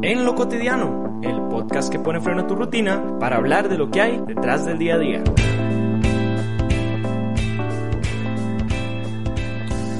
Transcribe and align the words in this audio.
En 0.00 0.24
lo 0.24 0.36
cotidiano, 0.36 1.20
el 1.24 1.48
podcast 1.48 1.90
que 1.90 1.98
pone 1.98 2.20
freno 2.20 2.42
a 2.42 2.46
tu 2.46 2.54
rutina 2.54 3.18
para 3.18 3.36
hablar 3.36 3.68
de 3.68 3.76
lo 3.76 3.90
que 3.90 4.00
hay 4.00 4.20
detrás 4.28 4.64
del 4.64 4.78
día 4.78 4.94
a 4.94 4.98
día. 4.98 5.24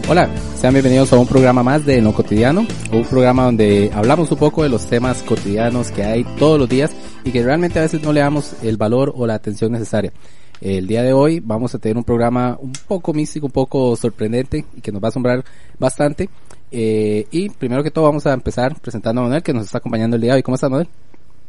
Hola, 0.08 0.30
sean 0.54 0.72
bienvenidos 0.72 1.12
a 1.12 1.19
un 1.19 1.26
programa 1.26 1.64
más 1.64 1.84
de 1.84 1.98
En 1.98 2.04
lo 2.04 2.14
cotidiano, 2.14 2.64
un 2.92 3.04
programa 3.06 3.46
donde 3.46 3.90
hablamos 3.92 4.30
un 4.30 4.38
poco 4.38 4.62
de 4.62 4.69
los 4.69 4.87
temas 4.87 5.24
cotidianos 5.24 5.90
que 5.90 6.04
hay 6.04 6.24
todos 6.38 6.60
los 6.60 6.68
días 6.68 6.92
y 7.24 7.32
que 7.32 7.42
realmente 7.42 7.80
a 7.80 7.82
veces 7.82 8.00
no 8.00 8.12
le 8.12 8.20
damos 8.20 8.54
el 8.62 8.76
valor 8.76 9.12
o 9.16 9.26
la 9.26 9.34
atención 9.34 9.72
necesaria. 9.72 10.12
El 10.60 10.86
día 10.86 11.02
de 11.02 11.12
hoy 11.12 11.40
vamos 11.40 11.74
a 11.74 11.78
tener 11.78 11.96
un 11.96 12.04
programa 12.04 12.56
un 12.60 12.72
poco 12.86 13.12
místico, 13.12 13.46
un 13.46 13.52
poco 13.52 13.96
sorprendente 13.96 14.64
y 14.76 14.80
que 14.80 14.92
nos 14.92 15.02
va 15.02 15.08
a 15.08 15.10
asombrar 15.10 15.44
bastante. 15.76 16.28
Eh, 16.71 17.27
y 17.30 17.48
primero 17.48 17.82
que 17.82 17.91
todo 17.91 18.05
vamos 18.05 18.27
a 18.27 18.32
empezar 18.32 18.79
presentando 18.80 19.21
a 19.21 19.25
Manuel 19.25 19.43
que 19.43 19.53
nos 19.53 19.64
está 19.64 19.79
acompañando 19.79 20.17
el 20.17 20.23
día 20.23 20.32
de 20.32 20.37
hoy. 20.37 20.43
¿Cómo 20.43 20.57
estás 20.57 20.71
Manuel? 20.71 20.89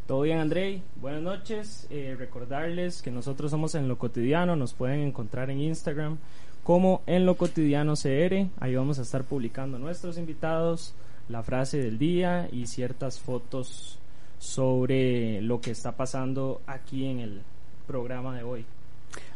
Todo 0.08 0.22
bien 0.22 0.40
Andrei, 0.40 0.82
buenas 1.00 1.22
noches. 1.22 1.88
Eh, 1.92 2.16
recordarles 2.18 3.02
que 3.02 3.12
nosotros 3.12 3.52
somos 3.52 3.76
en 3.76 3.88
lo 3.88 3.98
cotidiano, 3.98 4.56
nos 4.56 4.74
pueden 4.74 5.02
encontrar 5.02 5.52
en 5.52 5.60
Instagram 5.62 6.18
como 6.64 7.02
en 7.06 7.26
lo 7.26 7.36
cotidiano 7.36 7.94
CR. 7.94 8.48
Ahí 8.60 8.76
vamos 8.76 8.98
a 8.98 9.04
estar 9.04 9.24
publicando 9.24 9.78
nuestros 9.78 10.18
invitados, 10.18 10.94
la 11.28 11.44
frase 11.44 11.78
del 11.78 12.00
día 12.00 12.50
y 12.52 12.66
ciertas 12.66 13.20
fotos 13.20 14.00
sobre 14.40 15.42
lo 15.42 15.62
que 15.62 15.72
está 15.72 15.92
pasando 15.92 16.62
aquí 16.66 17.06
en 17.06 17.20
el 17.20 17.42
programa 17.86 18.36
de 18.36 18.44
hoy. 18.44 18.66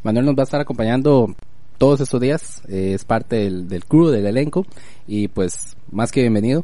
Manuel 0.01 0.25
nos 0.25 0.35
va 0.35 0.41
a 0.41 0.45
estar 0.45 0.61
acompañando 0.61 1.35
todos 1.83 1.99
estos 1.99 2.21
días, 2.21 2.61
eh, 2.69 2.93
es 2.93 3.03
parte 3.03 3.35
del, 3.35 3.67
del 3.67 3.83
crew, 3.83 4.07
del 4.07 4.25
elenco, 4.25 4.65
y 5.05 5.27
pues 5.27 5.75
más 5.91 6.13
que 6.13 6.21
bienvenido. 6.21 6.63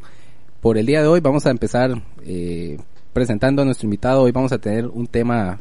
Por 0.61 0.77
el 0.77 0.85
día 0.85 1.01
de 1.01 1.09
hoy 1.09 1.19
vamos 1.19 1.45
a 1.45 1.49
empezar 1.49 1.91
eh, 2.25 2.77
presentando 3.11 3.61
a 3.61 3.65
nuestro 3.65 3.85
invitado, 3.85 4.21
hoy 4.21 4.31
vamos 4.31 4.53
a 4.53 4.59
tener 4.59 4.87
un 4.87 5.07
tema 5.07 5.59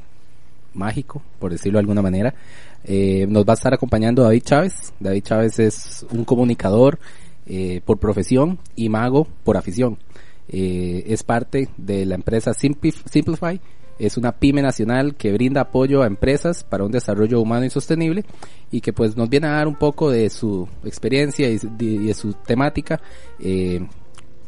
mágico, 0.74 1.22
por 1.40 1.50
decirlo 1.50 1.78
de 1.78 1.80
alguna 1.80 2.02
manera. 2.02 2.36
Eh, 2.84 3.26
nos 3.28 3.44
va 3.44 3.54
a 3.54 3.56
estar 3.56 3.74
acompañando 3.74 4.22
David 4.22 4.44
Chávez. 4.44 4.94
David 5.00 5.24
Chávez 5.24 5.58
es 5.58 6.06
un 6.12 6.24
comunicador 6.24 7.00
eh, 7.44 7.80
por 7.84 7.98
profesión 7.98 8.60
y 8.76 8.88
mago 8.88 9.26
por 9.42 9.56
afición. 9.56 9.98
Es 10.46 11.24
parte 11.24 11.68
de 11.76 12.06
la 12.06 12.14
empresa 12.14 12.54
Simplify, 12.54 13.60
es 13.98 14.16
una 14.16 14.32
pyme 14.32 14.62
nacional 14.62 15.14
que 15.16 15.32
brinda 15.32 15.62
apoyo 15.62 16.02
a 16.02 16.06
empresas 16.06 16.64
para 16.64 16.84
un 16.84 16.92
desarrollo 16.92 17.40
humano 17.40 17.66
y 17.66 17.70
sostenible 17.70 18.24
y 18.70 18.80
que 18.80 18.92
pues 18.92 19.16
nos 19.16 19.28
viene 19.28 19.48
a 19.48 19.52
dar 19.52 19.68
un 19.68 19.76
poco 19.76 20.10
de 20.10 20.30
su 20.30 20.68
experiencia 20.84 21.48
y 21.48 21.58
de, 21.58 22.14
su 22.14 22.32
temática 22.34 23.00
eh, 23.40 23.84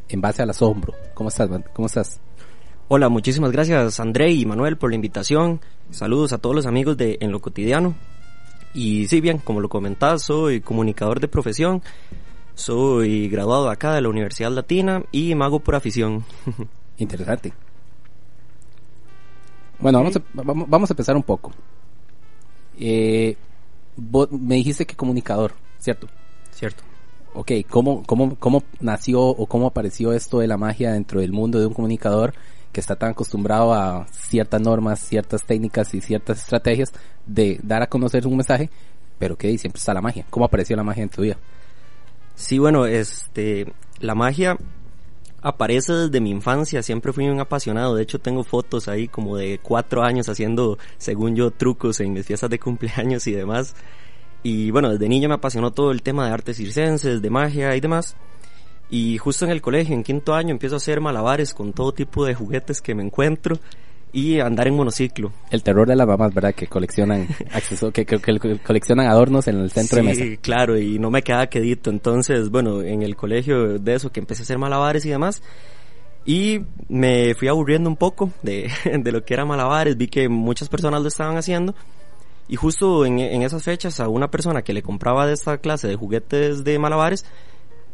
en 0.09 0.21
base 0.21 0.43
al 0.43 0.51
asombro. 0.51 0.95
¿Cómo 1.15 1.29
estás, 1.29 1.49
¿Cómo 1.73 1.87
estás? 1.87 2.21
Hola, 2.89 3.09
muchísimas 3.09 3.53
gracias 3.53 4.01
André 4.01 4.33
y 4.33 4.47
Manuel 4.47 4.77
por 4.77 4.91
la 4.91 4.97
invitación. 4.97 5.61
Saludos 5.91 6.33
a 6.33 6.39
todos 6.39 6.55
los 6.55 6.67
amigos 6.67 6.97
de 6.97 7.19
En 7.21 7.33
lo 7.33 7.41
cotidiano. 7.41 7.95
Y 8.73 9.09
sí, 9.09 9.21
bien, 9.21 9.39
como 9.39 9.61
lo 9.61 9.69
comentás, 9.69 10.23
soy 10.23 10.61
comunicador 10.61 11.19
de 11.19 11.27
profesión, 11.27 11.83
soy 12.55 13.29
graduado 13.29 13.69
acá 13.69 13.95
de 13.95 14.01
la 14.01 14.09
Universidad 14.09 14.53
Latina 14.53 15.03
y 15.11 15.35
mago 15.35 15.59
por 15.59 15.75
afición. 15.75 16.25
Interesante. 16.99 17.53
Bueno, 19.81 19.99
vamos 19.99 20.17
a, 20.17 20.23
vamos 20.35 20.91
a 20.91 20.93
empezar 20.93 21.17
un 21.17 21.23
poco. 21.23 21.53
Eh, 22.79 23.37
me 24.31 24.57
dijiste 24.57 24.87
que 24.87 24.95
comunicador, 24.95 25.53
¿cierto? 25.79 26.07
Cierto. 26.51 26.83
Ok, 27.33 27.53
¿cómo, 27.69 28.03
cómo, 28.05 28.37
¿cómo 28.37 28.63
nació 28.81 29.23
o 29.23 29.47
cómo 29.47 29.69
apareció 29.69 30.13
esto 30.13 30.41
de 30.41 30.49
la 30.49 30.57
magia 30.57 30.93
dentro 30.93 31.21
del 31.21 31.33
mundo 31.33 31.61
de 31.61 31.67
un 31.67 31.75
comunicador 31.75 32.35
que 32.73 32.81
está 32.81 32.97
tan 32.97 33.11
acostumbrado 33.11 33.73
a 33.73 34.07
ciertas 34.11 34.61
normas, 34.61 35.01
ciertas 35.01 35.45
técnicas 35.45 35.95
y 35.95 36.01
ciertas 36.01 36.41
estrategias 36.41 36.93
de 37.27 37.59
dar 37.63 37.83
a 37.83 37.89
conocer 37.89 38.27
un 38.27 38.37
mensaje, 38.37 38.69
pero 39.19 39.37
que 39.37 39.57
siempre 39.59 39.79
está 39.79 39.95
la 39.95 40.01
magia? 40.01 40.27
¿Cómo 40.29 40.45
apareció 40.45 40.77
la 40.77 40.83
magia 40.83 41.05
en 41.05 41.09
tu 41.09 41.23
vida? 41.23 41.37
Sí, 42.35 42.59
bueno, 42.59 42.87
este, 42.87 43.73
la 44.01 44.15
magia 44.15 44.57
aparece 45.43 45.93
desde 45.93 46.21
mi 46.21 46.31
infancia, 46.31 46.83
siempre 46.83 47.13
fui 47.13 47.29
un 47.29 47.41
apasionado, 47.41 47.95
de 47.95 48.03
hecho 48.03 48.19
tengo 48.19 48.45
fotos 48.45 48.89
ahí 48.89 49.09
como 49.09 49.37
de 49.37 49.59
cuatro 49.63 50.03
años 50.03 50.29
haciendo, 50.29 50.79
según 50.99 51.35
yo, 51.37 51.51
trucos 51.51 52.01
en 52.01 52.13
mis 52.13 52.27
fiestas 52.27 52.51
de 52.51 52.59
cumpleaños 52.59 53.27
y 53.27 53.33
demás. 53.33 53.75
Y 54.43 54.71
bueno, 54.71 54.91
desde 54.91 55.09
niño 55.09 55.29
me 55.29 55.35
apasionó 55.35 55.71
todo 55.71 55.91
el 55.91 56.03
tema 56.03 56.27
de 56.27 56.33
artes 56.33 56.57
circenses, 56.57 57.21
de 57.21 57.31
magia 57.31 57.77
y 57.77 57.81
demás. 57.81 58.17
Y 58.89 59.19
justo 59.19 59.45
en 59.45 59.51
el 59.53 59.63
colegio, 59.63 59.95
en 59.95 60.03
quinto 60.03 60.35
año, 60.35 60.51
empiezo 60.51 60.77
a 60.77 60.79
hacer 60.79 61.01
malabares 61.01 61.55
con 61.55 61.73
todo 61.73 61.93
tipo 61.93 62.25
de 62.25 62.35
juguetes 62.35 62.81
que 62.81 62.95
me 62.95 63.05
encuentro 63.05 63.59
y 64.13 64.41
andar 64.41 64.69
en 64.69 64.75
monociclo. 64.75 65.33
El 65.51 65.63
terror 65.63 65.87
de 65.87 65.97
las 65.97 66.07
mamás, 66.07 66.35
¿verdad? 66.35 66.55
Que 66.55 66.67
coleccionan 66.67 67.29
acceso, 67.53 67.93
que, 67.93 68.05
coleccionan 68.07 69.07
adornos 69.07 69.47
en 69.49 69.59
el 69.61 69.71
centro 69.71 69.97
de 69.97 70.03
mesa. 70.03 70.25
Sí, 70.25 70.37
claro, 70.39 70.79
y 70.79 70.99
no 70.99 71.11
me 71.11 71.23
quedaba 71.23 71.47
quedito. 71.47 71.91
Entonces, 71.91 72.51
bueno, 72.51 72.83
en 72.83 73.03
el 73.03 73.17
colegio 73.17 73.79
de 73.79 73.95
eso, 73.95 74.11
que 74.11 74.21
empecé 74.21 74.43
a 74.43 74.45
hacer 74.45 74.59
malabares 74.59 75.05
y 75.07 75.11
demás, 75.11 75.43
y 76.25 76.61
me 76.89 77.35
fui 77.35 77.49
aburriendo 77.49 77.89
un 77.89 77.97
poco 77.97 78.31
de, 78.43 78.71
de 78.85 79.13
lo 79.13 79.25
que 79.25 79.35
era 79.35 79.45
malabares, 79.45 79.97
vi 79.97 80.09
que 80.09 80.29
muchas 80.29 80.69
personas 80.69 81.03
lo 81.03 81.09
estaban 81.09 81.37
haciendo, 81.37 81.75
y 82.49 82.57
justo 82.57 83.07
en, 83.07 83.21
en 83.21 83.43
esas 83.43 83.63
fechas 83.63 84.01
a 84.01 84.09
una 84.09 84.29
persona 84.29 84.63
que 84.63 84.73
le 84.73 84.83
compraba 84.83 85.27
de 85.27 85.35
esta 85.35 85.59
clase 85.59 85.87
de 85.87 85.95
juguetes 85.95 86.65
de 86.65 86.79
malabares, 86.81 87.25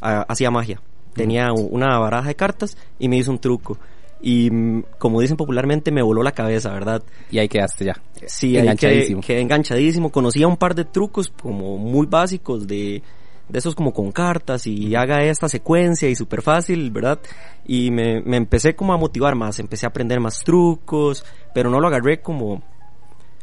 hacía 0.00 0.50
magia. 0.50 0.80
Tenía 1.12 1.52
una 1.52 1.98
baraja 1.98 2.28
de 2.28 2.36
cartas 2.36 2.76
y 2.98 3.08
me 3.08 3.16
hizo 3.16 3.30
un 3.30 3.38
truco 3.38 3.78
y 4.20 4.50
mm, 4.50 4.84
como 4.98 5.20
dicen 5.20 5.36
popularmente 5.36 5.90
me 5.90 6.02
voló 6.02 6.22
la 6.22 6.32
cabeza, 6.32 6.72
¿verdad? 6.72 7.02
Y 7.30 7.38
ahí 7.38 7.48
quedaste 7.48 7.86
ya. 7.86 8.00
Sí, 8.26 8.56
enganchadísimo. 8.56 9.20
Ahí 9.20 9.26
quedé, 9.26 9.40
enganchadísimo. 9.40 10.10
Conocía 10.10 10.48
un 10.48 10.56
par 10.56 10.74
de 10.74 10.84
trucos 10.84 11.28
como 11.28 11.76
muy 11.76 12.06
básicos 12.06 12.66
de, 12.66 13.02
de 13.48 13.58
esos 13.58 13.74
como 13.74 13.92
con 13.92 14.12
cartas 14.12 14.66
y 14.66 14.94
haga 14.94 15.22
esta 15.24 15.48
secuencia 15.48 16.08
y 16.08 16.14
súper 16.14 16.42
fácil, 16.42 16.90
¿verdad? 16.90 17.20
Y 17.66 17.90
me, 17.90 18.20
me 18.22 18.36
empecé 18.36 18.74
como 18.74 18.92
a 18.92 18.96
motivar 18.96 19.34
más, 19.34 19.58
empecé 19.58 19.86
a 19.86 19.90
aprender 19.90 20.20
más 20.20 20.40
trucos, 20.44 21.24
pero 21.54 21.70
no 21.70 21.80
lo 21.80 21.88
agarré 21.88 22.20
como, 22.20 22.62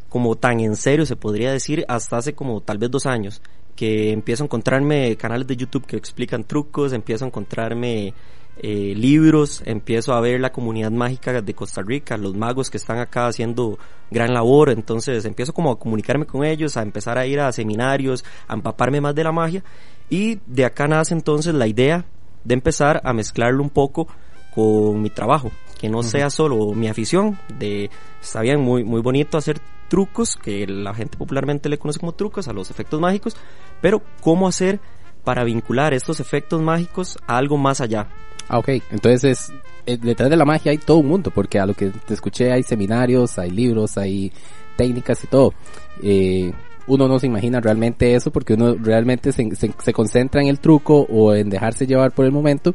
como 0.10 0.36
tan 0.36 0.60
en 0.60 0.76
serio 0.76 1.06
se 1.06 1.16
podría 1.16 1.52
decir 1.52 1.86
hasta 1.88 2.18
hace 2.18 2.34
como 2.34 2.62
tal 2.62 2.78
vez 2.78 2.90
dos 2.90 3.06
años 3.06 3.42
que 3.76 4.12
empiezo 4.12 4.44
a 4.44 4.46
encontrarme 4.46 5.16
canales 5.18 5.48
de 5.48 5.56
YouTube 5.56 5.86
que 5.86 5.98
explican 5.98 6.44
trucos, 6.44 6.94
empiezo 6.94 7.26
a 7.26 7.28
encontrarme 7.28 8.14
eh, 8.58 8.94
libros, 8.96 9.64
empiezo 9.66 10.14
a 10.14 10.22
ver 10.22 10.40
la 10.40 10.52
comunidad 10.52 10.92
mágica 10.92 11.42
de 11.42 11.54
Costa 11.54 11.82
Rica, 11.82 12.18
los 12.18 12.36
magos 12.36 12.70
que 12.70 12.78
están 12.78 13.00
acá 13.00 13.28
haciendo 13.28 13.80
gran 14.12 14.34
labor, 14.34 14.70
entonces 14.70 15.26
empiezo 15.26 15.54
como 15.54 15.72
a 15.72 15.80
comunicarme 15.80 16.26
con 16.26 16.46
ellos, 16.46 16.78
a 16.78 16.84
empezar 16.84 17.18
a 17.18 17.26
ir 17.26 17.40
a 17.40 17.52
seminarios, 17.52 18.24
a 18.48 18.54
empaparme 18.54 19.02
más 19.02 19.16
de 19.16 19.24
la 19.24 19.32
magia. 19.32 19.64
Y 20.10 20.40
de 20.46 20.66
acá 20.66 20.88
nace 20.88 21.14
entonces 21.14 21.54
la 21.56 21.68
idea 21.68 22.06
de 22.44 22.54
empezar 22.54 23.02
a 23.04 23.14
mezclarlo 23.14 23.64
un 23.64 23.70
poco 23.70 24.08
con 24.54 25.02
mi 25.02 25.10
trabajo, 25.10 25.52
que 25.80 25.90
no 25.90 26.04
sea 26.04 26.30
solo 26.30 26.74
mi 26.74 26.88
afición 26.88 27.40
de 27.58 27.90
está 28.22 28.42
bien 28.42 28.62
muy 28.62 28.84
muy 28.84 29.02
bonito 29.02 29.38
hacer 29.38 29.60
trucos 29.90 30.36
que 30.36 30.68
la 30.68 30.94
gente 30.94 31.18
popularmente 31.18 31.70
le 31.70 31.80
conoce 31.80 32.00
como 32.00 32.12
trucos 32.12 32.48
a 32.48 32.54
los 32.54 32.70
efectos 32.70 33.00
mágicos, 33.00 33.36
pero 33.82 34.04
cómo 34.22 34.48
hacer 34.48 34.80
para 35.24 35.44
vincular 35.44 35.94
estos 35.94 36.20
efectos 36.20 36.62
mágicos 36.62 37.18
a 37.26 37.38
algo 37.38 37.58
más 37.58 37.82
allá, 37.82 38.10
Ah, 38.48 38.60
ok. 38.60 38.70
Entonces, 38.92 39.52
eh, 39.86 39.98
detrás 39.98 40.30
de 40.30 40.38
la 40.38 40.46
magia 40.46 40.72
hay 40.72 40.78
todo 40.78 40.98
un 40.98 41.08
mundo, 41.08 41.32
porque 41.34 41.60
a 41.60 41.66
lo 41.66 41.74
que 41.74 41.90
te 41.90 42.14
escuché 42.14 42.52
hay 42.52 42.64
seminarios, 42.64 43.38
hay 43.40 43.50
libros, 43.50 43.98
hay 43.98 44.32
técnicas 44.76 45.24
y 45.24 45.28
todo. 45.28 45.54
Eh, 46.02 46.52
uno 46.88 47.08
no 47.08 47.20
se 47.20 47.28
imagina 47.28 47.62
realmente 47.62 48.14
eso 48.14 48.32
porque 48.32 48.54
uno 48.56 48.76
realmente 48.76 49.32
se, 49.32 49.50
se, 49.56 49.94
concentra 49.94 50.42
en 50.42 50.48
el 50.48 50.60
truco 50.60 51.08
o 51.10 51.34
en 51.34 51.50
dejarse 51.50 51.88
llevar 51.88 52.12
por 52.12 52.26
el 52.26 52.32
momento 52.32 52.74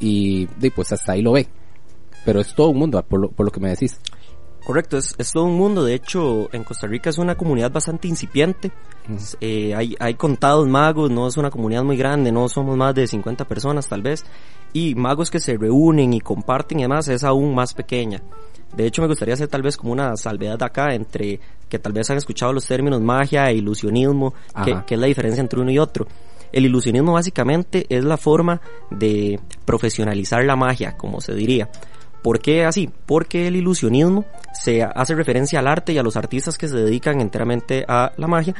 y, 0.00 0.46
pues 0.74 0.92
hasta 0.92 1.12
ahí 1.12 1.22
lo 1.22 1.32
ve. 1.32 1.46
Pero 2.24 2.40
es 2.40 2.54
todo 2.54 2.70
un 2.70 2.78
mundo, 2.78 3.00
por 3.02 3.20
lo, 3.20 3.30
por 3.30 3.46
lo 3.46 3.52
que 3.52 3.60
me 3.60 3.70
decís. 3.70 4.00
Correcto, 4.64 4.98
es, 4.98 5.14
es, 5.16 5.30
todo 5.30 5.44
un 5.44 5.56
mundo. 5.56 5.84
De 5.84 5.94
hecho, 5.94 6.52
en 6.52 6.64
Costa 6.64 6.88
Rica 6.88 7.10
es 7.10 7.18
una 7.18 7.36
comunidad 7.36 7.70
bastante 7.70 8.08
incipiente. 8.08 8.72
Eh, 9.40 9.76
hay, 9.76 9.94
hay 10.00 10.14
contados 10.14 10.66
magos, 10.66 11.08
no 11.08 11.28
es 11.28 11.36
una 11.36 11.50
comunidad 11.50 11.84
muy 11.84 11.96
grande, 11.96 12.32
no 12.32 12.48
somos 12.48 12.76
más 12.76 12.92
de 12.96 13.06
50 13.06 13.44
personas 13.44 13.88
tal 13.88 14.02
vez. 14.02 14.24
Y 14.76 14.94
magos 14.94 15.30
que 15.30 15.40
se 15.40 15.56
reúnen 15.56 16.12
y 16.12 16.20
comparten 16.20 16.80
y 16.80 16.82
demás 16.82 17.08
es 17.08 17.24
aún 17.24 17.54
más 17.54 17.72
pequeña. 17.72 18.20
De 18.76 18.86
hecho, 18.86 19.00
me 19.00 19.08
gustaría 19.08 19.32
hacer 19.32 19.48
tal 19.48 19.62
vez 19.62 19.74
como 19.74 19.90
una 19.90 20.14
salvedad 20.18 20.62
acá 20.62 20.92
entre 20.92 21.40
que 21.66 21.78
tal 21.78 21.94
vez 21.94 22.10
han 22.10 22.18
escuchado 22.18 22.52
los 22.52 22.66
términos 22.66 23.00
magia 23.00 23.48
e 23.48 23.54
ilusionismo, 23.54 24.34
que, 24.62 24.76
que 24.86 24.96
es 24.96 25.00
la 25.00 25.06
diferencia 25.06 25.40
entre 25.40 25.60
uno 25.60 25.70
y 25.70 25.78
otro. 25.78 26.06
El 26.52 26.66
ilusionismo 26.66 27.14
básicamente 27.14 27.86
es 27.88 28.04
la 28.04 28.18
forma 28.18 28.60
de 28.90 29.40
profesionalizar 29.64 30.44
la 30.44 30.56
magia, 30.56 30.94
como 30.94 31.22
se 31.22 31.32
diría. 31.32 31.70
¿Por 32.22 32.38
qué 32.40 32.66
así? 32.66 32.90
Porque 33.06 33.46
el 33.46 33.56
ilusionismo 33.56 34.26
se 34.52 34.82
hace 34.82 35.14
referencia 35.14 35.60
al 35.60 35.68
arte 35.68 35.94
y 35.94 35.98
a 35.98 36.02
los 36.02 36.18
artistas 36.18 36.58
que 36.58 36.68
se 36.68 36.76
dedican 36.76 37.22
enteramente 37.22 37.86
a 37.88 38.12
la 38.18 38.26
magia 38.26 38.54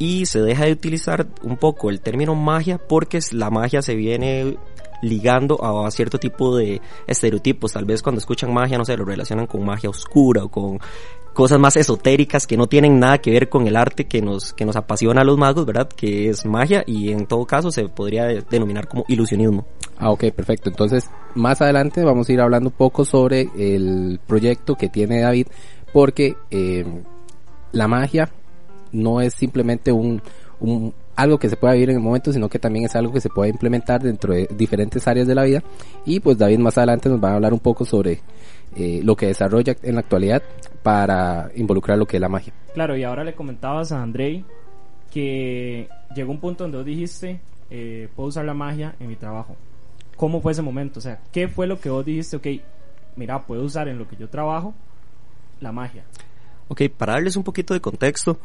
y 0.00 0.26
se 0.26 0.40
deja 0.40 0.64
de 0.64 0.72
utilizar 0.72 1.28
un 1.44 1.56
poco 1.58 1.90
el 1.90 2.00
término 2.00 2.34
magia 2.34 2.78
porque 2.78 3.20
la 3.30 3.50
magia 3.50 3.82
se 3.82 3.94
viene 3.94 4.56
ligando 5.04 5.62
a, 5.62 5.90
cierto 5.90 6.18
tipo 6.18 6.56
de 6.56 6.80
estereotipos. 7.06 7.72
Tal 7.72 7.84
vez 7.84 8.02
cuando 8.02 8.18
escuchan 8.18 8.52
magia, 8.52 8.78
no 8.78 8.84
sé, 8.84 8.96
lo 8.96 9.04
relacionan 9.04 9.46
con 9.46 9.64
magia 9.64 9.90
oscura 9.90 10.44
o 10.44 10.48
con 10.48 10.78
cosas 11.32 11.58
más 11.58 11.76
esotéricas 11.76 12.46
que 12.46 12.56
no 12.56 12.68
tienen 12.68 13.00
nada 13.00 13.18
que 13.18 13.32
ver 13.32 13.48
con 13.48 13.66
el 13.66 13.76
arte 13.76 14.06
que 14.06 14.22
nos, 14.22 14.52
que 14.52 14.64
nos 14.64 14.76
apasiona 14.76 15.22
a 15.22 15.24
los 15.24 15.36
magos, 15.36 15.66
¿verdad? 15.66 15.88
Que 15.88 16.28
es 16.28 16.46
magia 16.46 16.84
y 16.86 17.10
en 17.10 17.26
todo 17.26 17.44
caso 17.44 17.70
se 17.70 17.88
podría 17.88 18.26
denominar 18.26 18.88
como 18.88 19.04
ilusionismo. 19.08 19.66
Ah, 19.98 20.10
ok, 20.10 20.30
perfecto. 20.30 20.70
Entonces, 20.70 21.10
más 21.34 21.60
adelante 21.60 22.04
vamos 22.04 22.28
a 22.28 22.32
ir 22.32 22.40
hablando 22.40 22.70
un 22.70 22.76
poco 22.76 23.04
sobre 23.04 23.48
el 23.56 24.20
proyecto 24.26 24.76
que 24.76 24.88
tiene 24.88 25.20
David, 25.20 25.48
porque 25.92 26.36
eh, 26.50 26.84
la 27.72 27.88
magia 27.88 28.30
no 28.92 29.20
es 29.20 29.34
simplemente 29.34 29.92
un, 29.92 30.22
un, 30.60 30.94
algo 31.16 31.38
que 31.38 31.48
se 31.48 31.56
pueda 31.56 31.74
vivir 31.74 31.90
en 31.90 31.96
el 31.96 32.02
momento, 32.02 32.32
sino 32.32 32.48
que 32.48 32.58
también 32.58 32.84
es 32.86 32.96
algo 32.96 33.12
que 33.12 33.20
se 33.20 33.28
puede 33.28 33.50
implementar 33.50 34.02
dentro 34.02 34.34
de 34.34 34.48
diferentes 34.56 35.06
áreas 35.06 35.26
de 35.26 35.34
la 35.34 35.44
vida. 35.44 35.62
Y 36.04 36.20
pues 36.20 36.38
David 36.38 36.58
más 36.58 36.76
adelante 36.78 37.08
nos 37.08 37.22
va 37.22 37.30
a 37.30 37.34
hablar 37.34 37.52
un 37.52 37.60
poco 37.60 37.84
sobre 37.84 38.20
eh, 38.76 39.00
lo 39.04 39.16
que 39.16 39.26
desarrolla 39.26 39.76
en 39.82 39.94
la 39.94 40.00
actualidad 40.00 40.42
para 40.82 41.50
involucrar 41.54 41.98
lo 41.98 42.06
que 42.06 42.16
es 42.16 42.20
la 42.20 42.28
magia. 42.28 42.52
Claro, 42.74 42.96
y 42.96 43.04
ahora 43.04 43.24
le 43.24 43.34
comentabas 43.34 43.92
a 43.92 44.02
Andrei 44.02 44.44
que 45.10 45.88
llegó 46.14 46.32
un 46.32 46.40
punto 46.40 46.64
donde 46.64 46.78
vos 46.78 46.86
dijiste, 46.86 47.40
eh, 47.70 48.08
puedo 48.16 48.30
usar 48.30 48.44
la 48.44 48.54
magia 48.54 48.96
en 48.98 49.08
mi 49.08 49.16
trabajo. 49.16 49.56
¿Cómo 50.16 50.40
fue 50.40 50.52
ese 50.52 50.62
momento? 50.62 50.98
O 50.98 51.02
sea, 51.02 51.20
¿qué 51.32 51.48
fue 51.48 51.66
lo 51.66 51.80
que 51.80 51.90
vos 51.90 52.04
dijiste? 52.04 52.36
Ok, 52.36 52.46
mira, 53.16 53.40
puedo 53.42 53.62
usar 53.62 53.88
en 53.88 53.98
lo 53.98 54.08
que 54.08 54.16
yo 54.16 54.28
trabajo 54.28 54.74
la 55.60 55.72
magia. 55.72 56.04
Ok, 56.68 56.82
para 56.96 57.14
darles 57.14 57.36
un 57.36 57.44
poquito 57.44 57.74
de 57.74 57.80
contexto, 57.80 58.38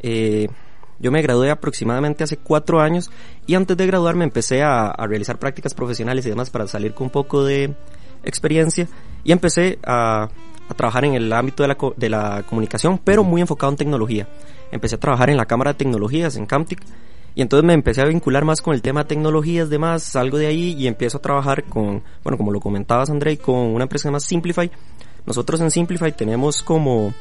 eh, 0.00 0.48
yo 0.98 1.10
me 1.10 1.22
gradué 1.22 1.50
aproximadamente 1.50 2.24
hace 2.24 2.36
cuatro 2.36 2.80
años 2.80 3.10
y 3.46 3.54
antes 3.54 3.76
de 3.76 3.86
graduarme 3.86 4.24
empecé 4.24 4.62
a, 4.62 4.94
realizar 5.06 5.38
prácticas 5.38 5.74
profesionales 5.74 6.26
y 6.26 6.30
demás 6.30 6.50
para 6.50 6.66
salir 6.66 6.94
con 6.94 7.06
un 7.06 7.10
poco 7.10 7.44
de 7.44 7.74
experiencia 8.24 8.88
y 9.24 9.32
empecé 9.32 9.78
a, 9.84 10.28
trabajar 10.76 11.04
en 11.04 11.14
el 11.14 11.32
ámbito 11.32 11.62
de 11.62 11.68
la, 11.68 11.76
de 11.96 12.08
la 12.08 12.42
comunicación, 12.48 12.98
pero 12.98 13.22
muy 13.22 13.40
enfocado 13.40 13.70
en 13.70 13.76
tecnología. 13.76 14.28
Empecé 14.72 14.96
a 14.96 14.98
trabajar 14.98 15.30
en 15.30 15.36
la 15.36 15.46
Cámara 15.46 15.72
de 15.72 15.78
Tecnologías, 15.78 16.34
en 16.34 16.44
Camtic, 16.44 16.82
y 17.36 17.42
entonces 17.42 17.66
me 17.66 17.74
empecé 17.74 18.00
a 18.00 18.06
vincular 18.06 18.46
más 18.46 18.62
con 18.62 18.74
el 18.74 18.80
tema 18.80 19.02
de 19.02 19.08
tecnologías, 19.08 19.68
demás, 19.68 20.02
salgo 20.02 20.38
de 20.38 20.46
ahí 20.46 20.72
y 20.72 20.86
empiezo 20.86 21.18
a 21.18 21.20
trabajar 21.20 21.64
con, 21.64 22.02
bueno, 22.24 22.38
como 22.38 22.50
lo 22.50 22.60
comentabas 22.60 23.10
André, 23.10 23.36
con 23.36 23.56
una 23.58 23.84
empresa 23.84 24.08
llamada 24.08 24.20
Simplify. 24.20 24.70
Nosotros 25.26 25.60
en 25.60 25.70
Simplify 25.70 26.16
tenemos 26.16 26.62
como 26.62 27.12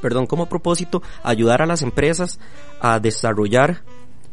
perdón, 0.00 0.26
como 0.26 0.48
propósito 0.48 1.02
ayudar 1.22 1.62
a 1.62 1.66
las 1.66 1.82
empresas 1.82 2.38
a 2.80 3.00
desarrollar 3.00 3.82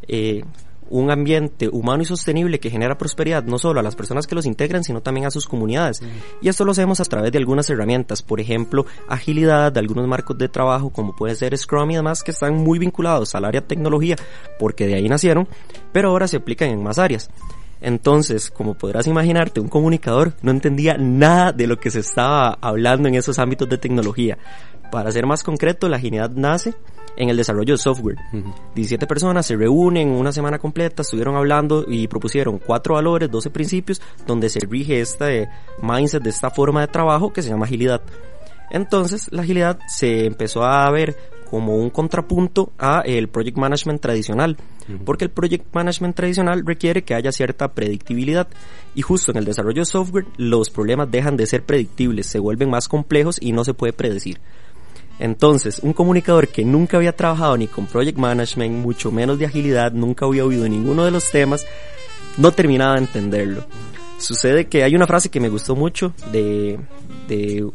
eh, 0.08 0.44
un 0.90 1.12
ambiente 1.12 1.68
humano 1.68 2.04
y 2.04 2.06
sostenible 2.06 2.60
que 2.60 2.70
genera 2.70 2.98
prosperidad 2.98 3.44
no 3.44 3.58
solo 3.58 3.80
a 3.80 3.84
las 3.84 3.96
personas 3.96 4.28
que 4.28 4.36
los 4.36 4.46
integran, 4.46 4.84
sino 4.84 5.02
también 5.02 5.26
a 5.26 5.32
sus 5.32 5.48
comunidades. 5.48 6.02
Y 6.42 6.50
esto 6.50 6.64
lo 6.64 6.72
hacemos 6.72 7.00
a 7.00 7.06
través 7.06 7.32
de 7.32 7.38
algunas 7.38 7.70
herramientas, 7.70 8.22
por 8.22 8.40
ejemplo, 8.40 8.86
agilidad, 9.08 9.72
de 9.72 9.80
algunos 9.80 10.08
marcos 10.08 10.38
de 10.38 10.48
trabajo, 10.48 10.92
como 10.92 11.16
puede 11.16 11.36
ser 11.36 11.58
Scrum 11.58 11.92
y 11.92 11.96
demás, 11.96 12.24
que 12.24 12.32
están 12.32 12.56
muy 12.56 12.80
vinculados 12.80 13.34
al 13.36 13.46
área 13.46 13.62
de 13.62 13.68
tecnología, 13.68 14.16
porque 14.60 14.86
de 14.86 14.96
ahí 14.96 15.10
nacieron, 15.10 15.48
pero 15.92 16.10
ahora 16.10 16.28
se 16.28 16.38
aplican 16.38 16.70
en 16.70 16.84
más 16.84 17.00
áreas. 17.00 17.30
Entonces, 17.86 18.50
como 18.50 18.74
podrás 18.74 19.06
imaginarte, 19.06 19.60
un 19.60 19.68
comunicador 19.68 20.34
no 20.42 20.50
entendía 20.50 20.98
nada 20.98 21.52
de 21.52 21.68
lo 21.68 21.78
que 21.78 21.92
se 21.92 22.00
estaba 22.00 22.58
hablando 22.60 23.08
en 23.08 23.14
esos 23.14 23.38
ámbitos 23.38 23.70
de 23.70 23.78
tecnología. 23.78 24.40
Para 24.92 25.12
ser 25.12 25.28
más 25.28 25.44
concreto, 25.44 25.88
la 25.88 25.98
agilidad 25.98 26.32
nace 26.32 26.74
en 27.16 27.30
el 27.30 27.38
desarrollo 27.38 27.76
de 27.76 27.78
software. 27.78 28.18
17 28.74 29.06
personas 29.06 29.46
se 29.46 29.56
reúnen 29.56 30.10
una 30.10 30.32
semana 30.32 30.58
completa, 30.58 31.04
estuvieron 31.04 31.36
hablando 31.36 31.86
y 31.88 32.08
propusieron 32.08 32.58
cuatro 32.58 32.96
valores, 32.96 33.30
12 33.30 33.52
principios, 33.52 34.02
donde 34.26 34.50
se 34.50 34.62
rige 34.62 35.00
este 35.00 35.48
mindset 35.80 36.24
de 36.24 36.32
esta 36.32 36.50
forma 36.50 36.82
de 36.82 36.88
trabajo 36.88 37.32
que 37.32 37.44
se 37.44 37.50
llama 37.50 37.66
agilidad. 37.66 38.02
Entonces, 38.72 39.32
la 39.32 39.44
agilidad 39.44 39.78
se 39.88 40.26
empezó 40.26 40.64
a 40.64 40.90
ver 40.90 41.16
como 41.50 41.78
un 41.78 41.90
contrapunto 41.90 42.72
a 42.78 43.02
el 43.02 43.28
project 43.28 43.58
management 43.58 44.02
tradicional, 44.02 44.58
porque 45.04 45.26
el 45.26 45.32
project 45.32 45.74
management 45.74 46.16
tradicional 46.16 46.64
requiere 46.66 47.04
que 47.04 47.16
haya 47.16 47.32
cierta 47.32 47.70
predictibilidad 47.70 48.48
y 48.94 49.02
justo 49.02 49.32
en 49.32 49.38
el 49.38 49.46
desarrollo 49.46 49.82
de 49.82 49.86
software 49.86 50.26
los 50.38 50.70
problemas 50.70 51.10
dejan 51.10 51.38
de 51.38 51.48
ser 51.48 51.64
predictibles, 51.64 52.28
se 52.28 52.40
vuelven 52.40 52.70
más 52.70 52.88
complejos 52.88 53.38
y 53.42 53.52
no 53.52 53.64
se 53.64 53.74
puede 53.74 53.94
predecir. 53.94 54.40
Entonces, 55.18 55.80
un 55.82 55.94
comunicador 55.94 56.50
que 56.50 56.66
nunca 56.66 56.98
había 56.98 57.16
trabajado 57.16 57.58
ni 57.58 57.68
con 57.68 57.86
project 57.86 58.18
management, 58.18 58.76
mucho 58.76 59.12
menos 59.12 59.40
de 59.40 59.46
agilidad, 59.46 59.94
nunca 59.94 60.26
había 60.26 60.46
oído 60.46 60.68
ninguno 60.68 61.06
de 61.06 61.12
los 61.12 61.30
temas, 61.32 61.66
no 62.38 62.52
terminaba 62.52 62.96
de 62.96 63.02
entenderlo. 63.02 63.66
Sucede 64.18 64.66
que 64.66 64.84
hay 64.84 64.96
una 64.96 65.08
frase 65.08 65.30
que 65.30 65.40
me 65.40 65.50
gustó 65.50 65.76
mucho 65.76 66.14
de, 66.32 66.80
de, 67.28 67.70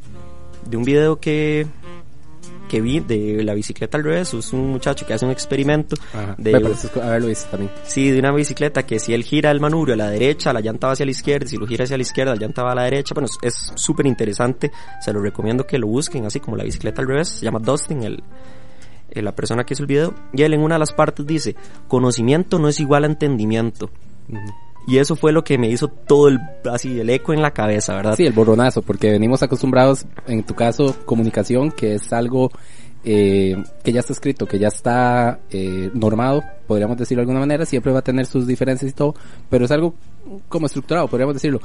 de 0.68 0.76
un 0.76 0.84
video 0.84 1.18
que 1.18 1.66
que 2.70 2.80
vi 2.80 3.00
de 3.00 3.42
la 3.42 3.52
bicicleta 3.52 3.98
al 3.98 4.04
revés, 4.04 4.32
es 4.32 4.52
un 4.52 4.70
muchacho 4.70 5.04
que 5.04 5.12
hace 5.12 5.24
un 5.24 5.32
experimento 5.32 5.96
de 6.38 6.52
también. 7.50 7.72
Sí, 7.82 8.10
de 8.10 8.20
una 8.20 8.30
bicicleta 8.32 8.86
que 8.86 9.00
si 9.00 9.12
él 9.12 9.24
gira 9.24 9.50
el 9.50 9.58
manubrio 9.58 9.94
a 9.94 9.96
la 9.96 10.08
derecha, 10.08 10.52
la 10.52 10.60
llanta 10.60 10.86
va 10.86 10.92
hacia 10.92 11.04
la 11.04 11.10
izquierda, 11.10 11.48
si 11.48 11.56
lo 11.56 11.66
gira 11.66 11.82
hacia 11.82 11.96
la 11.96 12.02
izquierda, 12.02 12.32
la 12.32 12.40
llanta 12.40 12.62
va 12.62 12.70
a 12.70 12.74
la 12.76 12.84
derecha. 12.84 13.12
Bueno, 13.12 13.28
es 13.42 13.72
súper 13.74 14.06
interesante, 14.06 14.70
se 15.00 15.12
lo 15.12 15.20
recomiendo 15.20 15.66
que 15.66 15.78
lo 15.80 15.88
busquen, 15.88 16.26
así 16.26 16.38
como 16.38 16.56
la 16.56 16.62
bicicleta 16.62 17.02
al 17.02 17.08
revés, 17.08 17.28
se 17.28 17.44
llama 17.44 17.58
Dustin, 17.58 18.04
el, 18.04 18.22
la 19.10 19.34
persona 19.34 19.64
que 19.64 19.74
hizo 19.74 19.82
el 19.82 19.88
video, 19.88 20.14
y 20.32 20.42
él 20.42 20.54
en 20.54 20.60
una 20.60 20.76
de 20.76 20.78
las 20.78 20.92
partes 20.92 21.26
dice, 21.26 21.56
conocimiento 21.88 22.60
no 22.60 22.68
es 22.68 22.78
igual 22.78 23.02
a 23.02 23.08
entendimiento. 23.08 23.90
Y 24.86 24.98
eso 24.98 25.14
fue 25.14 25.32
lo 25.32 25.44
que 25.44 25.58
me 25.58 25.68
hizo 25.68 25.88
todo 25.88 26.28
el, 26.28 26.38
así, 26.70 27.00
el 27.00 27.10
eco 27.10 27.32
en 27.32 27.42
la 27.42 27.52
cabeza, 27.52 27.94
¿verdad? 27.94 28.16
Sí, 28.16 28.24
el 28.24 28.32
borronazo, 28.32 28.82
porque 28.82 29.10
venimos 29.10 29.42
acostumbrados, 29.42 30.06
en 30.26 30.42
tu 30.42 30.54
caso, 30.54 30.96
comunicación, 31.04 31.70
que 31.70 31.94
es 31.94 32.12
algo 32.12 32.50
eh, 33.02 33.56
que 33.82 33.92
ya 33.92 34.00
está 34.00 34.12
escrito, 34.12 34.46
que 34.46 34.58
ya 34.58 34.68
está 34.68 35.40
eh, 35.50 35.90
normado, 35.94 36.42
podríamos 36.66 36.98
decirlo 36.98 37.20
de 37.20 37.22
alguna 37.22 37.40
manera, 37.40 37.64
siempre 37.64 37.92
va 37.92 38.00
a 38.00 38.02
tener 38.02 38.26
sus 38.26 38.46
diferencias 38.46 38.90
y 38.90 38.94
todo, 38.94 39.14
pero 39.48 39.64
es 39.64 39.70
algo 39.70 39.94
como 40.48 40.66
estructurado, 40.66 41.08
podríamos 41.08 41.34
decirlo. 41.34 41.60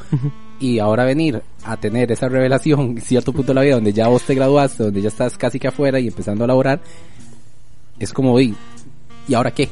Y 0.60 0.80
ahora 0.80 1.04
venir 1.04 1.42
a 1.64 1.78
tener 1.78 2.12
esa 2.12 2.30
revelación, 2.30 2.98
cierto 3.02 3.34
punto 3.34 3.52
de 3.52 3.56
la 3.56 3.62
vida, 3.62 3.76
donde 3.76 3.92
ya 3.92 4.08
vos 4.08 4.24
te 4.24 4.36
graduaste, 4.36 4.84
donde 4.84 5.02
ya 5.02 5.10
estás 5.10 5.38
casi 5.38 5.60
que 5.60 5.68
afuera 5.68 6.00
y 6.00 6.08
empezando 6.08 6.46
a 6.46 6.48
laborar, 6.48 6.80
es 8.00 8.14
como, 8.14 8.40
¿y, 8.40 8.56
¿y 9.28 9.34
ahora 9.34 9.52
qué? 9.52 9.70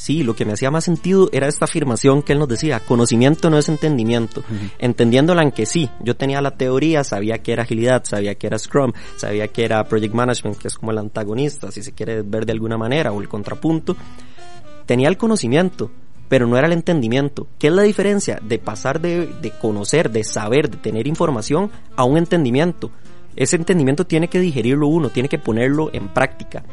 Sí, 0.00 0.22
lo 0.22 0.34
que 0.34 0.46
me 0.46 0.54
hacía 0.54 0.70
más 0.70 0.84
sentido 0.84 1.28
era 1.30 1.46
esta 1.46 1.66
afirmación 1.66 2.22
que 2.22 2.32
él 2.32 2.38
nos 2.38 2.48
decía, 2.48 2.80
conocimiento 2.80 3.50
no 3.50 3.58
es 3.58 3.68
entendimiento, 3.68 4.42
entendiéndola 4.78 5.42
en 5.42 5.50
que 5.50 5.66
sí, 5.66 5.90
yo 6.02 6.16
tenía 6.16 6.40
la 6.40 6.52
teoría, 6.52 7.04
sabía 7.04 7.42
que 7.42 7.52
era 7.52 7.64
agilidad, 7.64 8.02
sabía 8.04 8.34
que 8.34 8.46
era 8.46 8.58
Scrum, 8.58 8.94
sabía 9.16 9.48
que 9.48 9.62
era 9.62 9.84
Project 9.84 10.14
Management, 10.14 10.56
que 10.56 10.68
es 10.68 10.78
como 10.78 10.92
el 10.92 10.96
antagonista, 10.96 11.70
si 11.70 11.82
se 11.82 11.92
quiere 11.92 12.22
ver 12.22 12.46
de 12.46 12.52
alguna 12.52 12.78
manera, 12.78 13.12
o 13.12 13.20
el 13.20 13.28
contrapunto, 13.28 13.94
tenía 14.86 15.06
el 15.06 15.18
conocimiento, 15.18 15.90
pero 16.30 16.46
no 16.46 16.56
era 16.56 16.66
el 16.66 16.72
entendimiento. 16.72 17.48
¿Qué 17.58 17.66
es 17.66 17.74
la 17.74 17.82
diferencia 17.82 18.40
de 18.42 18.58
pasar 18.58 19.02
de, 19.02 19.26
de 19.26 19.50
conocer, 19.50 20.10
de 20.10 20.24
saber, 20.24 20.70
de 20.70 20.78
tener 20.78 21.06
información 21.08 21.70
a 21.94 22.04
un 22.04 22.16
entendimiento? 22.16 22.90
Ese 23.36 23.56
entendimiento 23.56 24.06
tiene 24.06 24.28
que 24.28 24.40
digerirlo 24.40 24.88
uno, 24.88 25.10
tiene 25.10 25.28
que 25.28 25.38
ponerlo 25.38 25.90
en 25.92 26.08
práctica. 26.08 26.64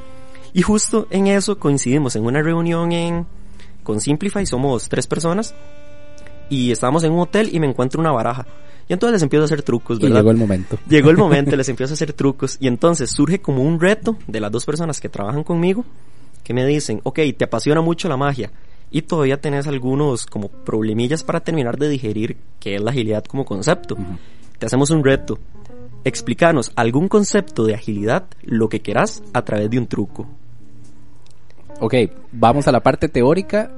Y 0.53 0.61
justo 0.61 1.07
en 1.09 1.27
eso 1.27 1.57
coincidimos 1.59 2.15
en 2.15 2.25
una 2.25 2.41
reunión 2.41 2.91
en, 2.91 3.25
con 3.83 4.01
Simplify, 4.01 4.45
somos 4.45 4.89
tres 4.89 5.07
personas, 5.07 5.53
y 6.49 6.71
estábamos 6.71 7.03
en 7.03 7.11
un 7.11 7.19
hotel 7.19 7.49
y 7.51 7.59
me 7.59 7.67
encuentro 7.67 7.99
una 7.99 8.11
baraja. 8.11 8.45
Y 8.89 8.93
entonces 8.93 9.13
les 9.13 9.23
empiezo 9.23 9.43
a 9.43 9.45
hacer 9.45 9.63
trucos, 9.63 9.99
¿verdad? 9.99 10.15
Y 10.15 10.19
llegó 10.19 10.31
el 10.31 10.37
momento. 10.37 10.79
Llegó 10.89 11.09
el 11.09 11.17
momento, 11.17 11.55
les 11.57 11.67
empiezo 11.67 11.91
a 11.93 11.95
hacer 11.95 12.13
trucos. 12.13 12.57
Y 12.61 12.67
entonces 12.67 13.09
surge 13.09 13.41
como 13.41 13.63
un 13.63 13.81
reto 13.81 14.17
de 14.27 14.39
las 14.39 14.49
dos 14.49 14.65
personas 14.65 15.01
que 15.01 15.09
trabajan 15.09 15.43
conmigo, 15.43 15.83
que 16.43 16.53
me 16.53 16.65
dicen, 16.65 17.01
ok, 17.03 17.19
te 17.37 17.43
apasiona 17.43 17.81
mucho 17.81 18.07
la 18.07 18.15
magia. 18.15 18.49
Y 18.89 19.01
todavía 19.01 19.41
tenés 19.41 19.67
algunos 19.67 20.25
como 20.25 20.47
problemillas 20.47 21.23
para 21.23 21.41
terminar 21.41 21.77
de 21.77 21.89
digerir 21.89 22.37
qué 22.61 22.75
es 22.75 22.81
la 22.81 22.91
agilidad 22.91 23.25
como 23.25 23.43
concepto. 23.43 23.97
Te 24.57 24.65
hacemos 24.65 24.89
un 24.89 25.03
reto 25.03 25.37
explícanos 26.07 26.71
algún 26.75 27.07
concepto 27.07 27.65
de 27.65 27.75
agilidad, 27.75 28.25
lo 28.43 28.69
que 28.69 28.81
quieras, 28.81 29.23
a 29.33 29.43
través 29.43 29.69
de 29.69 29.77
un 29.77 29.87
truco. 29.87 30.27
Ok, 31.79 31.93
vamos 32.31 32.67
a 32.67 32.71
la 32.71 32.81
parte 32.81 33.07
teórica, 33.07 33.71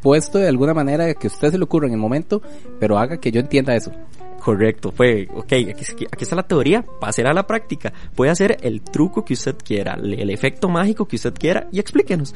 puesto 0.00 0.38
de 0.38 0.48
alguna 0.48 0.74
manera 0.74 1.12
que 1.14 1.28
a 1.28 1.30
usted 1.30 1.52
se 1.52 1.58
le 1.58 1.64
ocurra 1.64 1.86
en 1.86 1.92
el 1.92 2.00
momento, 2.00 2.42
pero 2.80 2.98
haga 2.98 3.18
que 3.18 3.30
yo 3.30 3.40
entienda 3.40 3.74
eso. 3.74 3.92
Correcto, 4.40 4.92
fue, 4.92 5.28
ok, 5.34 5.52
aquí, 5.52 6.06
está 6.20 6.36
la 6.36 6.46
teoría, 6.46 6.84
pase 7.00 7.22
a 7.22 7.32
la 7.32 7.46
práctica. 7.46 7.92
Puede 8.14 8.30
hacer 8.30 8.58
el 8.62 8.80
truco 8.80 9.24
que 9.24 9.34
usted 9.34 9.56
quiera, 9.56 9.94
el 9.94 10.30
efecto 10.30 10.68
mágico 10.68 11.06
que 11.06 11.16
usted 11.16 11.34
quiera 11.34 11.68
y 11.72 11.80
explíquenos. 11.80 12.34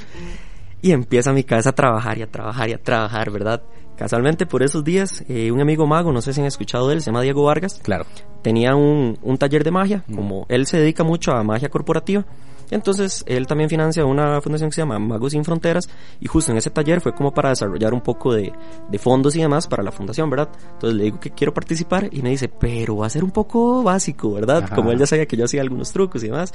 Y 0.82 0.92
empieza 0.92 1.32
mi 1.32 1.44
cabeza 1.44 1.70
a 1.70 1.74
trabajar 1.74 2.18
y 2.18 2.22
a 2.22 2.30
trabajar 2.30 2.68
y 2.68 2.72
a 2.72 2.78
trabajar, 2.82 3.30
¿verdad? 3.30 3.62
Casualmente 3.96 4.46
por 4.46 4.62
esos 4.62 4.82
días, 4.82 5.24
eh, 5.28 5.52
un 5.52 5.60
amigo 5.60 5.86
mago, 5.86 6.10
no 6.10 6.22
sé 6.22 6.32
si 6.32 6.40
han 6.40 6.46
escuchado 6.46 6.88
de 6.88 6.94
él, 6.94 7.00
se 7.02 7.06
llama 7.06 7.20
Diego 7.20 7.44
Vargas. 7.44 7.80
Claro. 7.82 8.06
Tenía 8.42 8.74
un, 8.74 9.18
un 9.20 9.36
taller 9.36 9.62
de 9.62 9.70
magia, 9.70 10.04
mm. 10.06 10.14
como 10.14 10.46
él 10.48 10.66
se 10.66 10.78
dedica 10.78 11.04
mucho 11.04 11.32
a 11.32 11.42
magia 11.42 11.68
corporativa. 11.68 12.24
Entonces, 12.70 13.24
él 13.26 13.46
también 13.46 13.68
financia 13.68 14.04
una 14.04 14.40
fundación 14.40 14.70
que 14.70 14.76
se 14.76 14.80
llama 14.80 14.98
Magos 14.98 15.32
Sin 15.32 15.44
Fronteras 15.44 15.88
y 16.20 16.28
justo 16.28 16.52
en 16.52 16.58
ese 16.58 16.70
taller 16.70 17.00
fue 17.00 17.12
como 17.14 17.34
para 17.34 17.50
desarrollar 17.50 17.92
un 17.92 18.00
poco 18.00 18.32
de, 18.32 18.52
de 18.88 18.98
fondos 18.98 19.34
y 19.36 19.40
demás 19.40 19.66
para 19.66 19.82
la 19.82 19.90
fundación, 19.90 20.30
¿verdad? 20.30 20.48
Entonces 20.74 20.96
le 20.96 21.04
digo 21.04 21.20
que 21.20 21.30
quiero 21.30 21.52
participar 21.52 22.08
y 22.12 22.22
me 22.22 22.30
dice, 22.30 22.48
pero 22.48 22.98
va 22.98 23.06
a 23.06 23.10
ser 23.10 23.24
un 23.24 23.32
poco 23.32 23.82
básico, 23.82 24.32
¿verdad? 24.32 24.70
Como 24.74 24.92
él 24.92 24.98
ya 24.98 25.06
sabía 25.06 25.26
que 25.26 25.36
yo 25.36 25.44
hacía 25.44 25.62
algunos 25.62 25.92
trucos 25.92 26.22
y 26.22 26.28
demás. 26.28 26.54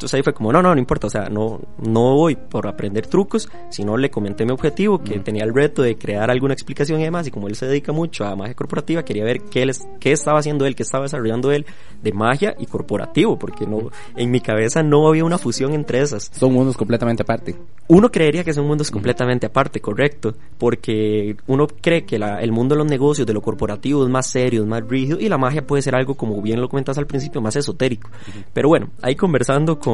Entonces 0.00 0.14
ahí 0.14 0.22
fue 0.22 0.32
como, 0.32 0.50
no, 0.50 0.62
no, 0.62 0.74
no 0.74 0.80
importa, 0.80 1.08
o 1.08 1.10
sea, 1.10 1.28
no, 1.28 1.60
no 1.76 2.14
voy 2.14 2.34
por 2.34 2.66
aprender 2.66 3.06
trucos, 3.06 3.50
sino 3.68 3.98
le 3.98 4.10
comenté 4.10 4.46
mi 4.46 4.52
objetivo, 4.52 4.98
que 4.98 5.18
tenía 5.18 5.44
el 5.44 5.52
reto 5.52 5.82
de 5.82 5.98
crear 5.98 6.30
alguna 6.30 6.54
explicación 6.54 7.02
y 7.02 7.04
demás, 7.04 7.26
y 7.26 7.30
como 7.30 7.48
él 7.48 7.54
se 7.54 7.66
dedica 7.66 7.92
mucho 7.92 8.24
a 8.24 8.34
magia 8.34 8.54
corporativa, 8.54 9.04
quería 9.04 9.24
ver 9.24 9.42
qué, 9.42 9.60
él, 9.60 9.72
qué 10.00 10.12
estaba 10.12 10.38
haciendo 10.38 10.64
él, 10.64 10.74
qué 10.74 10.84
estaba 10.84 11.02
desarrollando 11.04 11.52
él 11.52 11.66
de 12.02 12.14
magia 12.14 12.56
y 12.58 12.64
corporativo, 12.64 13.38
porque 13.38 13.66
no, 13.66 13.90
en 14.16 14.30
mi 14.30 14.40
cabeza 14.40 14.82
no 14.82 15.06
había 15.06 15.22
una 15.22 15.36
fusión 15.36 15.74
entre 15.74 16.00
esas. 16.00 16.30
Son 16.32 16.50
mundos 16.50 16.78
completamente 16.78 17.22
aparte. 17.22 17.56
Uno 17.88 18.10
creería 18.10 18.42
que 18.42 18.54
son 18.54 18.66
mundos 18.66 18.90
completamente 18.90 19.44
aparte, 19.44 19.80
correcto, 19.80 20.34
porque 20.56 21.36
uno 21.46 21.66
cree 21.66 22.06
que 22.06 22.18
la, 22.18 22.40
el 22.40 22.52
mundo 22.52 22.74
de 22.74 22.78
los 22.78 22.90
negocios, 22.90 23.26
de 23.26 23.34
lo 23.34 23.42
corporativo 23.42 24.02
es 24.02 24.08
más 24.08 24.30
serio, 24.30 24.62
es 24.62 24.66
más 24.66 24.82
rígido, 24.88 25.20
y 25.20 25.28
la 25.28 25.36
magia 25.36 25.66
puede 25.66 25.82
ser 25.82 25.94
algo, 25.94 26.14
como 26.14 26.40
bien 26.40 26.58
lo 26.58 26.70
comentas 26.70 26.96
al 26.96 27.06
principio, 27.06 27.42
más 27.42 27.56
esotérico. 27.56 28.08
Pero 28.54 28.68
bueno, 28.68 28.88
ahí 29.02 29.14
conversando 29.14 29.78
con 29.78 29.89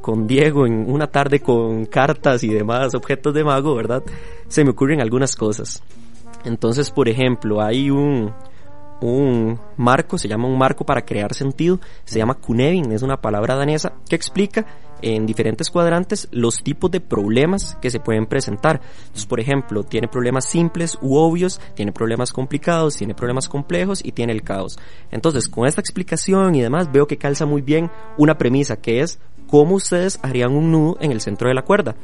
con, 0.00 0.26
Diego 0.26 0.66
en 0.66 0.90
una 0.90 1.08
tarde 1.08 1.40
con 1.40 1.84
cartas 1.86 2.42
y 2.42 2.48
demás 2.48 2.94
objetos 2.94 3.34
de 3.34 3.44
mago, 3.44 3.74
¿verdad? 3.74 4.02
Se 4.48 4.64
me 4.64 4.70
ocurren 4.70 5.00
algunas 5.00 5.36
cosas. 5.36 5.82
Entonces, 6.44 6.90
por 6.90 7.08
ejemplo, 7.08 7.60
hay 7.60 7.90
un, 7.90 8.32
un 9.00 9.58
marco, 9.76 10.16
se 10.16 10.28
llama 10.28 10.48
un 10.48 10.56
marco 10.56 10.84
para 10.84 11.04
crear 11.04 11.34
sentido, 11.34 11.78
se 12.04 12.18
llama 12.18 12.34
Kunevin, 12.34 12.92
es 12.92 13.02
una 13.02 13.20
palabra 13.20 13.54
danesa 13.54 13.92
que 14.08 14.16
explica 14.16 14.66
en 15.02 15.26
diferentes 15.26 15.70
cuadrantes 15.70 16.28
los 16.30 16.62
tipos 16.62 16.90
de 16.90 17.00
problemas 17.00 17.76
que 17.80 17.90
se 17.90 18.00
pueden 18.00 18.26
presentar. 18.26 18.80
Entonces, 19.00 19.26
por 19.26 19.40
ejemplo, 19.40 19.82
tiene 19.84 20.08
problemas 20.08 20.44
simples 20.46 20.98
u 21.00 21.16
obvios, 21.16 21.60
tiene 21.74 21.92
problemas 21.92 22.32
complicados, 22.32 22.96
tiene 22.96 23.14
problemas 23.14 23.48
complejos 23.48 24.04
y 24.04 24.12
tiene 24.12 24.32
el 24.32 24.42
caos. 24.42 24.78
Entonces, 25.10 25.48
con 25.48 25.66
esta 25.66 25.80
explicación 25.80 26.54
y 26.54 26.62
demás, 26.62 26.90
veo 26.92 27.06
que 27.06 27.18
calza 27.18 27.46
muy 27.46 27.62
bien 27.62 27.90
una 28.16 28.38
premisa 28.38 28.76
que 28.76 29.00
es 29.00 29.18
cómo 29.46 29.76
ustedes 29.76 30.18
harían 30.22 30.52
un 30.52 30.70
nudo 30.70 30.98
en 31.00 31.12
el 31.12 31.20
centro 31.20 31.48
de 31.48 31.54
la 31.54 31.62
cuerda. 31.62 31.96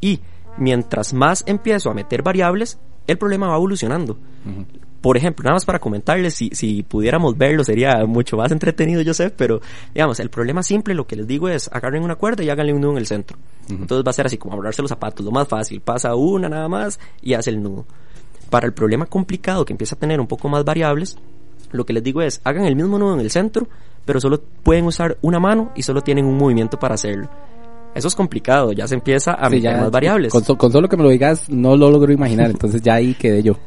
Y 0.00 0.20
mientras 0.56 1.12
más 1.12 1.44
empiezo 1.46 1.90
a 1.90 1.94
meter 1.94 2.22
variables, 2.22 2.78
el 3.06 3.18
problema 3.18 3.48
va 3.48 3.56
evolucionando. 3.56 4.18
Por 5.04 5.18
ejemplo, 5.18 5.44
nada 5.44 5.56
más 5.56 5.66
para 5.66 5.78
comentarles, 5.78 6.32
si, 6.32 6.48
si 6.54 6.82
pudiéramos 6.82 7.36
verlo 7.36 7.62
sería 7.62 8.06
mucho 8.06 8.38
más 8.38 8.50
entretenido, 8.50 9.02
yo 9.02 9.12
sé, 9.12 9.28
pero 9.28 9.60
digamos, 9.92 10.18
el 10.18 10.30
problema 10.30 10.62
simple, 10.62 10.94
lo 10.94 11.06
que 11.06 11.14
les 11.14 11.26
digo 11.26 11.50
es 11.50 11.68
agarren 11.70 12.02
una 12.02 12.14
cuerda 12.14 12.42
y 12.42 12.48
háganle 12.48 12.72
un 12.72 12.80
nudo 12.80 12.92
en 12.92 12.96
el 12.96 13.06
centro. 13.06 13.36
Entonces 13.68 14.02
va 14.02 14.08
a 14.08 14.14
ser 14.14 14.24
así 14.24 14.38
como 14.38 14.54
amarrarse 14.54 14.80
los 14.80 14.88
zapatos, 14.88 15.22
lo 15.22 15.30
más 15.30 15.46
fácil, 15.46 15.82
pasa 15.82 16.14
una 16.14 16.48
nada 16.48 16.70
más 16.70 16.98
y 17.20 17.34
hace 17.34 17.50
el 17.50 17.62
nudo. 17.62 17.84
Para 18.48 18.66
el 18.66 18.72
problema 18.72 19.04
complicado 19.04 19.66
que 19.66 19.74
empieza 19.74 19.94
a 19.94 19.98
tener 19.98 20.18
un 20.20 20.26
poco 20.26 20.48
más 20.48 20.64
variables, 20.64 21.18
lo 21.70 21.84
que 21.84 21.92
les 21.92 22.02
digo 22.02 22.22
es, 22.22 22.40
hagan 22.42 22.64
el 22.64 22.74
mismo 22.74 22.98
nudo 22.98 23.12
en 23.12 23.20
el 23.20 23.30
centro, 23.30 23.68
pero 24.06 24.22
solo 24.22 24.40
pueden 24.62 24.86
usar 24.86 25.18
una 25.20 25.38
mano 25.38 25.70
y 25.76 25.82
solo 25.82 26.00
tienen 26.00 26.24
un 26.24 26.38
movimiento 26.38 26.78
para 26.78 26.94
hacerlo. 26.94 27.28
Eso 27.94 28.08
es 28.08 28.14
complicado, 28.14 28.72
ya 28.72 28.88
se 28.88 28.94
empieza 28.94 29.34
a 29.34 29.50
meter 29.50 29.76
más 29.76 29.90
variables. 29.90 30.32
Con, 30.32 30.42
con, 30.56 30.72
solo 30.72 30.88
que 30.88 30.96
me 30.96 31.02
lo 31.02 31.10
digas, 31.10 31.50
no 31.50 31.76
lo 31.76 31.90
logro 31.90 32.10
imaginar, 32.10 32.50
entonces 32.50 32.80
ya 32.80 32.94
ahí 32.94 33.12
quedé 33.12 33.42
yo. 33.42 33.58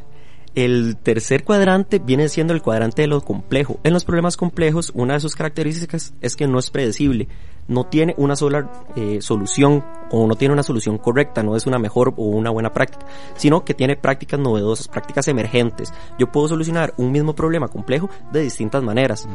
El 0.58 0.98
tercer 0.98 1.44
cuadrante 1.44 2.00
viene 2.00 2.30
siendo 2.30 2.52
el 2.52 2.64
cuadrante 2.64 3.04
de 3.04 3.08
lo 3.08 3.22
complejo. 3.22 3.80
En 3.84 3.94
los 3.94 4.04
problemas 4.04 4.38
complejos, 4.38 4.92
una 4.96 5.14
de 5.14 5.20
sus 5.20 5.36
características 5.36 6.16
es 6.20 6.36
que 6.36 6.48
no 6.48 6.58
es 6.58 6.72
predecible, 6.72 7.28
no 7.68 7.84
tiene 7.84 8.16
una 8.18 8.36
sola 8.36 8.72
eh, 8.96 9.20
solución 9.22 9.86
o 10.12 10.28
no 10.28 10.36
tiene 10.36 10.54
una 10.54 10.64
solución 10.64 10.98
correcta, 10.98 11.44
no 11.44 11.56
es 11.56 11.66
una 11.68 11.80
mejor 11.80 12.14
o 12.18 12.24
una 12.24 12.50
buena 12.50 12.72
práctica, 12.72 13.06
sino 13.36 13.64
que 13.64 13.74
tiene 13.74 13.96
prácticas 13.96 14.40
novedosas, 14.40 14.88
prácticas 14.88 15.28
emergentes. 15.28 15.94
Yo 16.18 16.32
puedo 16.32 16.48
solucionar 16.48 16.94
un 16.98 17.12
mismo 17.12 17.34
problema 17.34 17.68
complejo 17.68 18.10
de 18.32 18.42
distintas 18.42 18.84
maneras. 18.84 19.28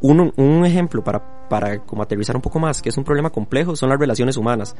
Un, 0.00 0.32
un 0.36 0.64
ejemplo 0.64 1.02
para, 1.02 1.48
para 1.48 1.80
como 1.80 2.02
aterrizar 2.02 2.36
un 2.36 2.42
poco 2.42 2.60
más, 2.60 2.80
que 2.80 2.88
es 2.88 2.96
un 2.96 3.04
problema 3.04 3.30
complejo, 3.30 3.74
son 3.74 3.88
las 3.88 3.98
relaciones 3.98 4.36
humanas. 4.36 4.76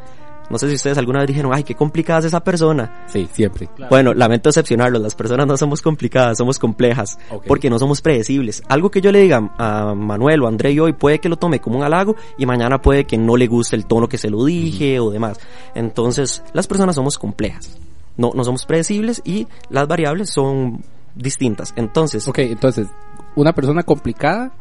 No 0.50 0.58
sé 0.58 0.68
si 0.68 0.76
ustedes 0.76 0.96
alguna 0.96 1.20
vez 1.20 1.28
dijeron, 1.28 1.52
ay, 1.54 1.62
qué 1.62 1.74
complicada 1.74 2.20
es 2.20 2.26
esa 2.26 2.40
persona. 2.40 3.04
Sí, 3.06 3.28
siempre. 3.32 3.68
Bueno, 3.90 4.14
lamento 4.14 4.48
decepcionarlos, 4.48 5.02
las 5.02 5.14
personas 5.14 5.46
no 5.46 5.56
somos 5.56 5.82
complicadas, 5.82 6.38
somos 6.38 6.58
complejas, 6.58 7.18
porque 7.46 7.68
no 7.68 7.78
somos 7.78 8.00
predecibles. 8.00 8.62
Algo 8.68 8.90
que 8.90 9.00
yo 9.00 9.12
le 9.12 9.20
diga 9.20 9.52
a 9.58 9.94
Manuel 9.94 10.42
o 10.42 10.46
a 10.46 10.48
André 10.48 10.78
hoy 10.80 10.92
puede 10.92 11.18
que 11.18 11.28
lo 11.28 11.36
tome 11.36 11.60
como 11.60 11.78
un 11.78 11.84
halago 11.84 12.14
y 12.38 12.46
mañana 12.46 12.80
puede 12.80 13.04
que 13.04 13.18
no 13.18 13.36
le 13.36 13.46
guste 13.46 13.76
el 13.76 13.86
tono 13.86 14.08
que 14.08 14.18
se 14.18 14.30
lo 14.30 14.44
dije 14.44 15.00
o 15.00 15.10
demás. 15.10 15.27
Entonces, 15.74 16.42
las 16.52 16.66
personas 16.66 16.94
somos 16.94 17.18
complejas. 17.18 17.76
No, 18.16 18.32
no 18.34 18.44
somos 18.44 18.64
predecibles 18.64 19.22
y 19.24 19.46
las 19.70 19.86
variables 19.86 20.30
son 20.30 20.82
distintas. 21.14 21.72
Entonces. 21.76 22.26
Ok, 22.28 22.38
entonces, 22.40 22.88
una 23.36 23.52
persona 23.52 23.82
complicada 23.82 24.52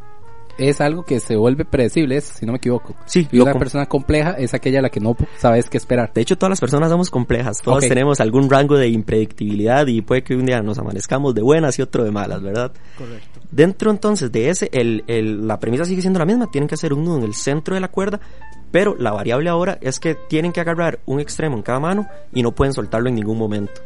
es 0.58 0.80
algo 0.80 1.04
que 1.04 1.20
se 1.20 1.36
vuelve 1.36 1.64
predecible, 1.64 2.20
si 2.20 2.44
no 2.44 2.52
me 2.52 2.58
equivoco. 2.58 2.94
Sí. 3.06 3.26
Y 3.30 3.40
una 3.40 3.54
persona 3.54 3.86
compleja 3.86 4.32
es 4.32 4.54
aquella 4.54 4.80
a 4.80 4.82
la 4.82 4.90
que 4.90 5.00
no 5.00 5.16
sabes 5.38 5.70
qué 5.70 5.78
esperar. 5.78 6.12
De 6.12 6.20
hecho, 6.20 6.36
todas 6.36 6.50
las 6.50 6.60
personas 6.60 6.90
somos 6.90 7.10
complejas. 7.10 7.62
Todos 7.62 7.86
tenemos 7.86 8.20
algún 8.20 8.50
rango 8.50 8.76
de 8.76 8.88
impredictibilidad 8.88 9.86
y 9.86 10.02
puede 10.02 10.22
que 10.22 10.34
un 10.34 10.46
día 10.46 10.60
nos 10.60 10.78
amanezcamos 10.78 11.34
de 11.34 11.42
buenas 11.42 11.78
y 11.78 11.82
otro 11.82 12.04
de 12.04 12.10
malas, 12.10 12.42
¿verdad? 12.42 12.72
Correcto. 12.96 13.40
Dentro 13.50 13.90
entonces 13.90 14.30
de 14.30 14.50
ese, 14.50 14.68
el, 14.72 15.04
el, 15.06 15.46
la 15.46 15.58
premisa 15.58 15.84
sigue 15.84 16.00
siendo 16.00 16.18
la 16.18 16.26
misma. 16.26 16.50
Tienen 16.50 16.68
que 16.68 16.74
hacer 16.74 16.92
un 16.92 17.04
nudo 17.04 17.18
en 17.18 17.24
el 17.24 17.34
centro 17.34 17.74
de 17.74 17.80
la 17.80 17.88
cuerda, 17.88 18.20
pero 18.70 18.96
la 18.98 19.12
variable 19.12 19.48
ahora 19.48 19.78
es 19.80 20.00
que 20.00 20.14
tienen 20.14 20.52
que 20.52 20.60
agarrar 20.60 20.98
un 21.06 21.20
extremo 21.20 21.56
en 21.56 21.62
cada 21.62 21.80
mano 21.80 22.08
y 22.32 22.42
no 22.42 22.52
pueden 22.52 22.72
soltarlo 22.72 23.08
en 23.08 23.14
ningún 23.14 23.38
momento. 23.38 23.80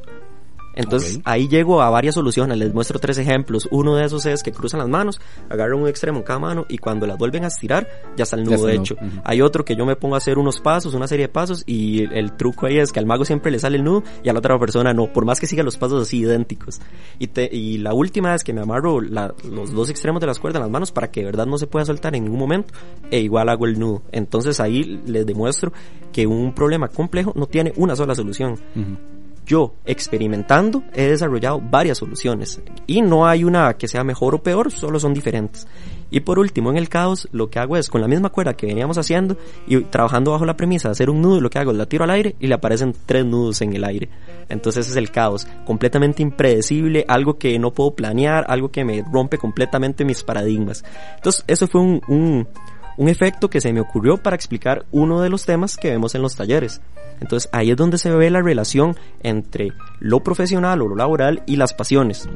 Entonces 0.75 1.21
ahí 1.25 1.49
llego 1.49 1.83
a 1.83 1.91
varias 1.91 2.15
soluciones, 2.15 2.57
les 2.59 2.73
muestro 2.73 2.99
tres 2.99 3.19
ejemplos. 3.19 3.69
Uno 3.71 3.97
de 3.97 4.05
esos 4.05 4.27
es 4.27 4.43
que 4.43 4.53
cruzan 4.53 4.81
las 4.81 4.89
manos, 4.89 5.21
agarran 5.49 5.81
un 5.81 5.89
extremo 5.89 6.19
en 6.19 6.25
cada 6.25 6.39
mano 6.39 6.67
y 6.69 6.79
cuando 6.79 7.07
las 7.07 7.19
vuelven 7.19 7.45
a 7.45 7.49
estirar 7.49 7.89
ya 8.17 8.25
está 8.25 8.37
el 8.37 8.45
nudo 8.45 8.69
hecho. 8.69 8.97
Hay 9.25 9.41
otro 9.43 9.65
que 9.65 9.77
yo 9.77 9.85
me 9.87 9.97
pongo 9.97 10.15
a 10.15 10.19
hacer 10.19 10.39
unos 10.39 10.61
pasos, 10.61 10.95
una 10.95 11.07
serie 11.07 11.27
de 11.27 11.33
pasos 11.33 11.65
y 11.67 12.05
el, 12.05 12.33
truco 12.33 12.67
ahí 12.67 12.79
es 12.79 12.93
que 12.93 12.99
al 12.99 13.07
mago 13.07 13.25
siempre 13.25 13.51
le 13.51 13.59
sale 13.59 13.77
el 13.77 13.85
nudo 13.85 14.03
y 14.23 14.29
a 14.29 14.33
la 14.33 14.39
otra 14.39 14.59
persona 14.59 14.93
no, 14.93 15.13
por 15.13 15.25
más 15.25 15.39
que 15.39 15.47
siga 15.47 15.63
los 15.63 15.77
pasos 15.77 16.03
así 16.03 16.19
idénticos. 16.19 16.81
Y, 17.19 17.29
y 17.51 17.79
la 17.79 17.93
última 17.93 18.35
es 18.35 18.43
que 18.43 18.53
me 18.53 18.63
amarro 18.63 19.01
los 19.01 19.73
dos 19.73 19.91
extremos 19.91 20.21
de 20.21 20.27
las 20.27 20.39
cuerdas 20.39 20.61
en 20.61 20.63
las 20.63 20.71
manos 20.71 20.93
para 20.93 21.11
que 21.11 21.21
de 21.21 21.27
verdad 21.27 21.47
no 21.47 21.59
se 21.59 21.67
pueda 21.67 21.85
soltar 21.85 22.15
en 22.17 22.25
ningún 22.25 22.39
momento 22.39 22.75
e 23.11 23.21
igual 23.21 23.49
hago 23.49 23.67
el 23.67 23.79
nudo. 23.79 24.03
Entonces 24.13 24.61
ahí 24.61 25.01
les 25.07 25.27
demuestro 25.27 25.73
que 26.13 26.27
un 26.27 26.55
problema 26.55 26.89
complejo 26.89 27.33
no 27.37 27.47
tiene 27.47 27.73
una 27.77 27.97
sola 27.97 28.15
solución 28.15 28.59
yo 29.45 29.75
experimentando 29.85 30.83
he 30.95 31.09
desarrollado 31.09 31.61
varias 31.61 31.99
soluciones 31.99 32.61
y 32.87 33.03
no 33.03 33.27
hay 33.27 33.45
una 33.45 33.75
que 33.75 33.89
sea 33.89 34.05
mejor 34.05 34.35
o 34.35 34.43
peor, 34.43 34.71
solo 34.71 35.01
son 35.01 35.15
diferentes. 35.15 35.67
Y 36.11 36.21
por 36.21 36.39
último, 36.39 36.71
en 36.71 36.77
el 36.77 36.91
caos, 36.91 37.27
lo 37.33 37.49
que 37.49 37.59
hago 37.59 37.79
es 37.79 37.89
con 37.89 38.03
la 38.03 38.07
misma 38.07 38.29
cuerda 38.29 38.53
que 38.53 38.67
veníamos 38.67 38.99
haciendo 38.99 39.39
y 39.67 39.81
trabajando 39.85 40.33
bajo 40.33 40.45
la 40.45 40.59
premisa 40.59 40.89
de 40.89 40.93
hacer 40.93 41.09
un 41.09 41.23
nudo, 41.23 41.41
lo 41.41 41.49
que 41.49 41.59
hago 41.59 41.71
es 41.71 41.79
la 41.79 41.87
tiro 41.87 42.05
al 42.05 42.11
aire 42.11 42.37
y 42.39 42.49
le 42.49 42.55
aparecen 42.55 42.95
tres 43.07 43.25
nudos 43.25 43.63
en 43.63 43.73
el 43.73 43.83
aire. 43.83 44.11
Entonces 44.51 44.91
es 44.91 44.97
el 44.97 45.11
caos, 45.11 45.47
completamente 45.65 46.23
impredecible, 46.23 47.07
algo 47.09 47.39
que 47.39 47.59
no 47.59 47.73
puedo 47.73 47.93
planear, 47.93 48.45
algo 48.49 48.71
que 48.71 48.85
me 48.85 49.03
rompe 49.11 49.39
completamente 49.39 50.05
mis 50.05 50.23
paradigmas. 50.23 50.85
Entonces, 51.17 51.45
eso 51.47 51.67
fue 51.67 51.81
un, 51.81 52.03
un, 52.09 52.47
un 52.97 53.09
efecto 53.09 53.51
que 53.51 53.61
se 53.61 53.73
me 53.73 53.81
ocurrió 53.81 54.17
para 54.19 54.37
explicar 54.37 54.85
uno 54.91 55.21
de 55.21 55.31
los 55.31 55.45
temas 55.45 55.77
que 55.77 55.91
vemos 55.91 56.15
en 56.15 56.23
los 56.23 56.37
talleres. 56.37 56.81
Entonces 57.21 57.49
ahí 57.53 57.71
es 57.71 57.77
donde 57.77 57.99
se 57.99 58.11
ve 58.11 58.31
la 58.31 58.43
relación 58.43 58.97
entre 59.23 59.71
lo 60.01 60.21
profesional 60.21 60.83
o 60.83 60.89
lo 60.89 60.97
laboral 60.97 61.43
y 61.47 61.57
las 61.57 61.75
pasiones. 61.75 62.29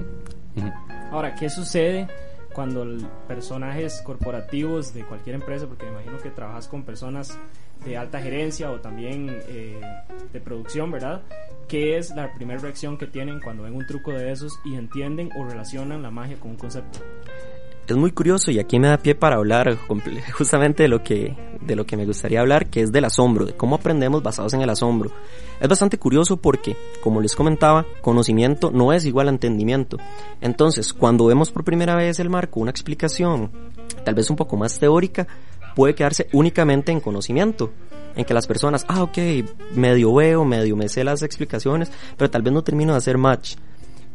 Ahora, 1.10 1.34
¿qué 1.34 1.50
sucede 1.50 2.08
cuando 2.56 2.86
personajes 3.28 4.00
corporativos 4.02 4.94
de 4.94 5.04
cualquier 5.04 5.34
empresa, 5.34 5.66
porque 5.66 5.84
me 5.84 5.92
imagino 5.92 6.16
que 6.16 6.30
trabajas 6.30 6.68
con 6.68 6.84
personas 6.84 7.38
de 7.84 7.98
alta 7.98 8.18
gerencia 8.18 8.70
o 8.70 8.80
también 8.80 9.28
eh, 9.48 9.78
de 10.32 10.40
producción, 10.40 10.90
¿verdad? 10.90 11.20
¿Qué 11.68 11.98
es 11.98 12.16
la 12.16 12.32
primera 12.32 12.58
reacción 12.58 12.96
que 12.96 13.06
tienen 13.06 13.40
cuando 13.40 13.64
ven 13.64 13.74
un 13.74 13.86
truco 13.86 14.12
de 14.12 14.32
esos 14.32 14.58
y 14.64 14.74
entienden 14.74 15.28
o 15.36 15.44
relacionan 15.44 16.02
la 16.02 16.10
magia 16.10 16.38
con 16.40 16.52
un 16.52 16.56
concepto? 16.56 17.00
Es 17.94 17.98
muy 17.98 18.12
curioso 18.12 18.50
y 18.50 18.58
aquí 18.58 18.78
me 18.78 18.88
da 18.88 18.98
pie 18.98 19.14
para 19.14 19.36
hablar 19.36 19.76
justamente 20.32 20.82
de 20.82 20.88
lo 20.88 21.02
que 21.02 21.36
de 21.60 21.74
lo 21.74 21.84
que 21.84 21.96
me 21.96 22.06
gustaría 22.06 22.40
hablar, 22.40 22.70
que 22.70 22.80
es 22.80 22.92
del 22.92 23.06
asombro, 23.06 23.44
de 23.44 23.54
cómo 23.54 23.74
aprendemos 23.76 24.22
basados 24.22 24.54
en 24.54 24.62
el 24.62 24.70
asombro. 24.70 25.10
Es 25.58 25.68
bastante 25.68 25.98
curioso 25.98 26.36
porque, 26.36 26.76
como 27.02 27.20
les 27.20 27.34
comentaba, 27.34 27.84
conocimiento 28.02 28.70
no 28.70 28.92
es 28.92 29.04
igual 29.04 29.26
a 29.26 29.30
entendimiento. 29.30 29.96
Entonces, 30.40 30.92
cuando 30.92 31.26
vemos 31.26 31.50
por 31.50 31.64
primera 31.64 31.96
vez 31.96 32.20
el 32.20 32.30
marco, 32.30 32.60
una 32.60 32.70
explicación 32.70 33.50
tal 34.04 34.14
vez 34.14 34.30
un 34.30 34.36
poco 34.36 34.56
más 34.56 34.78
teórica, 34.78 35.26
puede 35.74 35.94
quedarse 35.94 36.28
únicamente 36.32 36.92
en 36.92 37.00
conocimiento 37.00 37.72
en 38.14 38.24
que 38.24 38.32
las 38.32 38.46
personas, 38.46 38.86
ah, 38.88 39.02
ok, 39.02 39.18
medio 39.74 40.14
veo, 40.14 40.44
medio 40.44 40.74
me 40.76 40.88
sé 40.88 41.04
las 41.04 41.22
explicaciones, 41.22 41.90
pero 42.16 42.30
tal 42.30 42.42
vez 42.42 42.52
no 42.52 42.62
termino 42.62 42.92
de 42.92 42.98
hacer 42.98 43.18
match. 43.18 43.56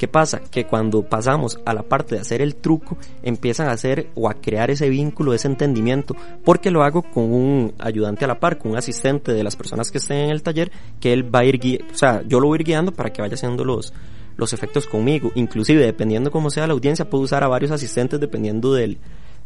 ¿Qué 0.01 0.07
pasa? 0.07 0.41
Que 0.41 0.65
cuando 0.65 1.03
pasamos 1.03 1.59
a 1.63 1.75
la 1.75 1.83
parte 1.83 2.15
de 2.15 2.21
hacer 2.21 2.41
el 2.41 2.55
truco, 2.55 2.97
empiezan 3.21 3.67
a 3.67 3.73
hacer 3.73 4.09
o 4.15 4.31
a 4.31 4.33
crear 4.33 4.71
ese 4.71 4.89
vínculo, 4.89 5.31
ese 5.31 5.47
entendimiento, 5.47 6.15
porque 6.43 6.71
lo 6.71 6.81
hago 6.81 7.03
con 7.03 7.31
un 7.31 7.75
ayudante 7.77 8.25
a 8.25 8.27
la 8.27 8.39
par, 8.39 8.57
con 8.57 8.71
un 8.71 8.79
asistente 8.79 9.31
de 9.31 9.43
las 9.43 9.55
personas 9.55 9.91
que 9.91 9.99
estén 9.99 10.17
en 10.17 10.29
el 10.31 10.41
taller, 10.41 10.71
que 10.99 11.13
él 11.13 11.23
va 11.23 11.41
a 11.41 11.45
ir 11.45 11.59
guiando, 11.59 11.93
o 11.93 11.95
sea, 11.95 12.23
yo 12.27 12.39
lo 12.39 12.47
voy 12.47 12.55
a 12.55 12.61
ir 12.61 12.65
guiando 12.65 12.91
para 12.91 13.13
que 13.13 13.21
vaya 13.21 13.35
haciendo 13.35 13.63
los, 13.63 13.93
los 14.37 14.53
efectos 14.53 14.87
conmigo. 14.87 15.31
Inclusive, 15.35 15.85
dependiendo 15.85 16.31
cómo 16.31 16.49
sea 16.49 16.65
la 16.65 16.73
audiencia, 16.73 17.07
puedo 17.07 17.23
usar 17.23 17.43
a 17.43 17.47
varios 17.47 17.69
asistentes 17.69 18.19
dependiendo 18.19 18.73
del, 18.73 18.97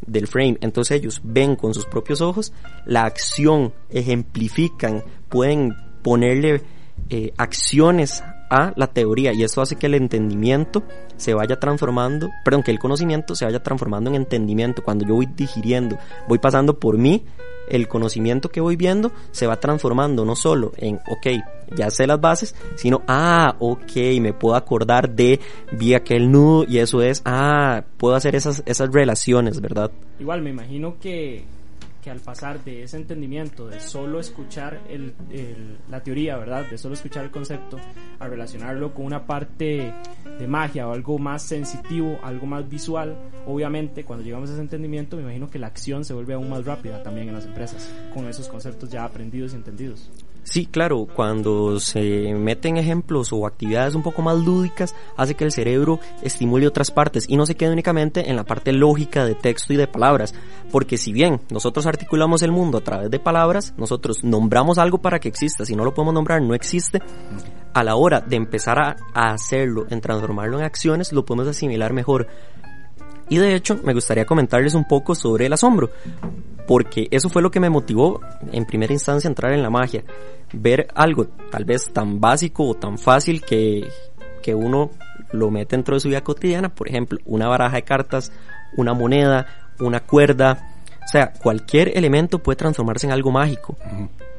del 0.07 0.25
frame. 0.25 0.57
Entonces 0.61 1.01
ellos 1.01 1.19
ven 1.21 1.57
con 1.57 1.73
sus 1.73 1.85
propios 1.85 2.21
ojos 2.21 2.53
la 2.85 3.01
acción, 3.01 3.73
ejemplifican, 3.89 5.03
pueden 5.27 5.75
ponerle 6.01 6.61
eh, 7.09 7.33
acciones 7.35 8.23
a 8.49 8.73
la 8.75 8.87
teoría 8.87 9.33
y 9.33 9.43
eso 9.43 9.61
hace 9.61 9.75
que 9.75 9.87
el 9.87 9.95
entendimiento 9.95 10.83
se 11.17 11.33
vaya 11.33 11.59
transformando, 11.59 12.29
perdón, 12.43 12.63
que 12.63 12.71
el 12.71 12.79
conocimiento 12.79 13.35
se 13.35 13.45
vaya 13.45 13.61
transformando 13.61 14.09
en 14.09 14.15
entendimiento. 14.15 14.83
Cuando 14.83 15.05
yo 15.05 15.15
voy 15.15 15.27
digiriendo, 15.27 15.97
voy 16.27 16.39
pasando 16.39 16.79
por 16.79 16.97
mí, 16.97 17.25
el 17.69 17.87
conocimiento 17.87 18.49
que 18.49 18.61
voy 18.61 18.75
viendo 18.75 19.11
se 19.31 19.47
va 19.47 19.59
transformando 19.59 20.25
no 20.25 20.35
solo 20.35 20.71
en, 20.77 20.99
ok, 21.07 21.27
ya 21.75 21.89
sé 21.89 22.07
las 22.07 22.21
bases, 22.21 22.55
sino, 22.75 23.01
ah, 23.07 23.55
ok, 23.59 23.95
me 24.21 24.33
puedo 24.33 24.55
acordar 24.55 25.09
de, 25.09 25.39
vi 25.71 25.93
aquel 25.93 26.31
nudo 26.31 26.65
y 26.67 26.77
eso 26.77 27.01
es, 27.01 27.21
ah, 27.25 27.83
puedo 27.97 28.15
hacer 28.15 28.35
esas, 28.35 28.63
esas 28.65 28.91
relaciones, 28.91 29.61
¿verdad? 29.61 29.91
Igual, 30.19 30.41
me 30.41 30.51
imagino 30.51 30.97
que 30.99 31.43
que 32.05 32.11
al 32.11 32.19
pasar 32.19 32.63
de 32.63 32.83
ese 32.83 32.97
entendimiento, 32.97 33.67
de 33.67 33.79
solo 33.79 34.19
escuchar 34.19 34.79
el, 34.87 35.15
la 35.89 36.03
teoría, 36.03 36.37
¿verdad? 36.37 36.69
De 36.69 36.77
solo 36.77 36.93
escuchar 36.93 37.25
el 37.25 37.31
concepto, 37.31 37.79
a 38.19 38.27
relacionarlo 38.27 38.93
con 38.93 39.07
una 39.07 39.25
parte 39.25 39.91
de 40.37 40.47
magia 40.47 40.87
o 40.87 40.93
algo 40.93 41.17
más 41.17 41.41
sensitivo, 41.41 42.19
algo 42.21 42.45
más 42.45 42.69
visual, 42.69 43.17
obviamente 43.47 44.05
cuando 44.05 44.23
llegamos 44.23 44.51
a 44.51 44.53
ese 44.53 44.61
entendimiento 44.61 45.17
me 45.17 45.23
imagino 45.23 45.49
que 45.49 45.57
la 45.57 45.65
acción 45.65 46.05
se 46.05 46.13
vuelve 46.13 46.35
aún 46.35 46.47
más 46.47 46.63
rápida 46.63 47.01
también 47.01 47.29
en 47.29 47.33
las 47.33 47.45
empresas, 47.45 47.91
con 48.13 48.27
esos 48.27 48.47
conceptos 48.49 48.91
ya 48.91 49.03
aprendidos 49.03 49.53
y 49.53 49.55
entendidos. 49.55 50.11
Sí, 50.45 50.67
claro, 50.67 51.07
cuando 51.11 51.79
se 51.79 52.35
meten 52.35 52.77
ejemplos 52.77 53.33
o 53.33 53.47
actividades 53.47 53.95
un 53.95 54.03
poco 54.03 54.21
más 54.21 54.37
lúdicas, 54.37 54.95
hace 55.17 55.33
que 55.33 55.43
el 55.43 55.51
cerebro 55.51 55.99
estimule 56.21 56.67
otras 56.67 56.91
partes 56.91 57.25
y 57.27 57.35
no 57.35 57.47
se 57.47 57.55
quede 57.55 57.71
únicamente 57.71 58.29
en 58.29 58.35
la 58.35 58.43
parte 58.43 58.71
lógica 58.71 59.25
de 59.25 59.33
texto 59.33 59.73
y 59.73 59.75
de 59.75 59.87
palabras, 59.87 60.35
porque 60.71 60.97
si 60.97 61.11
bien 61.11 61.41
nosotros 61.49 61.87
articulamos 61.87 62.43
el 62.43 62.51
mundo 62.51 62.77
a 62.77 62.83
través 62.83 63.09
de 63.09 63.19
palabras, 63.19 63.73
nosotros 63.75 64.23
nombramos 64.23 64.77
algo 64.77 64.99
para 64.99 65.19
que 65.19 65.29
exista, 65.29 65.65
si 65.65 65.75
no 65.75 65.83
lo 65.83 65.95
podemos 65.95 66.13
nombrar 66.13 66.43
no 66.43 66.53
existe, 66.53 66.99
a 67.73 67.83
la 67.83 67.95
hora 67.95 68.21
de 68.21 68.35
empezar 68.35 68.77
a, 68.79 68.95
hacerlo, 69.33 69.87
en 69.89 69.99
transformarlo 69.99 70.59
en 70.59 70.65
acciones, 70.65 71.11
lo 71.11 71.25
podemos 71.25 71.47
asimilar 71.47 71.91
mejor. 71.91 72.27
Y 73.29 73.37
de 73.37 73.55
hecho, 73.55 73.79
me 73.83 73.93
gustaría 73.93 74.25
comentarles 74.25 74.75
un 74.75 74.85
poco 74.85 75.15
sobre 75.15 75.47
el 75.47 75.53
asombro, 75.53 75.89
porque 76.67 77.07
eso 77.11 77.29
fue 77.29 77.41
lo 77.41 77.51
que 77.51 77.59
me 77.59 77.69
motivó 77.69 78.21
en 78.51 78.65
primera 78.65 78.93
instancia 78.93 79.27
a 79.27 79.31
entrar 79.31 79.53
en 79.53 79.63
la 79.63 79.69
magia. 79.69 80.03
Ver 80.53 80.87
algo 80.93 81.27
tal 81.51 81.65
vez 81.65 81.91
tan 81.91 82.19
básico 82.19 82.67
o 82.67 82.75
tan 82.75 82.97
fácil 82.97 83.41
que, 83.41 83.87
que 84.43 84.53
uno 84.53 84.91
lo 85.31 85.49
mete 85.49 85.75
dentro 85.75 85.95
de 85.95 85.99
su 85.99 86.09
vida 86.09 86.21
cotidiana, 86.21 86.69
por 86.69 86.87
ejemplo, 86.87 87.19
una 87.25 87.47
baraja 87.47 87.77
de 87.77 87.83
cartas, 87.83 88.31
una 88.77 88.93
moneda, 88.93 89.47
una 89.79 90.01
cuerda, 90.01 90.75
o 91.05 91.07
sea, 91.07 91.31
cualquier 91.33 91.97
elemento 91.97 92.39
puede 92.39 92.55
transformarse 92.55 93.05
en 93.05 93.13
algo 93.13 93.31
mágico. 93.31 93.77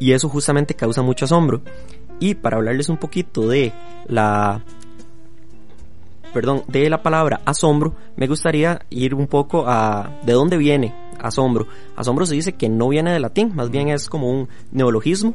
Y 0.00 0.12
eso 0.12 0.28
justamente 0.28 0.74
causa 0.74 1.00
mucho 1.00 1.24
asombro. 1.24 1.62
Y 2.18 2.34
para 2.34 2.56
hablarles 2.56 2.88
un 2.88 2.96
poquito 2.96 3.48
de 3.48 3.72
la 4.08 4.62
perdón, 6.36 6.64
de 6.68 6.90
la 6.90 7.02
palabra 7.02 7.40
asombro, 7.46 7.94
me 8.14 8.26
gustaría 8.26 8.84
ir 8.90 9.14
un 9.14 9.26
poco 9.26 9.64
a 9.66 10.20
de 10.22 10.34
dónde 10.34 10.58
viene 10.58 10.94
asombro. 11.18 11.66
Asombro 11.96 12.26
se 12.26 12.34
dice 12.34 12.52
que 12.52 12.68
no 12.68 12.90
viene 12.90 13.10
del 13.10 13.22
latín, 13.22 13.52
más 13.54 13.70
bien 13.70 13.88
es 13.88 14.06
como 14.06 14.30
un 14.30 14.46
neologismo 14.70 15.34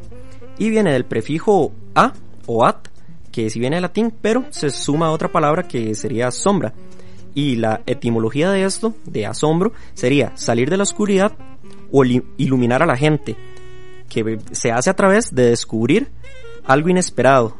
y 0.59 0.69
viene 0.69 0.93
del 0.93 1.05
prefijo 1.05 1.71
a 1.95 2.13
o 2.45 2.63
at, 2.63 2.87
que 3.31 3.49
si 3.49 3.59
viene 3.59 3.77
del 3.77 3.81
latín, 3.81 4.13
pero 4.21 4.45
se 4.51 4.69
suma 4.69 5.07
a 5.07 5.11
otra 5.11 5.31
palabra 5.31 5.63
que 5.63 5.95
sería 5.95 6.29
sombra. 6.29 6.71
Y 7.33 7.55
la 7.55 7.81
etimología 7.87 8.51
de 8.51 8.63
esto, 8.63 8.93
de 9.05 9.25
asombro, 9.25 9.71
sería 9.95 10.37
salir 10.37 10.69
de 10.69 10.77
la 10.77 10.83
oscuridad 10.83 11.31
o 11.91 12.05
iluminar 12.05 12.83
a 12.83 12.85
la 12.85 12.95
gente, 12.95 13.35
que 14.07 14.37
se 14.51 14.71
hace 14.71 14.91
a 14.91 14.95
través 14.95 15.33
de 15.33 15.49
descubrir 15.49 16.11
algo 16.63 16.89
inesperado, 16.89 17.55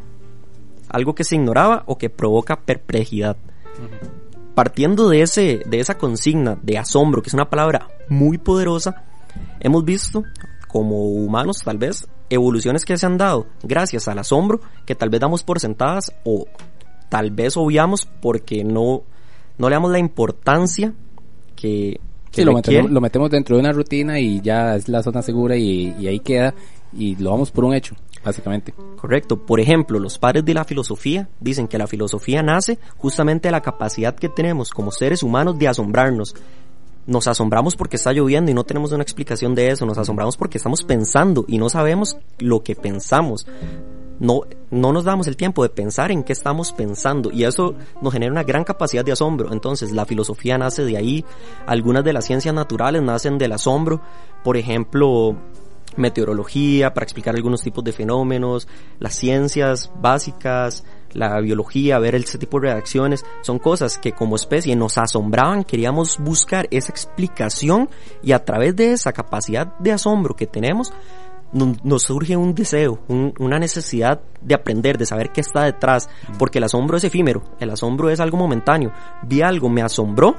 algo 0.91 1.15
que 1.15 1.23
se 1.23 1.36
ignoraba 1.36 1.84
o 1.88 1.97
que 1.97 2.10
provoca 2.10 2.62
perplejidad. 2.62 3.38
Partiendo 4.54 5.10
de, 5.10 5.21
ese, 5.21 5.63
de 5.65 5.80
esa 5.80 5.97
consigna 5.97 6.58
de 6.62 6.77
asombro, 6.77 7.21
que 7.21 7.30
es 7.30 7.34
una 7.34 7.49
palabra 7.49 7.88
muy 8.10 8.38
poderosa, 8.38 9.04
hemos 9.60 9.86
visto 9.86 10.23
como 10.67 11.06
humanos 11.06 11.58
tal 11.63 11.77
vez 11.77 12.08
evoluciones 12.30 12.86
que 12.86 12.97
se 12.97 13.06
han 13.06 13.17
dado 13.17 13.47
gracias 13.62 14.08
al 14.08 14.19
asombro 14.19 14.62
que 14.86 14.95
tal 14.95 15.10
vez 15.10 15.19
damos 15.19 15.43
por 15.43 15.60
sentadas 15.60 16.13
o 16.23 16.47
tal 17.10 17.32
vez 17.32 17.58
obviamos 17.58 18.08
porque 18.21 18.63
no, 18.63 19.04
no 19.58 19.69
le 19.69 19.75
damos 19.75 19.91
la 19.91 19.99
importancia 19.99 20.93
que, 21.58 21.99
que 22.32 22.45
lo, 22.45 22.54
metemos, 22.54 22.89
lo 22.89 23.01
metemos 23.01 23.30
dentro 23.30 23.58
de 23.58 23.62
una 23.62 23.73
rutina 23.73 24.19
y 24.19 24.39
ya 24.39 24.75
es 24.75 24.88
la 24.88 25.04
zona 25.04 25.21
segura 25.21 25.58
y, 25.58 25.93
y 25.99 26.08
ahí 26.08 26.19
queda 26.21 26.54
y 26.93 27.15
lo 27.15 27.32
vamos 27.32 27.51
por 27.51 27.65
un 27.65 27.73
hecho 27.73 27.95
básicamente. 28.23 28.73
Correcto. 28.97 29.38
Por 29.38 29.60
ejemplo, 29.60 29.99
los 29.99 30.17
padres 30.17 30.45
de 30.45 30.54
la 30.54 30.63
filosofía 30.63 31.30
dicen 31.39 31.67
que 31.67 31.77
la 31.77 31.88
filosofía 31.88 32.43
nace 32.43 32.80
justamente 32.97 33.47
de 33.47 33.51
la 33.51 33.62
capacidad 33.62 34.15
que 34.15 34.30
tenemos 34.30 34.69
como 34.69 34.91
seres 34.91 35.23
humanos 35.23 35.58
de 35.58 35.67
asombrarnos. 35.67 36.36
Nos 37.08 37.27
asombramos 37.27 37.75
porque 37.75 37.95
está 37.95 38.13
lloviendo 38.13 38.51
y 38.51 38.54
no 38.54 38.63
tenemos 38.63 38.91
una 38.91 39.04
explicación 39.04 39.56
de 39.56 39.69
eso. 39.69 39.86
Nos 39.86 39.97
asombramos 39.97 40.38
porque 40.38 40.58
estamos 40.58 40.84
pensando 40.84 41.45
y 41.47 41.58
no 41.58 41.69
sabemos 41.69 42.17
lo 42.39 42.63
que 42.63 42.75
pensamos. 42.75 43.47
No, 44.19 44.41
no 44.69 44.93
nos 44.93 45.04
damos 45.04 45.25
el 45.25 45.36
tiempo 45.36 45.63
de 45.63 45.69
pensar 45.69 46.12
en 46.12 46.23
qué 46.23 46.34
estamos 46.34 46.73
pensando 46.73 47.32
y 47.32 47.43
eso 47.43 47.73
nos 48.04 48.13
genera 48.13 48.32
una 48.32 48.43
gran 48.43 48.63
capacidad 48.63 49.04
de 49.04 49.13
asombro. 49.13 49.51
Entonces 49.51 49.91
la 49.93 50.06
filosofía 50.06 50.60
nace 50.60 50.86
de 50.86 50.95
ahí, 50.95 51.25
algunas 51.65 52.04
de 52.04 52.13
las 52.13 52.25
ciencias 52.27 52.54
naturales 52.54 53.01
nacen 53.01 53.39
del 53.39 53.54
asombro. 53.54 53.99
Por 54.43 54.58
ejemplo, 54.58 55.38
meteorología 55.97 56.93
para 56.93 57.04
explicar 57.04 57.36
algunos 57.36 57.62
tipos 57.62 57.84
de 57.84 57.91
fenómenos, 57.91 58.67
las 58.99 59.15
ciencias 59.15 59.91
básicas, 59.99 60.84
la 61.13 61.39
biología, 61.41 61.99
ver 61.99 62.15
ese 62.15 62.38
tipo 62.38 62.60
de 62.60 62.71
reacciones, 62.71 63.25
son 63.41 63.60
cosas 63.60 63.97
que 63.97 64.13
como 64.13 64.36
especie 64.36 64.75
nos 64.75 64.97
asombraban, 64.97 65.63
queríamos 65.63 66.17
buscar 66.19 66.67
esa 66.71 66.91
explicación 66.91 67.89
y 68.23 68.32
a 68.32 68.43
través 68.43 68.75
de 68.75 68.93
esa 68.93 69.12
capacidad 69.13 69.77
de 69.80 69.91
asombro 69.91 70.36
que 70.36 70.47
tenemos, 70.47 70.93
nos 71.54 72.04
surge 72.04 72.38
un 72.38 72.56
deseo, 72.56 72.99
una 73.08 73.60
necesidad 73.60 74.21
de 74.41 74.56
aprender, 74.56 74.97
de 74.97 75.06
saber 75.06 75.32
qué 75.32 75.41
está 75.41 75.65
detrás, 75.65 76.10
porque 76.39 76.60
el 76.60 76.63
asombro 76.63 76.97
es 76.97 77.04
efímero, 77.04 77.43
el 77.60 77.69
asombro 77.71 78.10
es 78.10 78.19
algo 78.19 78.38
momentáneo. 78.38 78.93
Vi 79.23 79.41
algo, 79.41 79.67
me 79.67 79.82
asombró, 79.82 80.36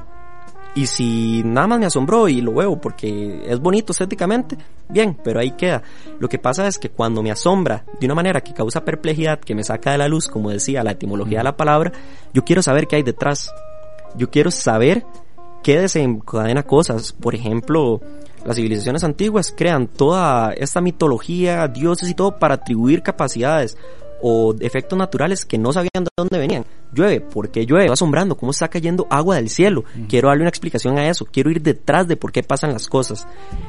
y 0.74 0.86
si 0.86 1.42
nada 1.44 1.66
más 1.66 1.78
me 1.78 1.86
asombró 1.86 2.28
y 2.28 2.40
lo 2.40 2.54
veo 2.54 2.80
porque 2.80 3.42
es 3.46 3.60
bonito 3.60 3.92
estéticamente, 3.92 4.56
bien, 4.88 5.18
pero 5.22 5.40
ahí 5.40 5.50
queda. 5.52 5.82
Lo 6.18 6.28
que 6.28 6.38
pasa 6.38 6.66
es 6.66 6.78
que 6.78 6.88
cuando 6.88 7.22
me 7.22 7.30
asombra 7.30 7.84
de 8.00 8.06
una 8.06 8.14
manera 8.14 8.40
que 8.40 8.54
causa 8.54 8.84
perplejidad, 8.84 9.40
que 9.40 9.54
me 9.54 9.64
saca 9.64 9.92
de 9.92 9.98
la 9.98 10.08
luz, 10.08 10.28
como 10.28 10.50
decía 10.50 10.82
la 10.82 10.92
etimología 10.92 11.38
de 11.38 11.44
la 11.44 11.56
palabra, 11.56 11.92
yo 12.32 12.44
quiero 12.44 12.62
saber 12.62 12.86
qué 12.86 12.96
hay 12.96 13.02
detrás. 13.02 13.52
Yo 14.16 14.30
quiero 14.30 14.50
saber 14.50 15.04
qué 15.62 15.78
desencadena 15.78 16.62
cosas. 16.62 17.12
Por 17.12 17.34
ejemplo, 17.34 18.00
las 18.46 18.56
civilizaciones 18.56 19.04
antiguas 19.04 19.54
crean 19.54 19.88
toda 19.88 20.52
esta 20.54 20.80
mitología, 20.80 21.68
dioses 21.68 22.08
y 22.08 22.14
todo 22.14 22.38
para 22.38 22.54
atribuir 22.54 23.02
capacidades 23.02 23.76
o 24.22 24.54
efectos 24.60 24.98
naturales 24.98 25.44
que 25.44 25.58
no 25.58 25.72
sabían 25.72 26.04
de 26.04 26.10
dónde 26.16 26.38
venían. 26.38 26.64
Llueve, 26.94 27.20
¿por 27.20 27.50
qué 27.50 27.66
llueve? 27.66 27.88
Va 27.88 27.94
asombrando, 27.94 28.36
¿cómo 28.36 28.52
está 28.52 28.68
cayendo 28.68 29.06
agua 29.10 29.36
del 29.36 29.48
cielo? 29.48 29.84
Quiero 30.08 30.28
darle 30.28 30.42
una 30.42 30.48
explicación 30.48 30.98
a 30.98 31.08
eso, 31.08 31.26
quiero 31.26 31.50
ir 31.50 31.60
detrás 31.60 32.06
de 32.06 32.16
por 32.16 32.32
qué 32.32 32.42
pasan 32.42 32.72
las 32.72 32.88
cosas. 32.88 33.26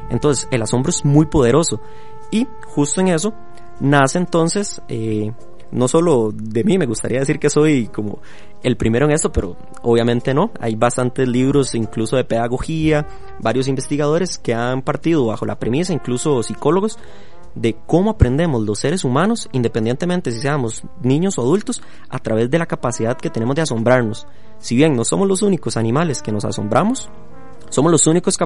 Entonces, 0.09 0.47
el 0.51 0.61
asombro 0.61 0.91
es 0.91 1.03
muy 1.03 1.25
poderoso. 1.25 1.81
Y 2.31 2.47
justo 2.67 3.01
en 3.01 3.09
eso 3.09 3.33
nace 3.79 4.17
entonces, 4.17 4.81
eh, 4.87 5.31
no 5.71 5.87
solo 5.87 6.31
de 6.31 6.63
mí, 6.63 6.77
me 6.77 6.85
gustaría 6.85 7.19
decir 7.19 7.39
que 7.39 7.49
soy 7.49 7.87
como 7.87 8.21
el 8.61 8.77
primero 8.77 9.05
en 9.05 9.11
esto, 9.11 9.31
pero 9.31 9.57
obviamente 9.81 10.33
no. 10.33 10.51
Hay 10.59 10.75
bastantes 10.75 11.27
libros, 11.27 11.73
incluso 11.73 12.15
de 12.15 12.23
pedagogía, 12.23 13.07
varios 13.39 13.67
investigadores 13.67 14.37
que 14.37 14.53
han 14.53 14.83
partido 14.83 15.25
bajo 15.25 15.45
la 15.45 15.57
premisa, 15.57 15.91
incluso 15.91 16.43
psicólogos, 16.43 16.99
de 17.55 17.75
cómo 17.85 18.11
aprendemos 18.11 18.63
los 18.63 18.79
seres 18.79 19.03
humanos, 19.03 19.49
independientemente 19.51 20.31
si 20.31 20.39
seamos 20.39 20.83
niños 21.01 21.37
o 21.37 21.41
adultos, 21.41 21.81
a 22.09 22.19
través 22.19 22.49
de 22.49 22.59
la 22.59 22.65
capacidad 22.65 23.17
que 23.17 23.29
tenemos 23.29 23.55
de 23.55 23.61
asombrarnos. 23.61 24.27
Si 24.59 24.75
bien 24.75 24.95
no 24.95 25.03
somos 25.05 25.27
los 25.27 25.41
únicos 25.41 25.77
animales 25.77 26.21
que 26.21 26.31
nos 26.31 26.45
asombramos, 26.45 27.09
somos 27.69 27.91
los 27.91 28.07
únicos 28.07 28.37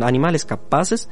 animales 0.00 0.44
capaces 0.44 1.08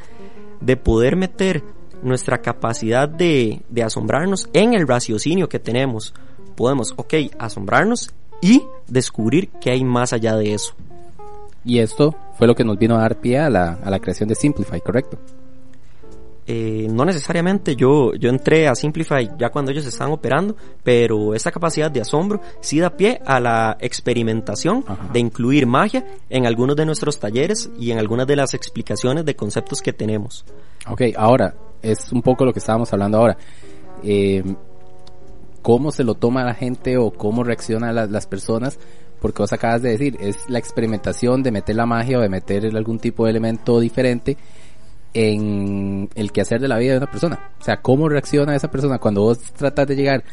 de 0.60 0.76
poder 0.76 1.16
meter 1.16 1.62
nuestra 2.02 2.38
capacidad 2.38 3.08
de, 3.08 3.62
de 3.68 3.82
asombrarnos 3.82 4.48
en 4.52 4.74
el 4.74 4.86
raciocinio 4.86 5.48
que 5.48 5.58
tenemos. 5.58 6.14
Podemos, 6.56 6.92
ok, 6.96 7.14
asombrarnos 7.38 8.12
y 8.40 8.62
descubrir 8.86 9.50
qué 9.60 9.70
hay 9.70 9.84
más 9.84 10.12
allá 10.12 10.36
de 10.36 10.54
eso. 10.54 10.74
Y 11.64 11.80
esto 11.80 12.14
fue 12.36 12.46
lo 12.46 12.54
que 12.54 12.64
nos 12.64 12.78
vino 12.78 12.96
a 12.96 13.00
dar 13.00 13.20
pie 13.20 13.38
a 13.38 13.50
la, 13.50 13.78
a 13.82 13.90
la 13.90 13.98
creación 13.98 14.28
de 14.28 14.34
Simplify, 14.34 14.80
¿correcto? 14.80 15.18
Eh, 16.50 16.88
no 16.90 17.04
necesariamente 17.04 17.76
yo, 17.76 18.14
yo 18.14 18.30
entré 18.30 18.68
a 18.68 18.74
Simplify 18.74 19.28
ya 19.38 19.50
cuando 19.50 19.70
ellos 19.70 19.84
estaban 19.84 20.14
operando, 20.14 20.56
pero 20.82 21.34
esa 21.34 21.52
capacidad 21.52 21.90
de 21.90 22.00
asombro 22.00 22.40
sí 22.62 22.80
da 22.80 22.88
pie 22.88 23.20
a 23.26 23.38
la 23.38 23.76
experimentación 23.78 24.82
de 25.12 25.20
incluir 25.20 25.66
magia 25.66 26.06
en 26.30 26.46
algunos 26.46 26.74
de 26.74 26.86
nuestros 26.86 27.20
talleres 27.20 27.68
y 27.78 27.90
en 27.90 27.98
algunas 27.98 28.26
de 28.26 28.36
las 28.36 28.54
explicaciones 28.54 29.26
de 29.26 29.36
conceptos 29.36 29.82
que 29.82 29.92
tenemos. 29.92 30.46
Ok, 30.88 31.02
ahora 31.18 31.54
es 31.82 32.10
un 32.12 32.22
poco 32.22 32.46
lo 32.46 32.54
que 32.54 32.60
estábamos 32.60 32.90
hablando 32.94 33.18
ahora. 33.18 33.36
Eh, 34.02 34.42
¿Cómo 35.60 35.92
se 35.92 36.02
lo 36.02 36.14
toma 36.14 36.44
la 36.44 36.54
gente 36.54 36.96
o 36.96 37.10
cómo 37.10 37.44
reaccionan 37.44 37.94
las 37.94 38.26
personas? 38.26 38.78
Porque 39.20 39.42
vos 39.42 39.52
acabas 39.52 39.82
de 39.82 39.90
decir, 39.90 40.16
es 40.18 40.48
la 40.48 40.58
experimentación 40.58 41.42
de 41.42 41.52
meter 41.52 41.76
la 41.76 41.84
magia 41.84 42.18
o 42.18 42.22
de 42.22 42.30
meter 42.30 42.64
algún 42.74 42.98
tipo 42.98 43.24
de 43.24 43.32
elemento 43.32 43.80
diferente 43.80 44.38
en 45.14 46.08
el 46.14 46.32
quehacer 46.32 46.60
de 46.60 46.68
la 46.68 46.78
vida 46.78 46.92
de 46.92 46.98
una 46.98 47.10
persona. 47.10 47.50
O 47.60 47.64
sea, 47.64 47.80
cómo 47.80 48.08
reacciona 48.08 48.54
esa 48.54 48.70
persona 48.70 48.98
cuando 48.98 49.22
vos 49.22 49.38
tratas 49.38 49.86
de 49.86 49.96
llegar, 49.96 50.24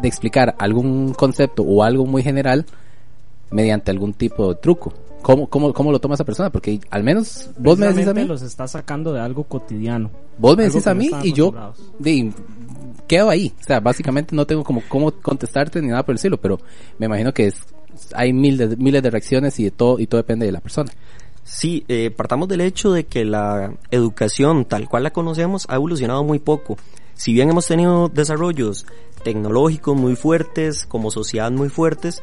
de 0.00 0.08
explicar 0.08 0.54
algún 0.58 1.14
concepto 1.14 1.62
o 1.62 1.82
algo 1.82 2.06
muy 2.06 2.22
general 2.22 2.66
mediante 3.50 3.90
algún 3.90 4.12
tipo 4.14 4.54
de 4.54 4.60
truco. 4.60 4.92
¿Cómo, 5.22 5.48
cómo, 5.48 5.72
cómo 5.72 5.90
lo 5.90 5.98
toma 5.98 6.14
esa 6.14 6.24
persona? 6.24 6.50
Porque 6.50 6.80
al 6.90 7.02
menos 7.02 7.50
vos 7.58 7.76
me 7.78 7.88
decís 7.88 8.06
a 8.06 8.14
mí. 8.14 8.24
los 8.24 8.42
está 8.42 8.68
sacando 8.68 9.12
de 9.12 9.20
algo 9.20 9.44
cotidiano. 9.44 10.10
Vos 10.38 10.56
me 10.56 10.64
decís 10.64 10.86
a 10.86 10.94
mí 10.94 11.10
y 11.22 11.32
yo 11.32 11.52
de, 11.98 12.32
quedo 13.08 13.28
ahí. 13.28 13.52
O 13.60 13.64
sea, 13.64 13.80
básicamente 13.80 14.36
no 14.36 14.46
tengo 14.46 14.62
como 14.62 14.82
cómo 14.88 15.10
contestarte 15.10 15.82
ni 15.82 15.88
nada 15.88 16.04
por 16.04 16.12
el 16.12 16.16
estilo, 16.16 16.36
pero 16.36 16.60
me 16.98 17.06
imagino 17.06 17.34
que 17.34 17.46
es, 17.46 17.56
hay 18.14 18.32
miles 18.32 18.70
de, 18.70 18.76
miles 18.76 19.02
de 19.02 19.10
reacciones 19.10 19.58
y 19.58 19.64
de 19.64 19.70
todo, 19.72 19.98
y 19.98 20.06
todo 20.06 20.18
depende 20.18 20.46
de 20.46 20.52
la 20.52 20.60
persona. 20.60 20.92
Sí, 21.50 21.84
eh, 21.88 22.10
partamos 22.10 22.46
del 22.46 22.60
hecho 22.60 22.92
de 22.92 23.06
que 23.06 23.24
la 23.24 23.72
educación 23.90 24.66
tal 24.66 24.86
cual 24.86 25.02
la 25.02 25.12
conocemos 25.12 25.64
ha 25.70 25.76
evolucionado 25.76 26.22
muy 26.22 26.38
poco. 26.38 26.76
Si 27.14 27.32
bien 27.32 27.48
hemos 27.48 27.66
tenido 27.66 28.10
desarrollos 28.10 28.86
tecnológicos 29.24 29.96
muy 29.96 30.14
fuertes, 30.14 30.84
como 30.84 31.10
sociedad 31.10 31.50
muy 31.50 31.70
fuertes, 31.70 32.22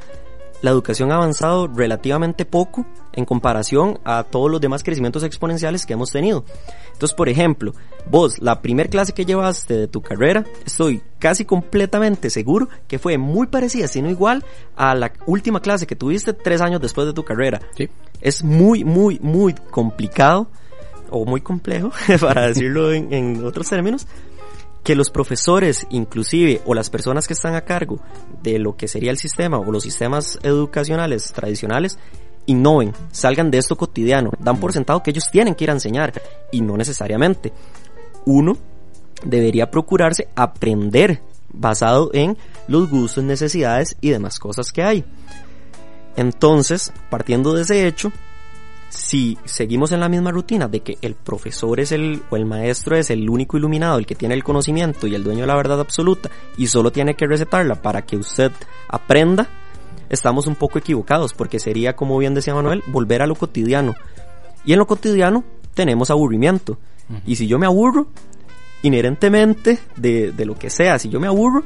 la 0.62 0.72
educación 0.72 1.12
ha 1.12 1.16
avanzado 1.16 1.68
relativamente 1.68 2.46
poco 2.46 2.86
en 3.14 3.26
comparación 3.26 4.00
a 4.04 4.24
todos 4.24 4.50
los 4.50 4.62
demás 4.62 4.84
crecimientos 4.84 5.24
exponenciales 5.24 5.86
que 5.86 5.94
hemos 5.94 6.12
tenido. 6.12 6.46
Entonces, 6.94 7.16
por 7.16 7.30
ejemplo, 7.30 7.74
vos, 8.10 8.40
la 8.40 8.62
primer 8.62 8.90
clase 8.90 9.14
que 9.14 9.26
llevaste 9.26 9.76
de 9.76 9.88
tu 9.88 10.02
carrera, 10.02 10.46
estoy 10.66 11.02
casi 11.20 11.46
completamente 11.46 12.30
seguro 12.30 12.70
que 12.88 13.00
fue 13.00 13.18
muy 13.18 13.48
parecida, 13.48 13.88
si 13.88 14.02
no 14.02 14.10
igual, 14.10 14.44
a 14.76 14.96
la 14.96 15.12
última 15.26 15.62
clase 15.62 15.88
que 15.88 15.96
tuviste 15.96 16.34
tres 16.34 16.62
años 16.62 16.82
después 16.82 17.08
de 17.08 17.14
tu 17.14 17.24
carrera. 17.24 17.62
Sí. 17.76 17.90
Es 18.22 18.44
muy, 18.44 18.84
muy, 18.84 19.20
muy 19.22 19.54
complicado, 19.54 20.48
o 21.10 21.26
muy 21.26 21.42
complejo, 21.42 21.92
para 22.20 22.48
decirlo 22.48 22.92
en, 22.92 23.14
en 23.14 23.46
otros 23.46 23.70
términos, 23.70 24.08
que 24.86 24.96
los 24.96 25.10
profesores, 25.10 25.88
inclusive, 25.90 26.62
o 26.64 26.76
las 26.76 26.92
personas 26.92 27.28
que 27.28 27.34
están 27.34 27.56
a 27.56 27.62
cargo 27.62 28.00
de 28.44 28.60
lo 28.60 28.78
que 28.78 28.88
sería 28.88 29.10
el 29.10 29.18
sistema 29.18 29.58
o 29.58 29.72
los 29.72 29.82
sistemas 29.82 30.38
educacionales 30.44 31.34
tradicionales, 31.34 31.98
innoven, 32.46 32.94
salgan 33.12 33.50
de 33.50 33.58
esto 33.58 33.76
cotidiano, 33.76 34.30
dan 34.40 34.60
por 34.60 34.74
sentado 34.74 35.02
que 35.02 35.10
ellos 35.10 35.26
tienen 35.32 35.56
que 35.56 35.64
ir 35.64 35.72
a 35.72 35.74
enseñar 35.74 36.14
y 36.52 36.62
no 36.62 36.78
necesariamente. 36.78 37.52
Uno 38.26 38.58
debería 39.24 39.72
procurarse 39.72 40.28
aprender 40.36 41.20
basado 41.52 42.12
en 42.14 42.38
los 42.68 42.88
gustos, 42.88 43.24
necesidades 43.24 43.98
y 44.02 44.12
demás 44.12 44.38
cosas 44.38 44.72
que 44.72 44.84
hay. 44.84 45.04
Entonces, 46.16 46.94
partiendo 47.10 47.54
de 47.54 47.64
ese 47.64 47.88
hecho, 47.88 48.12
si 48.96 49.38
seguimos 49.44 49.92
en 49.92 50.00
la 50.00 50.08
misma 50.08 50.32
rutina 50.32 50.68
de 50.68 50.80
que 50.80 50.98
el 51.02 51.16
profesor 51.16 51.80
es 51.80 51.92
el 51.92 52.24
o 52.30 52.38
el 52.38 52.46
maestro 52.46 52.96
es 52.96 53.10
el 53.10 53.30
único 53.30 53.58
iluminado, 53.58 53.98
el 53.98 54.06
que 54.06 54.16
tiene 54.16 54.36
el 54.36 54.44
conocimiento 54.44 55.06
y 55.06 55.16
el 55.16 55.24
dueño 55.24 55.42
de 55.42 55.48
la 55.48 55.56
verdad 55.56 55.82
absoluta 55.82 56.30
y 56.58 56.68
solo 56.68 56.92
tiene 56.92 57.16
que 57.16 57.28
recetarla 57.28 57.82
para 57.82 58.04
que 58.04 58.16
usted 58.16 58.52
aprenda, 58.88 59.50
estamos 60.10 60.48
un 60.48 60.56
poco 60.56 60.80
equivocados 60.80 61.34
porque 61.34 61.60
sería, 61.60 61.96
como 61.96 62.18
bien 62.18 62.34
decía 62.34 62.56
Manuel, 62.56 62.84
volver 62.88 63.22
a 63.22 63.28
lo 63.28 63.36
cotidiano. 63.36 63.96
Y 64.64 64.74
en 64.74 64.80
lo 64.80 64.88
cotidiano 64.88 65.44
tenemos 65.74 66.10
aburrimiento. 66.10 66.78
Y 67.26 67.36
si 67.36 67.48
yo 67.48 67.60
me 67.60 67.68
aburro, 67.68 68.08
inherentemente 68.82 69.80
de, 69.98 70.32
de 70.32 70.46
lo 70.46 70.56
que 70.58 70.70
sea, 70.70 70.98
si 70.98 71.10
yo 71.10 71.20
me 71.20 71.28
aburro, 71.28 71.64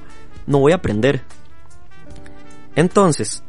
no 0.48 0.60
voy 0.60 0.72
a 0.72 0.76
aprender. 0.76 1.22
Entonces, 2.76 3.44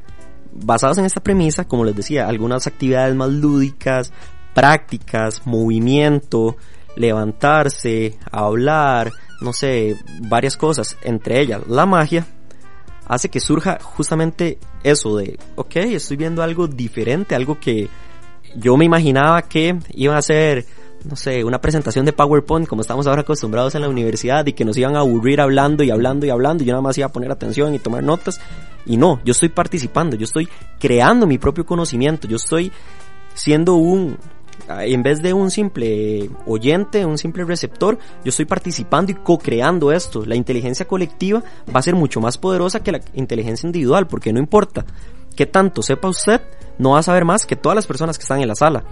basados 0.53 0.99
en 0.99 1.05
esta 1.05 1.23
premisa, 1.23 1.67
como 1.67 1.85
les 1.85 1.97
decía, 1.97 2.27
algunas 2.27 2.67
actividades 2.67 3.15
más 3.15 3.31
lúdicas, 3.31 4.13
prácticas, 4.55 5.47
movimiento, 5.47 6.57
levantarse, 6.97 8.19
hablar, 8.31 9.11
no 9.41 9.53
sé, 9.53 9.97
varias 10.29 10.57
cosas, 10.57 10.97
entre 11.03 11.41
ellas 11.41 11.63
la 11.69 11.87
magia, 11.87 12.27
hace 13.07 13.29
que 13.29 13.41
surja 13.41 13.79
justamente 13.81 14.59
eso 14.83 15.17
de, 15.17 15.39
ok, 15.57 15.77
estoy 15.77 16.17
viendo 16.17 16.43
algo 16.43 16.69
diferente, 16.69 17.35
algo 17.35 17.59
que 17.59 17.89
yo 18.57 18.77
me 18.77 18.85
imaginaba 18.85 19.43
que 19.43 19.79
iba 19.95 20.17
a 20.17 20.23
ser 20.23 20.67
no 21.05 21.17
sé, 21.17 21.45
una 21.45 21.61
presentación 21.61 22.05
de 22.05 22.13
PowerPoint 22.13 22.69
como 22.69 22.83
estamos 22.83 23.07
ahora 23.07 23.23
acostumbrados 23.23 23.75
en 23.75 23.83
la 23.83 23.89
universidad 23.89 24.47
y 24.47 24.53
que 24.53 24.65
nos 24.65 24.77
iban 24.77 24.97
a 24.97 25.01
aburrir 25.01 25.41
hablando 25.41 25.83
y 25.83 25.91
hablando 25.91 26.27
y 26.27 26.31
hablando 26.31 26.63
y 26.63 26.67
yo 26.67 26.73
nada 26.73 26.83
más 26.83 26.99
iba 26.99 27.07
a 27.07 27.13
poner 27.13 27.31
atención 27.31 27.75
y 27.75 27.79
tomar 27.79 28.03
notas 28.03 28.41
y 28.87 28.97
no, 28.97 29.21
yo 29.25 29.33
estoy 29.33 29.51
participando, 29.51 30.17
yo 30.17 30.25
estoy 30.25 30.49
creando 30.79 31.27
mi 31.27 31.39
propio 31.39 31.65
conocimiento, 31.65 32.29
yo 32.29 32.37
estoy 32.37 32.73
siendo 33.35 33.75
un 33.75 34.19
en 34.69 35.03
vez 35.03 35.23
de 35.23 35.33
un 35.33 35.51
simple 35.51 36.31
oyente, 36.47 37.05
un 37.05 37.19
simple 37.19 37.45
receptor, 37.45 37.99
yo 38.25 38.29
estoy 38.29 38.45
participando 38.45 39.11
y 39.11 39.15
co-creando 39.15 39.91
esto. 39.91 40.25
La 40.25 40.37
inteligencia 40.37 40.87
colectiva 40.87 41.43
va 41.75 41.81
a 41.81 41.83
ser 41.83 41.95
mucho 41.95 42.21
más 42.21 42.39
poderosa 42.39 42.83
que 42.83 42.93
la 42.93 43.01
inteligencia 43.15 43.67
individual, 43.67 44.07
porque 44.07 44.33
no 44.33 44.39
importa 44.39 44.85
qué 45.35 45.47
tanto 45.47 45.83
sepa 45.83 46.09
usted, 46.09 46.43
no 46.81 46.93
va 46.93 47.01
a 47.01 47.03
saber 47.03 47.27
más 47.27 47.45
que 47.45 47.57
todas 47.57 47.77
las 47.77 47.87
personas 47.87 48.17
que 48.17 48.23
están 48.23 48.41
en 48.41 48.49
la 48.49 48.55
sala. 48.55 48.85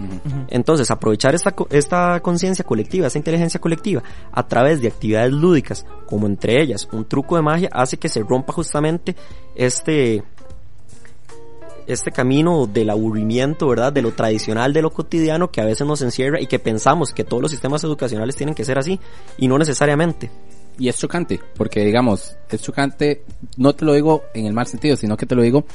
Entonces, 0.49 0.91
aprovechar 0.91 1.33
esta, 1.33 1.55
esta 1.71 2.19
conciencia 2.19 2.63
colectiva, 2.63 3.07
esta 3.07 3.17
inteligencia 3.17 3.59
colectiva, 3.59 4.03
a 4.31 4.47
través 4.47 4.79
de 4.79 4.87
actividades 4.87 5.33
lúdicas, 5.33 5.85
como 6.05 6.27
entre 6.27 6.61
ellas 6.61 6.87
un 6.91 7.05
truco 7.05 7.35
de 7.35 7.41
magia, 7.41 7.69
hace 7.71 7.97
que 7.97 8.07
se 8.07 8.21
rompa 8.21 8.53
justamente 8.53 9.15
este, 9.55 10.23
este 11.87 12.11
camino 12.11 12.67
del 12.67 12.91
aburrimiento, 12.91 13.67
¿verdad? 13.67 13.91
De 13.91 14.03
lo 14.03 14.11
tradicional, 14.11 14.71
de 14.71 14.83
lo 14.83 14.91
cotidiano 14.91 15.49
que 15.49 15.59
a 15.59 15.65
veces 15.65 15.87
nos 15.87 16.03
encierra 16.03 16.39
y 16.39 16.45
que 16.45 16.59
pensamos 16.59 17.11
que 17.11 17.23
todos 17.23 17.41
los 17.41 17.49
sistemas 17.49 17.83
educacionales 17.83 18.35
tienen 18.35 18.53
que 18.53 18.65
ser 18.65 18.77
así 18.77 18.99
y 19.37 19.47
no 19.47 19.57
necesariamente. 19.57 20.29
Y 20.77 20.89
es 20.89 20.97
chocante, 20.97 21.39
porque 21.57 21.83
digamos, 21.83 22.37
es 22.51 22.61
chocante, 22.61 23.23
no 23.57 23.73
te 23.73 23.83
lo 23.83 23.93
digo 23.93 24.21
en 24.35 24.45
el 24.45 24.53
mal 24.53 24.67
sentido, 24.67 24.95
sino 24.95 25.17
que 25.17 25.25
te 25.25 25.35
lo 25.35 25.41
digo 25.41 25.65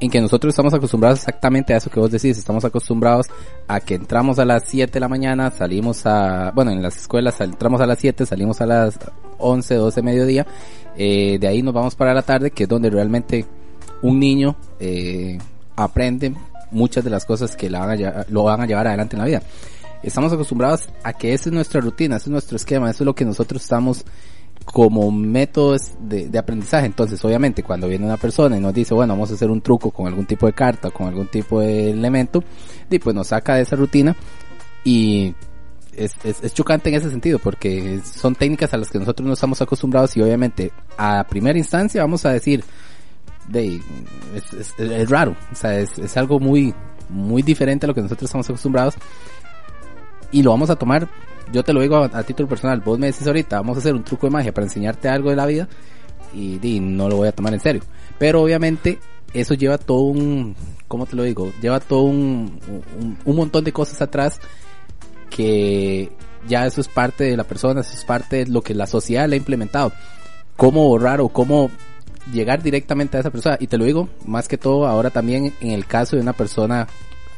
en 0.00 0.10
que 0.10 0.20
nosotros 0.20 0.52
estamos 0.52 0.72
acostumbrados 0.72 1.18
exactamente 1.20 1.74
a 1.74 1.76
eso 1.76 1.90
que 1.90 2.00
vos 2.00 2.10
decís, 2.10 2.38
estamos 2.38 2.64
acostumbrados 2.64 3.26
a 3.68 3.80
que 3.80 3.94
entramos 3.94 4.38
a 4.38 4.44
las 4.44 4.64
7 4.66 4.92
de 4.92 5.00
la 5.00 5.08
mañana, 5.08 5.50
salimos 5.50 6.06
a, 6.06 6.52
bueno, 6.54 6.70
en 6.70 6.82
las 6.82 6.96
escuelas 6.96 7.40
entramos 7.40 7.80
a 7.80 7.86
las 7.86 7.98
7, 7.98 8.24
salimos 8.24 8.60
a 8.60 8.66
las 8.66 8.98
11, 9.38 9.74
12 9.74 10.02
mediodía, 10.02 10.46
eh, 10.96 11.38
de 11.38 11.46
ahí 11.46 11.62
nos 11.62 11.74
vamos 11.74 11.94
para 11.94 12.14
la 12.14 12.22
tarde, 12.22 12.50
que 12.50 12.62
es 12.64 12.68
donde 12.68 12.88
realmente 12.88 13.44
un 14.02 14.18
niño 14.18 14.56
eh, 14.78 15.38
aprende 15.76 16.34
muchas 16.70 17.04
de 17.04 17.10
las 17.10 17.24
cosas 17.26 17.54
que 17.54 17.68
la 17.68 17.80
van 17.80 18.04
a, 18.04 18.26
lo 18.28 18.44
van 18.44 18.62
a 18.62 18.66
llevar 18.66 18.86
adelante 18.86 19.16
en 19.16 19.20
la 19.20 19.26
vida. 19.26 19.42
Estamos 20.02 20.32
acostumbrados 20.32 20.88
a 21.04 21.12
que 21.12 21.34
esa 21.34 21.50
es 21.50 21.52
nuestra 21.52 21.80
rutina, 21.82 22.16
ese 22.16 22.24
es 22.24 22.30
nuestro 22.30 22.56
esquema, 22.56 22.88
eso 22.88 23.04
es 23.04 23.06
lo 23.06 23.14
que 23.14 23.26
nosotros 23.26 23.62
estamos 23.62 24.04
como 24.64 25.10
métodos 25.10 25.92
de, 26.00 26.30
aprendizaje. 26.38 26.86
Entonces, 26.86 27.24
obviamente, 27.24 27.62
cuando 27.62 27.88
viene 27.88 28.04
una 28.04 28.16
persona 28.16 28.56
y 28.56 28.60
nos 28.60 28.74
dice, 28.74 28.94
bueno, 28.94 29.14
vamos 29.14 29.30
a 29.30 29.34
hacer 29.34 29.50
un 29.50 29.60
truco 29.60 29.90
con 29.90 30.06
algún 30.06 30.26
tipo 30.26 30.46
de 30.46 30.52
carta, 30.52 30.90
con 30.90 31.08
algún 31.08 31.26
tipo 31.26 31.60
de 31.60 31.90
elemento, 31.90 32.42
y 32.88 32.98
pues 32.98 33.14
nos 33.14 33.28
saca 33.28 33.54
de 33.56 33.62
esa 33.62 33.76
rutina 33.76 34.14
y 34.84 35.34
es, 35.96 36.14
es, 36.24 36.54
chocante 36.54 36.88
en 36.88 36.96
ese 36.96 37.10
sentido 37.10 37.38
porque 37.38 38.00
son 38.04 38.34
técnicas 38.34 38.72
a 38.72 38.78
las 38.78 38.90
que 38.90 38.98
nosotros 38.98 39.26
no 39.26 39.34
estamos 39.34 39.60
acostumbrados 39.60 40.16
y 40.16 40.22
obviamente 40.22 40.72
a 40.96 41.24
primera 41.24 41.58
instancia 41.58 42.02
vamos 42.02 42.24
a 42.24 42.30
decir, 42.30 42.64
de, 43.48 43.80
es, 44.34 45.10
raro, 45.10 45.36
o 45.52 45.54
sea, 45.54 45.78
es, 45.78 46.16
algo 46.16 46.38
muy, 46.38 46.74
muy 47.08 47.42
diferente 47.42 47.86
a 47.86 47.88
lo 47.88 47.94
que 47.94 48.02
nosotros 48.02 48.28
estamos 48.28 48.48
acostumbrados 48.48 48.94
y 50.32 50.42
lo 50.42 50.50
vamos 50.50 50.70
a 50.70 50.76
tomar 50.76 51.08
yo 51.52 51.64
te 51.64 51.72
lo 51.72 51.80
digo 51.80 51.96
a, 51.96 52.22
título 52.22 52.48
personal, 52.48 52.80
vos 52.80 52.98
me 52.98 53.08
decís 53.08 53.26
ahorita, 53.26 53.56
vamos 53.56 53.76
a 53.76 53.80
hacer 53.80 53.94
un 53.94 54.04
truco 54.04 54.26
de 54.26 54.30
magia 54.30 54.52
para 54.52 54.66
enseñarte 54.66 55.08
algo 55.08 55.30
de 55.30 55.36
la 55.36 55.46
vida 55.46 55.68
y, 56.32 56.78
no 56.80 57.08
lo 57.08 57.16
voy 57.16 57.28
a 57.28 57.32
tomar 57.32 57.52
en 57.54 57.60
serio. 57.60 57.82
Pero 58.18 58.42
obviamente 58.42 58.98
eso 59.32 59.54
lleva 59.54 59.78
todo 59.78 60.02
un, 60.02 60.54
¿cómo 60.86 61.06
te 61.06 61.16
lo 61.16 61.24
digo? 61.24 61.52
Lleva 61.60 61.80
todo 61.80 62.02
un, 62.02 62.60
un, 63.24 63.36
montón 63.36 63.64
de 63.64 63.72
cosas 63.72 64.00
atrás 64.00 64.40
que 65.28 66.12
ya 66.46 66.66
eso 66.66 66.80
es 66.80 66.88
parte 66.88 67.24
de 67.24 67.36
la 67.36 67.44
persona, 67.44 67.80
eso 67.80 67.94
es 67.94 68.04
parte 68.04 68.44
de 68.44 68.46
lo 68.46 68.62
que 68.62 68.74
la 68.74 68.86
sociedad 68.86 69.28
le 69.28 69.34
ha 69.34 69.38
implementado. 69.38 69.92
Cómo 70.56 70.86
borrar 70.86 71.20
o 71.20 71.30
cómo 71.30 71.70
llegar 72.32 72.62
directamente 72.62 73.16
a 73.16 73.20
esa 73.20 73.30
persona. 73.30 73.56
Y 73.58 73.66
te 73.66 73.78
lo 73.78 73.84
digo 73.86 74.08
más 74.24 74.46
que 74.46 74.58
todo 74.58 74.86
ahora 74.86 75.10
también 75.10 75.52
en 75.60 75.70
el 75.72 75.86
caso 75.86 76.16
de 76.16 76.22
una 76.22 76.34
persona 76.34 76.86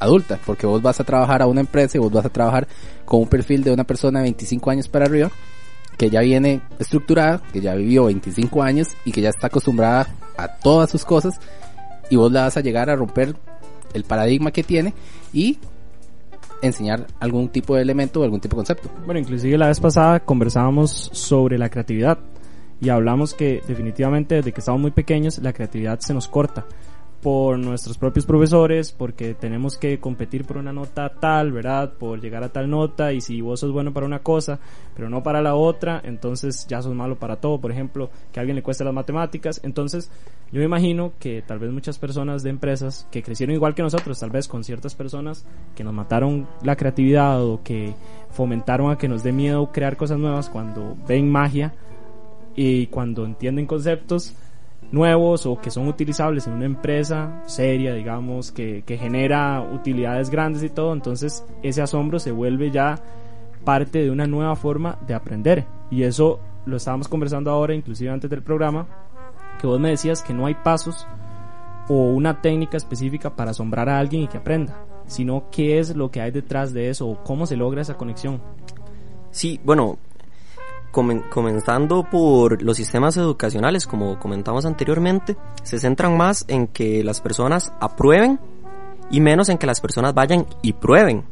adulta, 0.03 0.39
porque 0.45 0.67
vos 0.67 0.83
vas 0.83 1.01
a 1.01 1.05
trabajar 1.05 1.43
a 1.43 1.47
una 1.47 1.61
empresa 1.61 1.97
y 1.97 2.01
vos 2.01 2.13
vas 2.13 2.27
a 2.27 2.29
trabajar 2.31 2.69
con 3.05 3.21
un 3.21 3.29
perfil 3.29 3.65
de 3.65 3.73
una 3.73 3.85
persona 3.85 4.21
de 4.21 4.25
25 4.25 4.71
años 4.71 4.89
para 4.89 5.07
arriba 5.07 5.31
que 5.97 6.11
ya 6.11 6.21
viene 6.21 6.63
estructurada, 6.79 7.43
que 7.53 7.61
ya 7.61 7.75
vivió 7.75 8.05
25 8.07 8.63
años 8.63 8.89
y 9.05 9.13
que 9.13 9.21
ya 9.21 9.29
está 9.29 9.49
acostumbrada 9.49 10.09
a 10.37 10.49
todas 10.49 10.91
sus 10.91 11.05
cosas 11.05 11.39
y 12.11 12.17
vos 12.17 12.33
la 12.33 12.43
vas 12.43 12.57
a 12.57 12.61
llegar 12.61 12.91
a 12.91 12.97
romper 12.97 13.37
el 13.95 14.05
paradigma 14.05 14.51
que 14.51 14.63
tiene 14.63 14.95
y 15.33 15.59
enseñar 16.63 17.07
algún 17.21 17.49
tipo 17.49 17.77
de 17.77 17.83
elemento 17.83 18.21
o 18.21 18.25
algún 18.25 18.41
tipo 18.41 18.57
de 18.57 18.59
concepto. 18.59 18.91
Bueno, 19.05 19.21
inclusive 19.21 19.59
la 19.59 19.69
vez 19.69 19.81
pasada 19.81 20.21
conversábamos 20.21 21.11
sobre 21.13 21.59
la 21.59 21.69
creatividad 21.69 22.19
y 22.81 22.89
hablamos 22.89 23.35
que 23.35 23.63
definitivamente 23.67 24.37
desde 24.37 24.53
que 24.53 24.61
estamos 24.61 24.81
muy 24.81 24.91
pequeños 24.91 25.39
la 25.39 25.53
creatividad 25.53 26.01
se 26.01 26.15
nos 26.15 26.29
corta 26.29 26.65
por 27.23 27.57
nuestros 27.57 27.97
propios 27.99 28.27
profesores, 28.27 28.91
porque 28.91 29.35
tenemos 29.35 29.79
que 29.79 30.01
competir 30.01 30.45
por 30.45 30.57
una 30.57 30.73
nota 30.73 31.09
tal, 31.21 31.53
¿verdad? 31.53 31.93
Por 31.93 32.21
llegar 32.21 32.43
a 32.43 32.49
tal 32.49 32.69
nota 32.69 33.13
y 33.13 33.21
si 33.21 33.41
vos 33.41 33.61
sos 33.61 33.71
bueno 33.71 33.93
para 33.93 34.07
una 34.07 34.19
cosa, 34.19 34.59
pero 34.97 35.09
no 35.09 35.23
para 35.23 35.41
la 35.41 35.55
otra, 35.55 36.03
entonces 36.05 36.67
ya 36.67 36.83
sos 36.83 36.95
malo 36.97 37.17
para 37.17 37.37
todo. 37.37 37.61
Por 37.61 37.71
ejemplo, 37.71 38.11
que 38.33 38.41
a 38.41 38.43
alguien 38.43 38.57
le 38.57 38.63
cueste 38.65 38.83
las 38.83 38.93
matemáticas. 38.93 39.61
Entonces, 39.63 40.11
yo 40.51 40.59
me 40.59 40.65
imagino 40.65 41.13
que 41.21 41.43
tal 41.43 41.61
vez 41.61 41.71
muchas 41.71 41.97
personas 41.97 42.43
de 42.43 42.51
empresas 42.51 43.07
que 43.13 43.23
crecieron 43.23 43.55
igual 43.55 43.77
que 43.77 43.83
nosotros, 43.83 44.19
tal 44.19 44.31
vez 44.31 44.49
con 44.49 44.65
ciertas 44.65 44.97
personas 44.97 45.47
que 45.77 45.85
nos 45.85 45.95
mataron 45.95 46.49
la 46.65 46.75
creatividad 46.75 47.41
o 47.45 47.63
que 47.63 47.95
fomentaron 48.31 48.91
a 48.91 48.99
que 48.99 49.07
nos 49.07 49.23
dé 49.23 49.31
miedo 49.31 49.71
crear 49.71 49.97
cosas 49.97 50.19
nuevas 50.19 50.51
cuando 50.51 50.97
ven 51.07 51.31
magia 51.31 51.73
y 52.57 52.89
cuando 52.89 53.25
entienden 53.25 53.67
conceptos, 53.67 54.35
nuevos 54.91 55.47
o 55.47 55.61
que 55.61 55.71
son 55.71 55.89
utilizables 55.89 56.47
en 56.47 56.55
una 56.55 56.67
empresa 56.67 57.43
seria, 57.47 57.95
digamos, 57.95 58.53
que, 58.53 58.83
que 58.85 58.99
genera 58.99 59.63
utilidades 59.63 60.31
grandes 60.31 60.63
y 60.63 60.69
todo, 60.69 60.93
entonces 60.93 61.45
ese 61.63 61.83
asombro 61.83 62.19
se 62.19 62.33
vuelve 62.33 62.71
ya 62.71 62.99
parte 63.65 64.03
de 64.03 64.11
una 64.11 64.27
nueva 64.27 64.57
forma 64.57 64.99
de 65.07 65.15
aprender. 65.15 65.67
Y 65.91 66.03
eso 66.03 66.41
lo 66.67 66.77
estábamos 66.77 67.09
conversando 67.09 67.51
ahora, 67.51 67.75
inclusive 67.75 68.11
antes 68.11 68.31
del 68.31 68.43
programa, 68.43 68.87
que 69.61 69.67
vos 69.67 69.81
me 69.81 69.91
decías 69.91 70.23
que 70.23 70.35
no 70.35 70.47
hay 70.47 70.55
pasos 70.55 71.07
o 71.89 72.13
una 72.13 72.41
técnica 72.41 72.77
específica 72.77 73.35
para 73.35 73.51
asombrar 73.51 73.89
a 73.89 73.99
alguien 73.99 74.23
y 74.23 74.29
que 74.29 74.39
aprenda, 74.39 74.85
sino 75.07 75.45
qué 75.51 75.79
es 75.79 75.97
lo 75.97 76.11
que 76.11 76.21
hay 76.21 76.31
detrás 76.31 76.73
de 76.73 76.91
eso 76.91 77.09
o 77.09 77.23
cómo 77.23 77.47
se 77.47 77.57
logra 77.57 77.83
esa 77.83 77.97
conexión. 77.97 78.41
Sí, 79.31 79.61
bueno, 79.65 79.99
comenzando 80.93 82.05
por 82.09 82.63
los 82.63 82.77
sistemas 82.77 83.17
educacionales, 83.17 83.87
como 83.87 84.19
comentamos 84.19 84.67
anteriormente, 84.67 85.37
se 85.63 85.79
centran 85.79 86.17
más 86.17 86.45
en 86.49 86.69
que 86.69 87.03
las 87.03 87.21
personas 87.21 87.73
aprueben 87.81 88.39
y 89.11 89.21
menos 89.21 89.49
en 89.49 89.59
que 89.59 89.67
las 89.67 89.81
personas 89.81 90.15
vayan 90.15 90.47
y 90.61 90.75
prueben, 90.75 91.25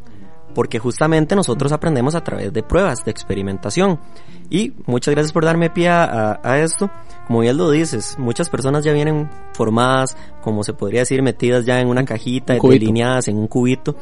porque 0.55 0.79
justamente 0.79 1.37
nosotros 1.37 1.73
aprendemos 1.73 2.14
a 2.14 2.25
través 2.25 2.53
de 2.53 2.62
pruebas, 2.62 3.05
de 3.05 3.11
experimentación. 3.11 4.01
Y 4.49 4.73
muchas 4.87 5.14
gracias 5.14 5.33
por 5.33 5.44
darme 5.44 5.70
pie 5.70 5.88
a, 5.88 6.59
esto. 6.59 6.90
Como 7.27 7.40
bien 7.40 7.57
lo 7.57 7.70
dices, 7.70 8.16
muchas 8.18 8.49
personas 8.49 8.85
ya 8.85 8.92
vienen 8.92 9.31
formadas, 9.53 10.16
como 10.42 10.64
se 10.64 10.73
podría 10.73 11.01
decir, 11.01 11.23
metidas 11.23 11.64
ya 11.66 11.81
en 11.81 11.88
una 11.88 12.05
cajita, 12.05 12.55
delineadas 12.55 13.29
en 13.29 13.37
un 13.37 13.46
cubito. 13.46 13.94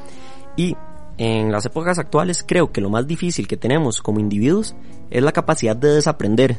Y 0.56 0.76
en 1.18 1.50
las 1.50 1.66
épocas 1.66 1.98
actuales 1.98 2.44
creo 2.46 2.72
que 2.72 2.80
lo 2.80 2.90
más 2.90 3.06
difícil 3.06 3.48
que 3.48 3.56
tenemos 3.56 4.00
como 4.00 4.20
individuos 4.20 4.74
es 5.10 5.22
la 5.22 5.32
capacidad 5.32 5.76
de 5.76 5.94
desaprender. 5.94 6.56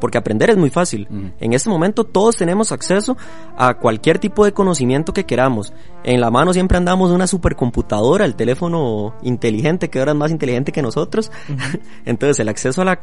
Porque 0.00 0.16
aprender 0.16 0.50
es 0.50 0.56
muy 0.56 0.70
fácil. 0.70 1.08
En 1.40 1.52
este 1.54 1.68
momento 1.68 2.04
todos 2.04 2.36
tenemos 2.36 2.70
acceso 2.70 3.16
a 3.56 3.74
cualquier 3.74 4.20
tipo 4.20 4.44
de 4.44 4.52
conocimiento 4.52 5.12
que 5.12 5.24
queramos. 5.24 5.72
En 6.04 6.20
la 6.20 6.30
mano 6.30 6.52
siempre 6.52 6.78
andamos 6.78 7.10
una 7.10 7.26
supercomputadora, 7.26 8.24
el 8.24 8.36
teléfono 8.36 9.14
inteligente 9.22 9.90
que 9.90 9.98
ahora 9.98 10.12
es 10.12 10.18
más 10.18 10.30
inteligente 10.30 10.70
que 10.70 10.82
nosotros. 10.82 11.32
Entonces 12.04 12.38
el 12.38 12.48
acceso 12.48 12.80
a 12.82 12.84
la, 12.84 13.00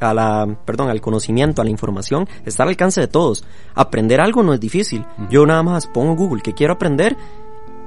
a 0.00 0.14
la 0.14 0.56
perdón, 0.64 0.88
al 0.88 1.00
conocimiento, 1.00 1.62
a 1.62 1.64
la 1.64 1.70
información 1.70 2.28
está 2.44 2.62
al 2.62 2.68
alcance 2.68 3.00
de 3.00 3.08
todos. 3.08 3.44
Aprender 3.74 4.20
algo 4.20 4.44
no 4.44 4.54
es 4.54 4.60
difícil. 4.60 5.04
Yo 5.28 5.46
nada 5.46 5.64
más 5.64 5.88
pongo 5.88 6.14
Google 6.14 6.42
que 6.42 6.52
quiero 6.52 6.74
aprender 6.74 7.16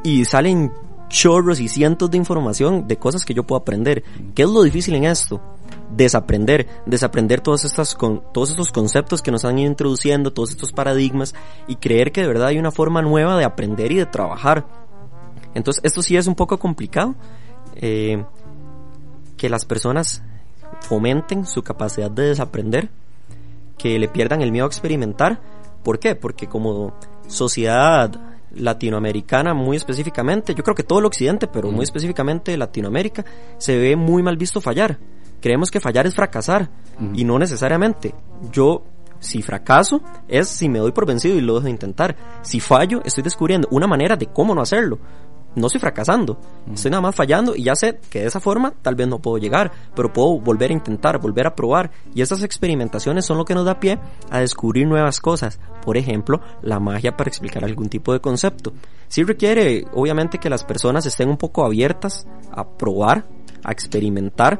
y 0.03 0.25
salen 0.25 0.71
chorros 1.09 1.59
y 1.59 1.67
cientos 1.67 2.09
de 2.09 2.17
información 2.17 2.87
de 2.87 2.97
cosas 2.97 3.25
que 3.25 3.33
yo 3.33 3.43
puedo 3.43 3.61
aprender. 3.61 4.03
¿Qué 4.35 4.43
es 4.43 4.49
lo 4.49 4.63
difícil 4.63 4.95
en 4.95 5.05
esto? 5.05 5.41
Desaprender, 5.95 6.67
desaprender 6.85 7.41
todas 7.41 7.65
estas 7.65 7.95
con, 7.95 8.23
todos 8.31 8.51
estos 8.51 8.71
conceptos 8.71 9.21
que 9.21 9.31
nos 9.31 9.43
han 9.43 9.59
ido 9.59 9.69
introduciendo, 9.69 10.31
todos 10.31 10.51
estos 10.51 10.71
paradigmas 10.71 11.35
y 11.67 11.75
creer 11.75 12.11
que 12.11 12.21
de 12.21 12.27
verdad 12.27 12.47
hay 12.47 12.59
una 12.59 12.71
forma 12.71 13.01
nueva 13.01 13.37
de 13.37 13.43
aprender 13.43 13.91
y 13.91 13.95
de 13.95 14.05
trabajar. 14.05 14.65
Entonces 15.55 15.83
esto 15.83 16.01
sí 16.01 16.15
es 16.15 16.27
un 16.27 16.35
poco 16.35 16.57
complicado. 16.57 17.15
Eh, 17.75 18.23
que 19.39 19.49
las 19.49 19.65
personas 19.65 20.21
fomenten 20.81 21.45
su 21.45 21.63
capacidad 21.63 22.11
de 22.11 22.23
desaprender, 22.23 22.89
que 23.77 23.97
le 23.97 24.09
pierdan 24.09 24.41
el 24.41 24.51
miedo 24.51 24.65
a 24.65 24.67
experimentar. 24.67 25.39
¿Por 25.83 25.97
qué? 25.97 26.13
Porque 26.13 26.47
como 26.47 26.93
sociedad 27.27 28.11
latinoamericana 28.55 29.53
muy 29.53 29.77
específicamente, 29.77 30.55
yo 30.55 30.63
creo 30.63 30.75
que 30.75 30.83
todo 30.83 30.99
el 30.99 31.05
occidente, 31.05 31.47
pero 31.47 31.71
muy 31.71 31.83
específicamente 31.83 32.57
Latinoamérica, 32.57 33.25
se 33.57 33.77
ve 33.77 33.95
muy 33.95 34.23
mal 34.23 34.37
visto 34.37 34.61
fallar. 34.61 34.97
Creemos 35.41 35.71
que 35.71 35.79
fallar 35.79 36.05
es 36.05 36.15
fracasar 36.15 36.69
y 37.13 37.23
no 37.23 37.39
necesariamente. 37.39 38.13
Yo 38.51 38.83
si 39.19 39.41
fracaso 39.41 40.01
es 40.27 40.47
si 40.47 40.69
me 40.69 40.79
doy 40.79 40.91
por 40.91 41.05
vencido 41.05 41.35
y 41.35 41.41
lo 41.41 41.55
dejo 41.55 41.65
de 41.65 41.71
intentar. 41.71 42.15
Si 42.41 42.59
fallo, 42.59 43.01
estoy 43.05 43.23
descubriendo 43.23 43.67
una 43.71 43.87
manera 43.87 44.15
de 44.15 44.27
cómo 44.27 44.55
no 44.55 44.61
hacerlo 44.61 44.99
no 45.55 45.67
estoy 45.67 45.81
fracasando, 45.81 46.39
estoy 46.73 46.91
nada 46.91 47.01
más 47.01 47.15
fallando 47.15 47.55
y 47.55 47.63
ya 47.63 47.75
sé 47.75 47.99
que 48.09 48.21
de 48.21 48.27
esa 48.27 48.39
forma 48.39 48.73
tal 48.81 48.95
vez 48.95 49.07
no 49.07 49.19
puedo 49.19 49.37
llegar, 49.37 49.71
pero 49.95 50.13
puedo 50.13 50.39
volver 50.39 50.69
a 50.69 50.73
intentar, 50.73 51.19
volver 51.19 51.47
a 51.47 51.55
probar. 51.55 51.91
Y 52.13 52.21
estas 52.21 52.43
experimentaciones 52.43 53.25
son 53.25 53.37
lo 53.37 53.45
que 53.45 53.55
nos 53.55 53.65
da 53.65 53.79
pie 53.79 53.99
a 54.29 54.39
descubrir 54.39 54.87
nuevas 54.87 55.19
cosas, 55.19 55.59
por 55.83 55.97
ejemplo, 55.97 56.41
la 56.61 56.79
magia 56.79 57.17
para 57.17 57.29
explicar 57.29 57.63
algún 57.63 57.89
tipo 57.89 58.13
de 58.13 58.19
concepto. 58.19 58.73
Sí 59.07 59.23
requiere 59.23 59.85
obviamente 59.93 60.37
que 60.37 60.49
las 60.49 60.63
personas 60.63 61.05
estén 61.05 61.29
un 61.29 61.37
poco 61.37 61.65
abiertas 61.65 62.27
a 62.51 62.67
probar, 62.67 63.25
a 63.63 63.71
experimentar, 63.71 64.59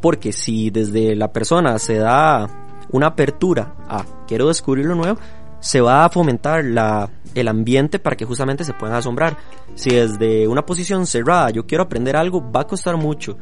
porque 0.00 0.32
si 0.32 0.70
desde 0.70 1.14
la 1.14 1.32
persona 1.32 1.78
se 1.78 1.98
da 1.98 2.48
una 2.90 3.08
apertura 3.08 3.74
a 3.88 4.04
quiero 4.26 4.48
descubrir 4.48 4.86
lo 4.86 4.94
nuevo, 4.94 5.18
se 5.62 5.80
va 5.80 6.04
a 6.04 6.08
fomentar 6.10 6.64
la 6.64 7.08
el 7.34 7.48
ambiente 7.48 7.98
para 7.98 8.16
que 8.16 8.24
justamente 8.24 8.64
se 8.64 8.74
puedan 8.74 8.96
asombrar. 8.96 9.38
Si 9.74 9.90
desde 9.90 10.46
una 10.48 10.66
posición 10.66 11.06
cerrada 11.06 11.50
yo 11.50 11.66
quiero 11.66 11.84
aprender 11.84 12.16
algo, 12.16 12.44
va 12.52 12.62
a 12.62 12.66
costar 12.66 12.96
mucho. 12.96 13.38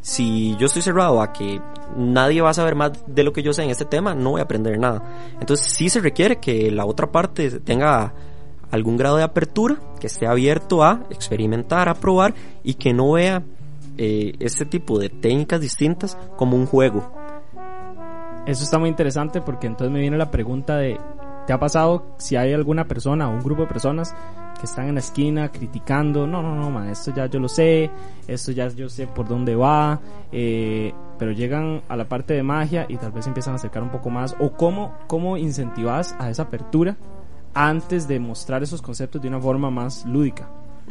Si 0.00 0.56
yo 0.56 0.66
estoy 0.66 0.82
cerrado 0.82 1.20
a 1.20 1.32
que 1.32 1.60
nadie 1.96 2.40
va 2.40 2.50
a 2.50 2.54
saber 2.54 2.74
más 2.74 2.92
de 3.06 3.22
lo 3.22 3.32
que 3.32 3.42
yo 3.42 3.52
sé 3.52 3.64
en 3.64 3.70
este 3.70 3.84
tema, 3.84 4.14
no 4.14 4.30
voy 4.30 4.40
a 4.40 4.44
aprender 4.44 4.78
nada. 4.78 5.02
Entonces 5.40 5.66
sí 5.70 5.88
se 5.88 6.00
requiere 6.00 6.36
que 6.36 6.70
la 6.70 6.86
otra 6.86 7.12
parte 7.12 7.50
tenga 7.60 8.14
algún 8.70 8.96
grado 8.96 9.16
de 9.16 9.24
apertura, 9.24 9.76
que 10.00 10.06
esté 10.06 10.26
abierto 10.26 10.82
a 10.82 11.02
experimentar, 11.10 11.88
a 11.88 11.94
probar 11.94 12.34
y 12.64 12.74
que 12.74 12.92
no 12.92 13.12
vea 13.12 13.42
eh, 13.98 14.34
este 14.40 14.64
tipo 14.64 14.98
de 14.98 15.10
técnicas 15.10 15.60
distintas 15.60 16.16
como 16.36 16.56
un 16.56 16.66
juego. 16.66 17.12
Eso 18.46 18.62
está 18.62 18.78
muy 18.78 18.88
interesante 18.88 19.40
porque 19.40 19.66
entonces 19.66 19.92
me 19.92 20.00
viene 20.00 20.16
la 20.16 20.30
pregunta 20.30 20.76
de 20.76 21.00
¿Te 21.46 21.52
ha 21.52 21.60
pasado 21.60 22.04
si 22.18 22.34
hay 22.34 22.52
alguna 22.52 22.88
persona 22.88 23.28
o 23.28 23.32
un 23.32 23.42
grupo 23.42 23.62
de 23.62 23.68
personas 23.68 24.14
que 24.58 24.66
están 24.66 24.88
en 24.88 24.94
la 24.94 25.00
esquina 25.00 25.52
criticando? 25.52 26.26
No, 26.26 26.42
no, 26.42 26.56
no, 26.56 26.70
man, 26.70 26.88
esto 26.88 27.14
ya 27.14 27.26
yo 27.26 27.38
lo 27.38 27.48
sé, 27.48 27.88
esto 28.26 28.50
ya 28.50 28.66
yo 28.68 28.88
sé 28.88 29.06
por 29.06 29.28
dónde 29.28 29.54
va, 29.54 30.00
eh, 30.32 30.92
pero 31.18 31.30
llegan 31.30 31.82
a 31.88 31.96
la 31.96 32.04
parte 32.04 32.34
de 32.34 32.42
magia 32.42 32.86
y 32.88 32.96
tal 32.96 33.12
vez 33.12 33.28
empiezan 33.28 33.52
a 33.52 33.56
acercar 33.56 33.82
un 33.84 33.90
poco 33.90 34.10
más. 34.10 34.34
¿O 34.40 34.52
cómo, 34.52 34.94
cómo 35.06 35.36
incentivas 35.36 36.16
a 36.18 36.30
esa 36.30 36.42
apertura 36.42 36.96
antes 37.54 38.08
de 38.08 38.18
mostrar 38.18 38.64
esos 38.64 38.82
conceptos 38.82 39.22
de 39.22 39.28
una 39.28 39.40
forma 39.40 39.70
más 39.70 40.04
lúdica? 40.04 40.48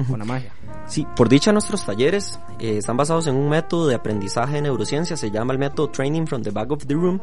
Con 0.10 0.20
la 0.20 0.26
magia. 0.26 0.54
Sí, 0.88 1.08
por 1.16 1.30
dicha 1.30 1.52
nuestros 1.52 1.86
talleres 1.86 2.40
eh, 2.60 2.78
están 2.78 2.98
basados 2.98 3.28
en 3.28 3.36
un 3.36 3.50
método 3.50 3.88
de 3.88 3.96
aprendizaje 3.96 4.56
de 4.56 4.62
neurociencia, 4.64 5.18
se 5.18 5.32
llama 5.32 5.54
el 5.54 5.60
método 5.60 5.90
Training 5.90 6.26
from 6.26 6.44
the 6.44 6.52
Back 6.52 6.72
of 6.72 6.86
the 6.86 6.94
Room 6.94 7.20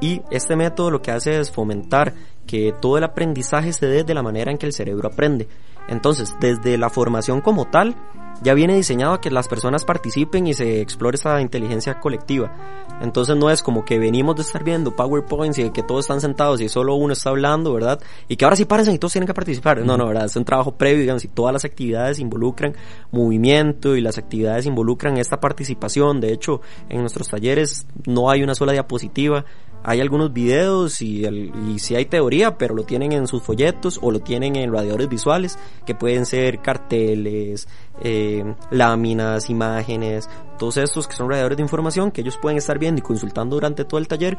y 0.00 0.22
este 0.30 0.56
método 0.56 0.90
lo 0.90 1.02
que 1.02 1.10
hace 1.10 1.38
es 1.38 1.50
fomentar 1.50 2.14
que 2.46 2.74
todo 2.80 2.98
el 2.98 3.04
aprendizaje 3.04 3.72
se 3.72 3.86
dé 3.86 4.04
de 4.04 4.14
la 4.14 4.22
manera 4.22 4.50
en 4.50 4.58
que 4.58 4.66
el 4.66 4.72
cerebro 4.72 5.08
aprende. 5.08 5.48
Entonces, 5.88 6.34
desde 6.40 6.78
la 6.78 6.88
formación 6.90 7.40
como 7.40 7.66
tal, 7.66 7.96
ya 8.42 8.54
viene 8.54 8.74
diseñado 8.74 9.14
a 9.14 9.20
que 9.20 9.30
las 9.30 9.48
personas 9.48 9.84
participen 9.84 10.46
y 10.46 10.54
se 10.54 10.80
explore 10.80 11.16
esa 11.16 11.40
inteligencia 11.40 12.00
colectiva. 12.00 12.52
Entonces 13.00 13.36
no 13.36 13.50
es 13.50 13.62
como 13.62 13.84
que 13.84 13.98
venimos 13.98 14.36
de 14.36 14.42
estar 14.42 14.62
viendo 14.62 14.94
PowerPoints 14.94 15.58
y 15.58 15.70
que 15.70 15.82
todos 15.82 16.04
están 16.04 16.20
sentados 16.20 16.60
y 16.60 16.68
solo 16.68 16.94
uno 16.94 17.12
está 17.12 17.30
hablando, 17.30 17.72
¿verdad? 17.72 18.00
Y 18.28 18.36
que 18.36 18.44
ahora 18.44 18.56
sí 18.56 18.66
parecen 18.66 18.94
y 18.94 18.98
todos 18.98 19.12
tienen 19.12 19.26
que 19.26 19.34
participar. 19.34 19.84
No, 19.84 19.96
no, 19.96 20.06
¿verdad? 20.06 20.26
Es 20.26 20.36
un 20.36 20.44
trabajo 20.44 20.72
previo, 20.72 21.00
digamos, 21.00 21.24
y 21.24 21.28
todas 21.28 21.52
las 21.52 21.64
actividades 21.64 22.18
involucran 22.18 22.74
movimiento 23.10 23.96
y 23.96 24.00
las 24.00 24.18
actividades 24.18 24.66
involucran 24.66 25.16
esta 25.16 25.40
participación. 25.40 26.20
De 26.20 26.32
hecho, 26.32 26.60
en 26.88 27.00
nuestros 27.00 27.28
talleres 27.28 27.86
no 28.06 28.30
hay 28.30 28.42
una 28.42 28.54
sola 28.54 28.72
diapositiva 28.72 29.44
hay 29.82 30.00
algunos 30.00 30.32
videos 30.32 31.00
y, 31.02 31.26
y 31.26 31.78
si 31.78 31.94
hay 31.94 32.06
teoría, 32.06 32.58
pero 32.58 32.74
lo 32.74 32.84
tienen 32.84 33.12
en 33.12 33.26
sus 33.26 33.42
folletos 33.42 33.98
o 34.02 34.10
lo 34.10 34.20
tienen 34.20 34.56
en 34.56 34.72
radiadores 34.72 35.08
visuales, 35.08 35.58
que 35.86 35.94
pueden 35.94 36.26
ser 36.26 36.60
carteles, 36.60 37.68
eh, 38.02 38.54
láminas, 38.70 39.50
imágenes, 39.50 40.28
todos 40.58 40.76
estos 40.76 41.06
que 41.06 41.14
son 41.14 41.28
radiadores 41.28 41.56
de 41.56 41.62
información 41.62 42.10
que 42.10 42.20
ellos 42.20 42.38
pueden 42.40 42.58
estar 42.58 42.78
viendo 42.78 42.98
y 42.98 43.02
consultando 43.02 43.56
durante 43.56 43.84
todo 43.84 43.98
el 43.98 44.08
taller. 44.08 44.36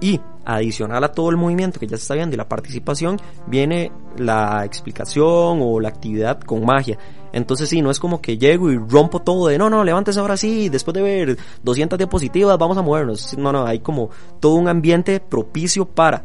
Y 0.00 0.20
adicional 0.44 1.04
a 1.04 1.12
todo 1.12 1.30
el 1.30 1.36
movimiento 1.36 1.78
que 1.78 1.86
ya 1.86 1.96
se 1.96 2.02
está 2.02 2.14
viendo 2.14 2.34
y 2.34 2.38
la 2.38 2.48
participación, 2.48 3.18
viene 3.46 3.92
la 4.16 4.64
explicación 4.64 5.58
o 5.60 5.80
la 5.80 5.88
actividad 5.88 6.40
con 6.40 6.64
magia. 6.64 6.98
Entonces 7.32 7.68
sí, 7.68 7.82
no 7.82 7.90
es 7.90 8.00
como 8.00 8.22
que 8.22 8.38
llego 8.38 8.70
y 8.70 8.78
rompo 8.78 9.20
todo 9.20 9.48
de 9.48 9.58
no, 9.58 9.68
no, 9.68 9.84
levántese 9.84 10.20
ahora 10.20 10.36
sí, 10.36 10.68
después 10.70 10.94
de 10.94 11.02
ver 11.02 11.38
200 11.62 11.98
diapositivas 11.98 12.56
vamos 12.58 12.78
a 12.78 12.82
movernos. 12.82 13.36
No, 13.36 13.52
no, 13.52 13.66
hay 13.66 13.80
como 13.80 14.10
todo 14.40 14.54
un 14.54 14.68
ambiente 14.68 15.20
propicio 15.20 15.84
para. 15.84 16.24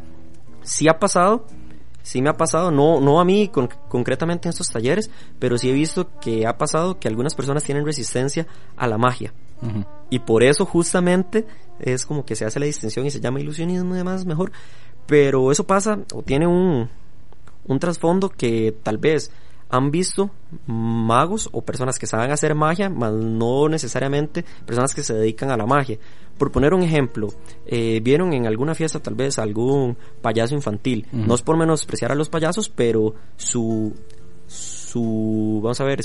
Sí 0.62 0.88
ha 0.88 0.98
pasado, 0.98 1.44
sí 2.02 2.22
me 2.22 2.30
ha 2.30 2.36
pasado, 2.36 2.70
no, 2.70 3.00
no 3.00 3.20
a 3.20 3.24
mí 3.24 3.50
concretamente 3.88 4.48
en 4.48 4.50
estos 4.50 4.70
talleres, 4.70 5.10
pero 5.38 5.58
sí 5.58 5.68
he 5.68 5.72
visto 5.72 6.08
que 6.20 6.46
ha 6.46 6.56
pasado 6.56 6.98
que 6.98 7.08
algunas 7.08 7.34
personas 7.34 7.64
tienen 7.64 7.84
resistencia 7.84 8.46
a 8.76 8.86
la 8.86 8.96
magia. 8.96 9.34
Y 10.10 10.18
por 10.20 10.42
eso 10.42 10.64
justamente 10.66 11.46
es 11.80 12.06
como 12.06 12.24
que 12.24 12.36
se 12.36 12.44
hace 12.44 12.60
la 12.60 12.66
distinción 12.66 13.06
y 13.06 13.10
se 13.10 13.20
llama 13.20 13.40
ilusionismo 13.40 13.94
y 13.94 13.98
demás 13.98 14.26
mejor. 14.26 14.52
Pero 15.06 15.50
eso 15.52 15.64
pasa 15.64 15.98
o 16.12 16.22
tiene 16.22 16.46
un, 16.46 16.88
un 17.66 17.78
trasfondo 17.78 18.28
que 18.28 18.74
tal 18.82 18.98
vez 18.98 19.30
han 19.68 19.90
visto 19.90 20.30
magos 20.66 21.48
o 21.52 21.62
personas 21.62 21.98
que 21.98 22.06
saben 22.06 22.30
hacer 22.30 22.54
magia, 22.54 22.88
mas 22.88 23.12
no 23.12 23.68
necesariamente 23.68 24.44
personas 24.64 24.94
que 24.94 25.02
se 25.02 25.14
dedican 25.14 25.50
a 25.50 25.56
la 25.56 25.66
magia. 25.66 25.98
Por 26.38 26.52
poner 26.52 26.74
un 26.74 26.82
ejemplo, 26.82 27.28
eh, 27.66 28.00
vieron 28.02 28.32
en 28.32 28.46
alguna 28.46 28.74
fiesta 28.74 29.00
tal 29.00 29.14
vez 29.14 29.38
algún 29.38 29.96
payaso 30.20 30.54
infantil. 30.54 31.06
No 31.12 31.34
es 31.34 31.42
por 31.42 31.56
menospreciar 31.56 32.12
a 32.12 32.14
los 32.14 32.28
payasos, 32.28 32.68
pero 32.68 33.14
su, 33.36 33.94
su, 34.46 35.60
vamos 35.62 35.80
a 35.80 35.84
ver, 35.84 36.04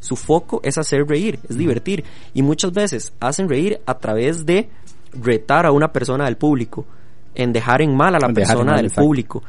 su 0.00 0.16
foco 0.16 0.60
es 0.62 0.78
hacer 0.78 1.06
reír, 1.06 1.38
es 1.48 1.56
divertir. 1.56 2.04
Y 2.34 2.42
muchas 2.42 2.72
veces 2.72 3.12
hacen 3.20 3.48
reír 3.48 3.80
a 3.86 3.94
través 3.98 4.46
de 4.46 4.68
retar 5.12 5.66
a 5.66 5.72
una 5.72 5.92
persona 5.92 6.24
del 6.26 6.36
público, 6.36 6.86
en 7.34 7.52
dejar 7.52 7.82
en 7.82 7.96
mal 7.96 8.14
a 8.14 8.18
la 8.18 8.32
persona 8.32 8.76
del 8.76 8.90
público. 8.90 9.42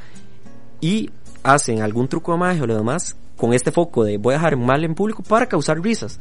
Y 0.81 1.09
hacen 1.43 1.81
algún 1.81 2.07
truco 2.07 2.31
de 2.31 2.37
magia 2.37 2.63
o 2.63 2.67
lo 2.67 2.75
demás 2.75 3.15
con 3.37 3.53
este 3.53 3.71
foco 3.71 4.03
de 4.03 4.17
voy 4.17 4.33
a 4.33 4.37
dejar 4.37 4.57
mal 4.57 4.83
en 4.83 4.95
público 4.95 5.23
para 5.23 5.47
causar 5.47 5.79
risas. 5.81 6.19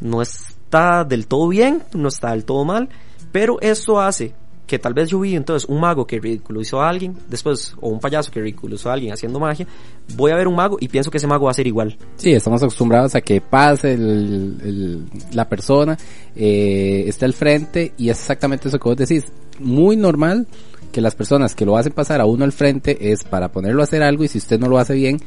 No 0.00 0.22
está 0.22 1.04
del 1.04 1.26
todo 1.26 1.48
bien, 1.48 1.82
no 1.92 2.08
está 2.08 2.30
del 2.30 2.44
todo 2.44 2.64
mal, 2.64 2.88
pero 3.32 3.60
eso 3.60 4.00
hace 4.00 4.34
que 4.66 4.78
tal 4.78 4.94
vez 4.94 5.10
yo 5.10 5.20
vi 5.20 5.34
entonces 5.34 5.68
un 5.68 5.80
mago 5.80 6.06
que 6.06 6.18
ridiculizó 6.18 6.80
a 6.80 6.88
alguien, 6.88 7.16
después, 7.28 7.74
o 7.80 7.88
un 7.88 8.00
payaso 8.00 8.30
que 8.30 8.40
ridiculizó 8.40 8.90
a 8.90 8.94
alguien 8.94 9.12
haciendo 9.12 9.38
magia, 9.38 9.66
voy 10.16 10.32
a 10.32 10.36
ver 10.36 10.48
un 10.48 10.56
mago 10.56 10.78
y 10.80 10.88
pienso 10.88 11.10
que 11.10 11.18
ese 11.18 11.26
mago 11.26 11.46
va 11.46 11.50
a 11.50 11.54
ser 11.54 11.66
igual. 11.66 11.96
Sí, 12.16 12.32
estamos 12.32 12.62
acostumbrados 12.62 13.14
a 13.14 13.20
que 13.20 13.40
pase 13.40 13.98
la 15.32 15.48
persona, 15.48 15.98
eh, 16.34 17.04
esté 17.06 17.26
al 17.26 17.34
frente 17.34 17.92
y 17.98 18.08
es 18.08 18.18
exactamente 18.18 18.68
eso 18.68 18.78
que 18.78 18.88
vos 18.88 18.96
decís. 18.96 19.24
Muy 19.58 19.96
normal 19.96 20.46
que 20.90 21.00
las 21.00 21.14
personas 21.14 21.54
que 21.54 21.66
lo 21.66 21.76
hacen 21.76 21.92
pasar 21.92 22.20
a 22.20 22.24
uno 22.24 22.44
al 22.44 22.52
frente 22.52 23.12
es 23.12 23.24
para 23.24 23.50
ponerlo 23.50 23.82
a 23.82 23.84
hacer 23.84 24.02
algo 24.02 24.24
y 24.24 24.28
si 24.28 24.38
usted 24.38 24.58
no 24.58 24.68
lo 24.68 24.78
hace 24.78 24.94
bien, 24.94 25.20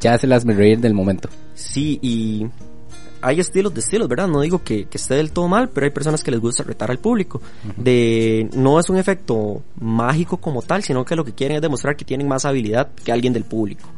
ya 0.00 0.18
se 0.18 0.26
las 0.26 0.44
me 0.44 0.54
reír 0.54 0.80
del 0.80 0.94
momento. 0.94 1.28
Sí, 1.54 1.98
y 2.02 2.46
hay 3.24 3.40
estilos 3.40 3.72
de 3.72 3.80
estilos, 3.80 4.06
¿verdad? 4.06 4.28
No 4.28 4.42
digo 4.42 4.62
que, 4.62 4.86
esté 4.92 5.14
del 5.14 5.32
todo 5.32 5.48
mal, 5.48 5.70
pero 5.70 5.86
hay 5.86 5.90
personas 5.90 6.22
que 6.22 6.30
les 6.30 6.40
gusta 6.40 6.62
retar 6.62 6.90
al 6.90 6.98
público. 6.98 7.40
De 7.76 8.50
no 8.54 8.78
es 8.78 8.90
un 8.90 8.98
efecto 8.98 9.62
mágico 9.80 10.36
como 10.36 10.60
tal, 10.60 10.82
sino 10.82 11.06
que 11.06 11.16
lo 11.16 11.24
que 11.24 11.32
quieren 11.32 11.56
es 11.56 11.62
demostrar 11.62 11.96
que 11.96 12.04
tienen 12.04 12.28
más 12.28 12.44
habilidad 12.44 12.90
que 13.02 13.12
alguien 13.12 13.32
del 13.32 13.44
público. 13.44 13.88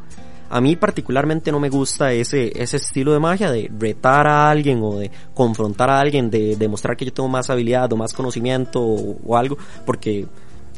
A 0.49 0.61
mí 0.61 0.77
particularmente 0.77 1.51
no 1.51 1.59
me 1.59 1.69
gusta 1.69 2.12
ese, 2.12 2.53
ese 2.55 2.77
estilo 2.77 3.12
de 3.12 3.19
magia 3.19 3.51
de 3.51 3.69
retar 3.77 4.29
a 4.29 4.49
alguien 4.49 4.81
o 4.81 4.99
de 4.99 5.11
confrontar 5.35 5.91
a 5.91 5.99
alguien, 5.99 6.31
de 6.31 6.55
demostrar 6.55 6.97
que 6.97 7.05
yo 7.05 7.12
tengo 7.12 7.29
más 7.29 7.51
habilidad 7.51 7.93
o 7.93 7.97
más 7.97 8.12
conocimiento 8.12 8.81
o 8.81 9.37
algo, 9.37 9.59
porque 9.85 10.27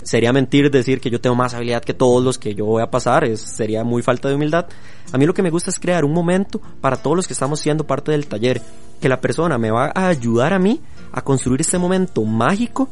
sería 0.03 0.33
mentir 0.33 0.71
decir 0.71 1.01
que 1.01 1.11
yo 1.11 1.21
tengo 1.21 1.37
más 1.37 1.55
habilidad 1.55 1.83
que 1.83 1.95
todos 1.95 2.23
los 2.23 2.39
que 2.39 2.55
yo 2.55 2.65
voy 2.65 2.83
a 2.83 2.91
pasar, 2.91 3.25
es, 3.25 3.41
sería 3.41 3.85
muy 3.85 4.03
falta 4.03 4.29
de 4.29 4.35
humildad. 4.35 4.67
A 5.13 5.19
mí 5.19 5.27
lo 5.27 5.35
que 5.35 5.43
me 5.43 5.51
gusta 5.51 5.71
es 5.71 5.79
crear 5.79 6.05
un 6.05 6.13
momento 6.13 6.61
para 6.81 6.97
todos 6.97 7.17
los 7.17 7.27
que 7.27 7.33
estamos 7.33 7.61
siendo 7.61 7.85
parte 7.85 8.13
del 8.13 8.27
taller, 8.27 8.61
que 9.01 9.09
la 9.09 9.21
persona 9.21 9.59
me 9.59 9.71
va 9.71 9.93
a 9.95 10.09
ayudar 10.09 10.53
a 10.53 10.59
mí 10.59 10.81
a 11.13 11.23
construir 11.23 11.61
este 11.61 11.79
momento 11.79 12.25
mágico 12.25 12.89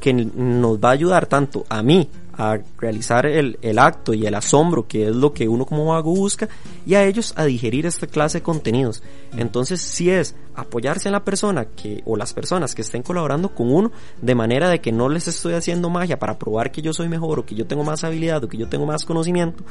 que 0.00 0.12
nos 0.12 0.78
va 0.78 0.90
a 0.90 0.92
ayudar 0.92 1.26
tanto 1.26 1.64
a 1.68 1.82
mí 1.82 2.08
a 2.38 2.60
realizar 2.78 3.26
el, 3.26 3.58
el, 3.62 3.80
acto 3.80 4.14
y 4.14 4.24
el 4.24 4.34
asombro, 4.34 4.86
que 4.86 5.08
es 5.08 5.16
lo 5.16 5.34
que 5.34 5.48
uno 5.48 5.66
como 5.66 5.86
mago 5.86 6.14
busca, 6.14 6.48
y 6.86 6.94
a 6.94 7.04
ellos 7.04 7.34
a 7.36 7.44
digerir 7.44 7.84
esta 7.84 8.06
clase 8.06 8.38
de 8.38 8.42
contenidos. 8.42 9.02
Entonces, 9.36 9.80
si 9.80 10.08
es 10.08 10.36
apoyarse 10.54 11.08
en 11.08 11.12
la 11.12 11.24
persona 11.24 11.64
que, 11.64 12.00
o 12.06 12.16
las 12.16 12.32
personas 12.32 12.76
que 12.76 12.82
estén 12.82 13.02
colaborando 13.02 13.48
con 13.48 13.72
uno, 13.72 13.90
de 14.22 14.34
manera 14.36 14.70
de 14.70 14.80
que 14.80 14.92
no 14.92 15.08
les 15.08 15.26
estoy 15.26 15.54
haciendo 15.54 15.90
magia 15.90 16.20
para 16.20 16.38
probar 16.38 16.70
que 16.70 16.80
yo 16.80 16.92
soy 16.92 17.08
mejor, 17.08 17.40
o 17.40 17.44
que 17.44 17.56
yo 17.56 17.66
tengo 17.66 17.82
más 17.82 18.04
habilidad, 18.04 18.42
o 18.44 18.48
que 18.48 18.56
yo 18.56 18.68
tengo 18.68 18.86
más 18.86 19.04
conocimiento, 19.04 19.64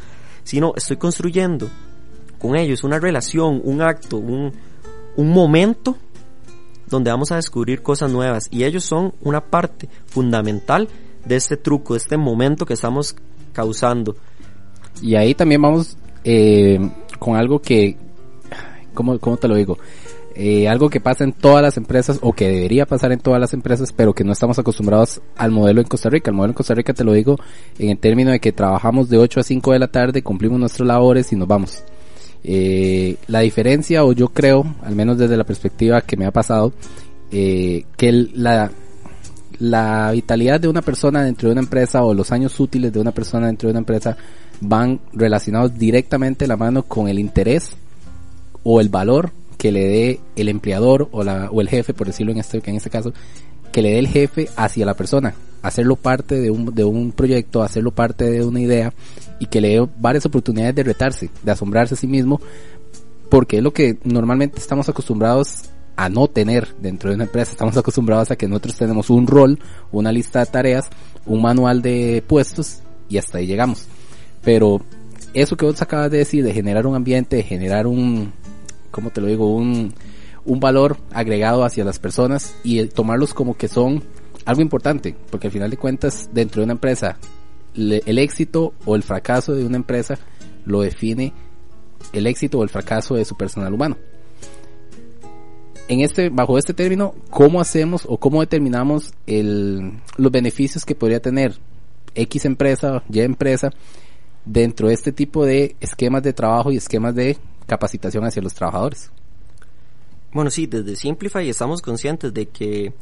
sino 0.44 0.74
estoy 0.76 0.98
construyendo 0.98 1.70
con 2.38 2.58
ellos 2.58 2.84
una 2.84 3.00
relación, 3.00 3.62
un 3.64 3.82
acto, 3.82 4.18
un, 4.18 4.52
un 5.16 5.30
momento 5.30 5.96
donde 6.90 7.12
vamos 7.12 7.32
a 7.32 7.38
descubrir 7.38 7.82
cosas 7.82 8.12
nuevas 8.12 8.48
y 8.52 8.64
ellos 8.64 8.84
son 8.84 9.14
una 9.22 9.42
parte 9.42 9.90
fundamental 10.06 10.90
de 11.28 11.36
este 11.36 11.58
truco, 11.58 11.94
de 11.94 12.00
este 12.00 12.18
momento 12.18 12.66
que 12.66 12.74
estamos 12.74 13.16
causando. 13.54 14.16
Y 15.02 15.16
ahí 15.16 15.36
también 15.36 15.62
vamos 15.62 15.98
eh, 16.24 16.80
con 17.20 17.36
algo 17.36 17.60
que, 17.60 17.98
¿cómo, 18.94 19.20
cómo 19.20 19.38
te 19.38 19.48
lo 19.48 19.56
digo? 19.56 19.78
Eh, 20.40 20.68
algo 20.68 20.88
que 20.88 21.00
pasa 21.00 21.24
en 21.24 21.34
todas 21.34 21.64
las 21.64 21.78
empresas 21.78 22.20
o 22.22 22.32
que 22.32 22.48
debería 22.48 22.86
pasar 22.86 23.12
en 23.12 23.20
todas 23.20 23.42
las 23.42 23.56
empresas, 23.56 23.92
pero 23.92 24.14
que 24.14 24.24
no 24.24 24.34
estamos 24.34 24.60
acostumbrados 24.60 25.20
al 25.36 25.50
modelo 25.50 25.82
en 25.82 25.88
Costa 25.88 26.12
Rica. 26.12 26.30
El 26.30 26.36
modelo 26.36 26.52
en 26.52 26.56
Costa 26.56 26.76
Rica 26.76 26.94
te 26.94 27.04
lo 27.04 27.14
digo 27.14 27.38
en 27.80 27.90
el 27.90 27.98
término 27.98 28.30
de 28.30 28.40
que 28.40 28.52
trabajamos 28.52 29.10
de 29.10 29.18
8 29.18 29.40
a 29.40 29.44
5 29.44 29.72
de 29.74 29.80
la 29.80 29.88
tarde, 29.88 30.22
cumplimos 30.22 30.60
nuestras 30.60 30.88
labores 30.88 31.34
y 31.34 31.36
nos 31.36 31.48
vamos. 31.48 31.84
Eh, 32.44 33.16
la 33.26 33.40
diferencia, 33.40 34.06
o 34.06 34.14
yo 34.14 34.28
creo, 34.30 34.64
al 34.84 34.96
menos 34.96 35.18
desde 35.18 35.38
la 35.38 35.44
perspectiva 35.44 36.02
que 36.02 36.18
me 36.18 36.28
ha 36.28 36.32
pasado, 36.32 36.72
eh, 37.32 37.86
que 37.98 38.12
la, 38.12 38.72
la 39.60 40.12
vitalidad 40.12 40.60
de 40.60 40.68
una 40.68 40.82
persona 40.82 41.24
dentro 41.24 41.50
de 41.50 41.54
una 41.54 41.62
empresa 41.62 42.04
o 42.04 42.14
los 42.14 42.32
años 42.32 42.60
útiles 42.60 42.94
de 42.94 43.00
una 43.00 43.12
persona 43.12 43.48
dentro 43.48 43.68
de 43.68 43.72
una 43.72 43.80
empresa 43.80 44.18
van 44.62 45.00
relacionados 45.14 45.78
directamente 45.78 46.48
la 46.48 46.58
mano 46.58 46.84
con 46.84 47.08
el 47.08 47.20
interés 47.20 47.72
o 48.64 48.82
el 48.82 48.90
valor 48.90 49.32
que 49.58 49.72
le 49.72 49.88
dé 49.88 50.20
el 50.36 50.50
empleador 50.50 51.10
o, 51.12 51.24
la, 51.24 51.50
o 51.52 51.62
el 51.62 51.70
jefe, 51.70 51.94
por 51.94 52.08
decirlo 52.08 52.32
en 52.32 52.40
este, 52.40 52.62
en 52.64 52.76
este 52.76 52.90
caso, 52.90 53.12
que 53.72 53.82
le 53.82 53.92
dé 53.92 54.00
el 54.00 54.08
jefe 54.08 54.50
hacia 54.56 54.86
la 54.86 54.94
persona, 54.94 55.34
hacerlo 55.62 55.96
parte 55.96 56.40
de 56.40 56.52
un, 56.52 56.74
de 56.74 56.84
un 56.84 57.12
proyecto, 57.12 57.64
hacerlo 57.64 57.92
parte 57.92 58.26
de 58.26 58.46
una 58.46 58.60
idea 58.60 58.94
y 59.40 59.48
que 59.48 59.62
le 59.62 59.70
dé 59.70 59.88
varias 60.00 60.26
oportunidades 60.26 60.76
de 60.76 60.84
retarse, 60.84 61.30
de 61.44 61.52
asombrarse 61.52 61.96
a 61.96 61.98
sí 61.98 62.08
mismo, 62.08 62.40
porque 63.30 63.58
es 63.58 63.64
lo 63.64 63.74
que 63.74 63.98
normalmente 64.04 64.60
estamos 64.60 64.88
acostumbrados 64.90 65.64
a 65.98 66.10
no 66.10 66.28
tener 66.28 66.76
dentro 66.80 67.10
de 67.10 67.16
una 67.16 67.26
empresa. 67.26 67.52
Estamos 67.52 67.76
acostumbrados 67.76 68.30
a 68.32 68.36
que 68.36 68.48
nosotros 68.48 68.78
tenemos 68.78 69.10
un 69.10 69.26
rol, 69.26 69.60
una 69.92 70.12
lista 70.12 70.40
de 70.40 70.46
tareas, 70.46 70.90
un 71.26 71.42
manual 71.42 71.82
de 71.82 72.24
puestos 72.26 72.82
y 73.10 73.18
hasta 73.18 73.40
ahí 73.40 73.48
llegamos. 73.48 73.88
Pero 74.44 74.80
eso 75.34 75.58
que 75.58 75.66
vos 75.66 75.82
acabas 75.82 76.12
de 76.12 76.20
decir, 76.20 76.44
de 76.44 76.54
generar 76.54 76.86
un 76.86 76.96
ambiente, 76.96 77.36
de 77.38 77.44
generar 77.44 77.88
un, 77.88 78.32
¿cómo 78.92 79.10
te 79.10 79.22
lo 79.22 79.28
digo? 79.28 79.54
Un, 79.54 79.94
un 80.46 80.60
valor 80.60 80.98
agregado 81.12 81.66
hacia 81.66 81.84
las 81.84 81.98
personas 81.98 82.56
y 82.64 82.86
tomarlos 82.86 83.34
como 83.34 83.58
que 83.58 83.68
son 83.68 84.04
algo 84.46 84.62
importante, 84.62 85.16
porque 85.32 85.48
al 85.48 85.54
final 85.54 85.72
de 85.72 85.78
cuentas, 85.78 86.30
dentro 86.32 86.62
de 86.62 86.66
una 86.66 86.74
empresa, 86.74 87.18
el 87.76 88.20
éxito 88.20 88.74
o 88.86 88.96
el 88.96 89.04
fracaso 89.04 89.54
de 89.54 89.66
una 89.66 89.78
empresa 89.78 90.18
lo 90.66 90.82
define 90.82 91.34
el 92.14 92.28
éxito 92.28 92.60
o 92.60 92.64
el 92.64 92.70
fracaso 92.70 93.16
de 93.16 93.26
su 93.26 93.36
personal 93.36 93.74
humano 93.74 93.98
en 95.88 96.02
este, 96.02 96.30
bajo 96.30 96.58
este 96.58 96.74
término, 96.74 97.16
¿cómo 97.30 97.62
hacemos 97.62 98.04
o 98.08 98.18
cómo 98.18 98.42
determinamos 98.42 99.14
el, 99.26 100.00
los 100.18 100.32
beneficios 100.32 100.86
que 100.86 100.96
podría 100.96 101.22
tener 101.22 101.58
X 102.16 102.46
empresa, 102.46 103.04
Y 103.10 103.22
empresa, 103.22 103.72
dentro 104.46 104.88
de 104.88 104.94
este 104.94 105.12
tipo 105.12 105.46
de 105.46 105.76
esquemas 105.80 106.24
de 106.24 106.34
trabajo 106.34 106.72
y 106.72 106.78
esquemas 106.78 107.16
de 107.16 107.38
capacitación 107.66 108.26
hacia 108.26 108.42
los 108.42 108.54
trabajadores? 108.54 109.12
Bueno, 110.34 110.52
sí, 110.52 110.68
desde 110.68 110.96
Simplify 110.96 111.48
estamos 111.48 111.82
conscientes 111.82 112.34
de 112.34 112.48
que 112.48 112.94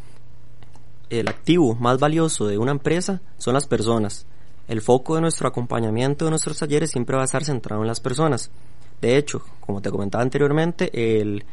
el 1.09 1.27
activo 1.27 1.75
más 1.75 1.99
valioso 1.99 2.47
de 2.47 2.57
una 2.57 2.71
empresa 2.71 3.21
son 3.37 3.53
las 3.53 3.67
personas. 3.67 4.25
El 4.67 4.81
foco 4.81 5.15
de 5.15 5.21
nuestro 5.21 5.47
acompañamiento 5.47 6.25
de 6.25 6.31
nuestros 6.31 6.57
talleres 6.57 6.91
siempre 6.91 7.15
va 7.15 7.23
a 7.23 7.25
estar 7.25 7.43
centrado 7.43 7.81
en 7.81 7.87
las 7.87 7.99
personas. 7.99 8.51
De 9.01 9.17
hecho, 9.17 9.43
como 9.59 9.81
te 9.81 9.91
comentaba 9.91 10.23
anteriormente, 10.23 10.89
el 11.21 11.45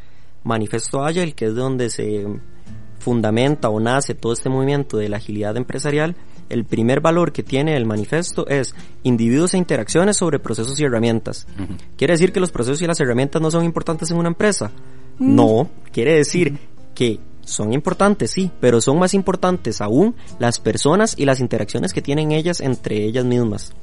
Manifesto 0.44 1.04
Agile, 1.04 1.32
que 1.32 1.46
es 1.46 1.54
de 1.54 1.60
donde 1.60 1.90
se 1.90 2.26
fundamenta 2.98 3.68
o 3.68 3.80
nace 3.80 4.14
todo 4.14 4.32
este 4.32 4.48
movimiento 4.48 4.96
de 4.96 5.08
la 5.08 5.16
agilidad 5.16 5.56
empresarial, 5.56 6.16
el 6.48 6.64
primer 6.64 7.00
valor 7.00 7.32
que 7.32 7.42
tiene 7.42 7.76
el 7.76 7.86
manifiesto 7.86 8.46
es 8.46 8.74
individuos 9.02 9.54
e 9.54 9.58
interacciones 9.58 10.16
sobre 10.18 10.38
procesos 10.38 10.78
y 10.78 10.84
herramientas. 10.84 11.46
¿Quiere 11.96 12.14
decir 12.14 12.32
que 12.32 12.40
los 12.40 12.52
procesos 12.52 12.82
y 12.82 12.86
las 12.86 13.00
herramientas 13.00 13.40
no 13.40 13.50
son 13.50 13.64
importantes 13.64 14.10
en 14.10 14.18
una 14.18 14.28
empresa? 14.28 14.70
Mm. 15.18 15.34
No, 15.34 15.70
quiere 15.92 16.14
decir 16.14 16.58
que 16.94 17.18
son 17.44 17.72
importantes, 17.72 18.30
sí, 18.30 18.50
pero 18.60 18.80
son 18.80 18.98
más 18.98 19.14
importantes 19.14 19.80
aún 19.80 20.14
las 20.38 20.58
personas 20.58 21.14
y 21.18 21.24
las 21.24 21.40
interacciones 21.40 21.92
que 21.92 22.02
tienen 22.02 22.32
ellas 22.32 22.60
entre 22.60 23.04
ellas 23.04 23.24
mismas. 23.24 23.74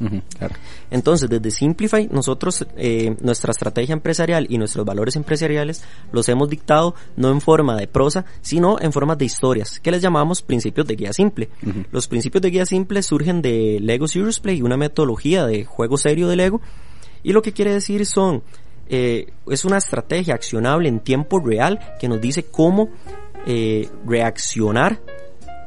Entonces, 0.92 1.30
desde 1.30 1.52
Simplify, 1.52 2.08
nosotros, 2.12 2.66
eh, 2.78 3.16
nuestra 3.22 3.52
estrategia 3.52 3.94
empresarial 3.94 4.48
y 4.50 4.58
nuestros 4.58 4.86
valores 4.86 5.16
empresariales 5.16 5.84
los 6.12 6.28
hemos 6.30 6.50
dictado 6.50 6.96
no 7.16 7.30
en 7.32 7.42
forma 7.42 7.76
de 7.76 7.88
prosa, 7.88 8.26
sino 8.42 8.78
en 8.80 8.92
forma 8.92 9.16
de 9.16 9.26
historias, 9.26 9.80
que 9.80 9.92
les 9.92 10.02
llamamos 10.02 10.42
principios 10.42 10.88
de 10.88 10.96
guía 10.96 11.14
simple. 11.14 11.50
Los 11.92 12.08
principios 12.08 12.42
de 12.42 12.50
guía 12.50 12.66
simple 12.66 13.04
surgen 13.04 13.42
de 13.42 13.80
Lego 13.82 14.08
Serious 14.08 14.40
Play, 14.40 14.62
una 14.62 14.78
metodología 14.78 15.46
de 15.46 15.66
juego 15.66 15.98
serio 15.98 16.28
de 16.28 16.36
Lego, 16.36 16.62
y 17.24 17.34
lo 17.34 17.42
que 17.42 17.52
quiere 17.52 17.74
decir 17.74 18.06
son 18.06 18.44
eh, 18.92 19.28
es 19.48 19.66
una 19.66 19.78
estrategia 19.78 20.34
accionable 20.34 20.90
en 20.90 21.00
tiempo 21.00 21.40
real 21.40 21.80
que 22.00 22.08
nos 22.08 22.20
dice 22.20 22.46
cómo 22.46 22.90
eh, 23.52 23.90
reaccionar 24.06 25.02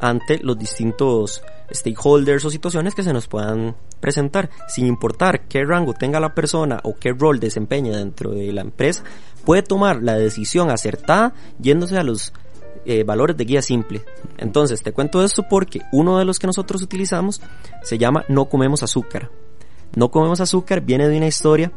ante 0.00 0.38
los 0.38 0.56
distintos 0.56 1.42
stakeholders 1.68 2.44
o 2.44 2.50
situaciones 2.50 2.94
que 2.94 3.02
se 3.02 3.12
nos 3.12 3.26
puedan 3.26 3.74
presentar, 3.98 4.50
sin 4.68 4.86
importar 4.86 5.48
qué 5.48 5.64
rango 5.64 5.92
tenga 5.92 6.20
la 6.20 6.32
persona 6.32 6.78
o 6.84 6.94
qué 6.94 7.10
rol 7.10 7.40
desempeñe 7.40 7.90
dentro 7.90 8.30
de 8.30 8.52
la 8.52 8.60
empresa, 8.60 9.02
puede 9.44 9.64
tomar 9.64 10.00
la 10.00 10.14
decisión 10.14 10.70
acertada 10.70 11.34
yéndose 11.58 11.98
a 11.98 12.04
los 12.04 12.32
eh, 12.84 13.02
valores 13.02 13.36
de 13.36 13.46
guía 13.46 13.62
simple. 13.62 14.04
Entonces, 14.38 14.80
te 14.80 14.92
cuento 14.92 15.24
esto 15.24 15.42
porque 15.50 15.80
uno 15.90 16.20
de 16.20 16.24
los 16.24 16.38
que 16.38 16.46
nosotros 16.46 16.82
utilizamos 16.82 17.40
se 17.82 17.98
llama 17.98 18.24
No 18.28 18.44
comemos 18.44 18.84
azúcar. 18.84 19.28
No 19.96 20.12
comemos 20.12 20.40
azúcar 20.40 20.82
viene 20.82 21.08
de 21.08 21.16
una 21.16 21.26
historia 21.26 21.72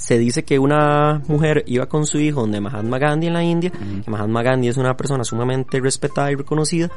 se 0.00 0.18
dice 0.18 0.44
que 0.44 0.58
una 0.58 1.22
mujer 1.28 1.62
iba 1.66 1.84
con 1.86 2.06
su 2.06 2.18
hijo 2.18 2.40
donde 2.40 2.58
Mahatma 2.58 2.98
Gandhi 2.98 3.26
en 3.26 3.34
la 3.34 3.44
India, 3.44 3.70
que 3.70 4.10
Mahatma 4.10 4.42
Gandhi 4.42 4.68
es 4.68 4.78
una 4.78 4.96
persona 4.96 5.24
sumamente 5.24 5.78
respetada 5.78 6.32
y 6.32 6.36
reconocida, 6.36 6.90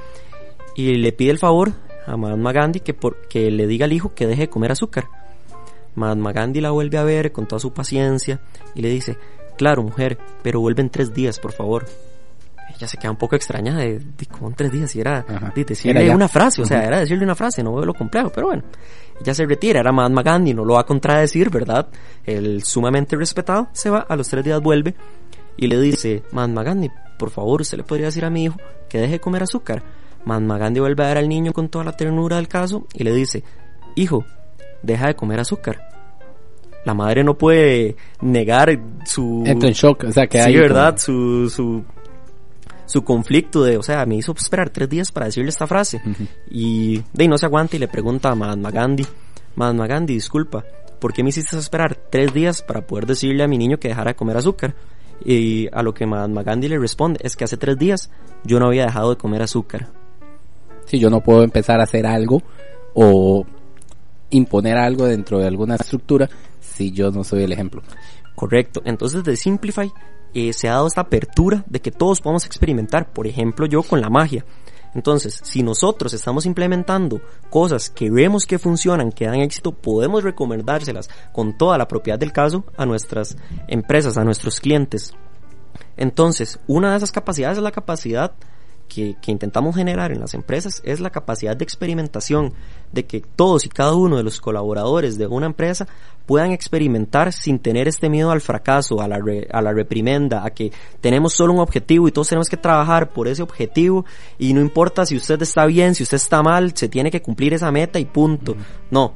y 0.78 0.96
le 0.96 1.12
pide 1.12 1.32
el 1.32 1.38
favor 1.38 1.74
a 2.08 2.16
Mahatma 2.16 2.54
Gandhi 2.54 2.80
que, 2.80 2.94
por, 2.94 3.28
que 3.28 3.52
le 3.52 3.68
diga 3.68 3.86
al 3.86 3.92
hijo 3.92 4.14
que 4.16 4.26
deje 4.26 4.44
de 4.44 4.50
comer 4.50 4.72
azúcar. 4.72 5.10
Mahatma 5.96 6.32
Gandhi 6.32 6.62
la 6.62 6.72
vuelve 6.72 6.98
a 6.98 7.04
ver 7.04 7.34
con 7.34 7.46
toda 7.46 7.60
su 7.60 7.74
paciencia 7.74 8.40
y 8.74 8.82
le 8.82 8.90
dice, 8.90 9.18
claro 9.58 9.84
mujer, 9.84 10.18
pero 10.42 10.62
vuelven 10.62 10.90
tres 10.90 11.14
días, 11.14 11.40
por 11.40 11.52
favor. 11.52 11.86
Ella 12.76 12.88
se 12.88 12.98
queda 12.98 13.12
un 13.12 13.18
poco 13.18 13.36
extraña 13.36 13.78
de, 13.78 14.02
cómo 14.32 14.50
en 14.50 14.56
tres 14.56 14.72
días 14.72 14.96
y 14.96 15.02
era, 15.02 15.24
de 15.56 15.64
decirle 15.64 16.10
una 16.10 16.28
frase, 16.28 16.62
o 16.62 16.66
sea, 16.66 16.84
era 16.84 17.00
decirle 17.00 17.24
una 17.24 17.36
frase, 17.36 17.64
no 17.64 17.74
veo 17.76 17.86
lo 17.86 17.94
complejo, 17.94 18.32
pero 18.34 18.48
bueno 18.48 18.64
ya 19.22 19.34
se 19.34 19.46
retira, 19.46 19.80
era 19.80 19.92
Mahatma 19.92 20.24
Gandhi, 20.24 20.54
no 20.54 20.66
lo 20.66 20.76
va 20.76 20.82
a 20.82 20.86
contradecir, 20.86 21.50
¿verdad? 21.50 21.88
El 22.26 22.64
sumamente 22.64 23.16
respetado 23.16 23.70
se 23.74 23.90
va, 23.90 24.00
a 24.00 24.16
los 24.16 24.28
tres 24.28 24.44
días 24.44 24.62
vuelve 24.62 24.96
y 25.58 25.68
le 25.68 25.80
dice, 25.80 26.24
Mahatma 26.32 26.64
Gandhi, 26.64 26.90
por 27.18 27.30
favor, 27.30 27.62
usted 27.62 27.78
le 27.78 27.84
podría 27.84 28.08
decir 28.08 28.26
a 28.26 28.30
mi 28.30 28.46
hijo 28.46 28.58
que 28.90 29.00
deje 29.00 29.14
de 29.14 29.20
comer 29.20 29.44
azúcar. 29.44 29.84
Mahatma 30.26 30.58
Gandhi 30.58 30.80
vuelve 30.80 31.04
a 31.04 31.08
ver 31.08 31.18
al 31.18 31.30
niño 31.30 31.54
con 31.54 31.70
toda 31.70 31.86
la 31.86 31.96
ternura 31.96 32.38
del 32.38 32.48
caso 32.48 32.88
y 32.94 33.04
le 33.04 33.14
dice, 33.14 33.44
hijo, 33.96 34.26
deja 34.82 35.08
de 35.08 35.16
comer 35.16 35.40
azúcar. 35.40 35.90
La 36.86 36.94
madre 36.94 37.24
no 37.24 37.38
puede 37.38 37.96
negar 38.20 38.78
su... 39.06 39.44
Entra 39.46 39.70
en 39.70 39.74
shock, 39.74 40.04
o 40.04 40.12
sea, 40.12 40.28
que 40.28 40.42
Sí, 40.44 40.58
¿verdad? 40.58 40.98
Su, 40.98 41.50
su 41.50 41.84
su 42.86 43.04
conflicto 43.04 43.64
de, 43.64 43.78
o 43.78 43.84
sea, 43.84 44.06
me 44.06 44.16
hizo 44.16 44.34
esperar 44.34 44.70
tres 44.70 44.90
días 44.90 45.12
para 45.12 45.28
decirle 45.28 45.50
esta 45.50 45.68
frase. 45.68 46.02
Y 46.50 47.04
de 47.14 47.28
no 47.28 47.38
se 47.38 47.46
aguanta 47.46 47.76
y 47.76 47.80
le 47.80 47.88
pregunta 47.88 48.30
a 48.30 48.36
Mahatma 48.36 48.72
Gandhi, 48.72 49.06
Mahatma 49.56 49.88
Gandhi, 49.88 50.16
disculpa, 50.16 50.64
¿por 51.00 51.14
qué 51.14 51.24
me 51.24 51.30
hiciste 51.30 51.58
esperar 51.58 51.96
tres 52.10 52.34
días 52.34 52.62
para 52.62 52.86
poder 52.86 53.06
decirle 53.06 53.44
a 53.44 53.48
mi 53.48 53.58
niño 53.58 53.80
que 53.80 53.90
dejara 53.90 54.12
de 54.12 54.16
comer 54.16 54.38
azúcar? 54.38 54.76
Y 55.26 55.68
a 55.72 55.84
lo 55.84 55.94
que 55.94 56.06
Mahatma 56.06 56.44
Gandhi 56.44 56.68
le 56.68 56.80
responde, 56.80 57.20
es 57.24 57.36
que 57.36 57.44
hace 57.44 57.58
tres 57.58 57.78
días 57.78 58.10
yo 58.44 58.60
no 58.60 58.68
había 58.68 58.86
dejado 58.86 59.12
de 59.12 59.18
comer 59.18 59.42
azúcar. 59.42 59.88
Si 60.86 61.00
yo 61.00 61.10
no 61.10 61.22
puedo 61.22 61.44
empezar 61.44 61.80
a 61.80 61.84
hacer 61.84 62.06
algo 62.06 62.42
o 62.94 63.46
imponer 64.32 64.78
algo 64.78 65.06
dentro 65.06 65.40
de 65.40 65.48
alguna 65.48 65.76
estructura 65.76 66.30
si 66.60 66.92
yo 66.92 67.12
no 67.12 67.24
soy 67.24 67.44
el 67.44 67.52
ejemplo. 67.52 67.84
Correcto. 68.36 68.82
Entonces 68.86 69.24
de 69.24 69.36
Simplify 69.36 69.92
eh, 70.34 70.54
se 70.54 70.68
ha 70.68 70.74
dado 70.74 70.88
esta 70.88 71.02
apertura 71.02 71.64
de 71.68 71.80
que 71.80 71.92
todos 71.92 72.22
podamos 72.22 72.46
experimentar, 72.46 73.14
por 73.14 73.28
ejemplo 73.28 73.66
yo 73.66 73.84
con 73.84 74.02
la 74.02 74.10
magia. 74.10 74.46
Entonces, 74.96 75.40
si 75.44 75.64
nosotros 75.64 76.14
estamos 76.14 76.46
implementando 76.46 77.20
cosas 77.50 77.90
que 77.90 78.12
vemos 78.12 78.46
que 78.46 78.60
funcionan, 78.60 79.12
que 79.12 79.26
dan 79.26 79.40
éxito, 79.40 79.72
podemos 79.72 80.24
recomendárselas 80.24 81.10
con 81.32 81.58
toda 81.58 81.78
la 81.80 81.88
propiedad 81.88 82.20
del 82.20 82.32
caso 82.32 82.64
a 82.78 82.86
nuestras 82.86 83.36
empresas, 83.68 84.18
a 84.18 84.24
nuestros 84.24 84.60
clientes. 84.60 85.16
Entonces, 85.98 86.60
una 86.68 86.92
de 86.92 86.98
esas 86.98 87.12
capacidades 87.12 87.58
es 87.58 87.64
la 87.64 87.72
capacidad 87.72 88.34
que, 88.94 89.32
intentamos 89.32 89.76
generar 89.76 90.12
en 90.12 90.20
las 90.20 90.34
empresas 90.34 90.82
es 90.86 91.00
la 91.00 91.10
capacidad 91.10 91.56
de 91.56 91.64
experimentación, 91.64 92.54
de 92.92 93.06
que 93.06 93.22
todos 93.22 93.66
y 93.66 93.70
cada 93.70 93.96
uno 93.96 94.18
de 94.18 94.24
los 94.24 94.40
colaboradores 94.40 95.18
de 95.18 95.26
una 95.28 95.48
empresa 95.48 95.88
puedan 96.26 96.52
experimentar 96.52 97.34
sin 97.34 97.60
tener 97.60 97.88
este 97.88 98.10
miedo 98.10 98.32
al 98.32 98.42
fracaso, 98.42 99.02
a 99.02 99.08
la, 99.08 99.20
a 99.52 99.62
la 99.62 99.74
reprimenda, 99.74 100.46
a 100.46 100.52
que 100.52 100.72
tenemos 101.02 101.34
solo 101.34 101.54
un 101.54 101.60
objetivo 101.60 102.08
y 102.08 102.12
todos 102.12 102.30
tenemos 102.30 102.50
que 102.50 102.58
trabajar 102.58 103.12
por 103.12 103.28
ese 103.28 103.42
objetivo 103.42 104.06
y 104.38 104.54
no 104.54 104.62
importa 104.62 105.06
si 105.06 105.16
usted 105.16 105.42
está 105.42 105.66
bien, 105.66 105.96
si 105.96 106.04
usted 106.04 106.18
está 106.18 106.44
mal, 106.44 106.76
se 106.76 106.88
tiene 106.88 107.10
que 107.10 107.22
cumplir 107.22 107.54
esa 107.54 107.72
meta 107.72 108.00
y 108.00 108.06
punto. 108.06 108.56
No, 108.92 109.14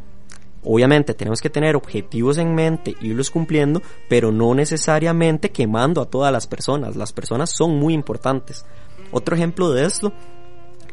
Obviamente 0.70 1.14
tenemos 1.14 1.40
que 1.40 1.50
tener 1.50 1.78
objetivos 1.78 2.38
en 2.38 2.54
mente, 2.54 2.94
irlos 3.00 3.32
cumpliendo, 3.32 3.82
pero 4.10 4.34
no 4.34 4.54
necesariamente 4.54 5.50
quemando 5.50 6.02
a 6.02 6.10
todas 6.10 6.34
las 6.34 6.46
personas. 6.46 6.98
Las 6.98 7.14
personas 7.14 7.52
son 7.56 7.80
muy 7.80 7.94
importantes. 7.94 8.66
Otro 9.12 9.36
ejemplo 9.36 9.72
de 9.72 9.86
esto 9.86 10.14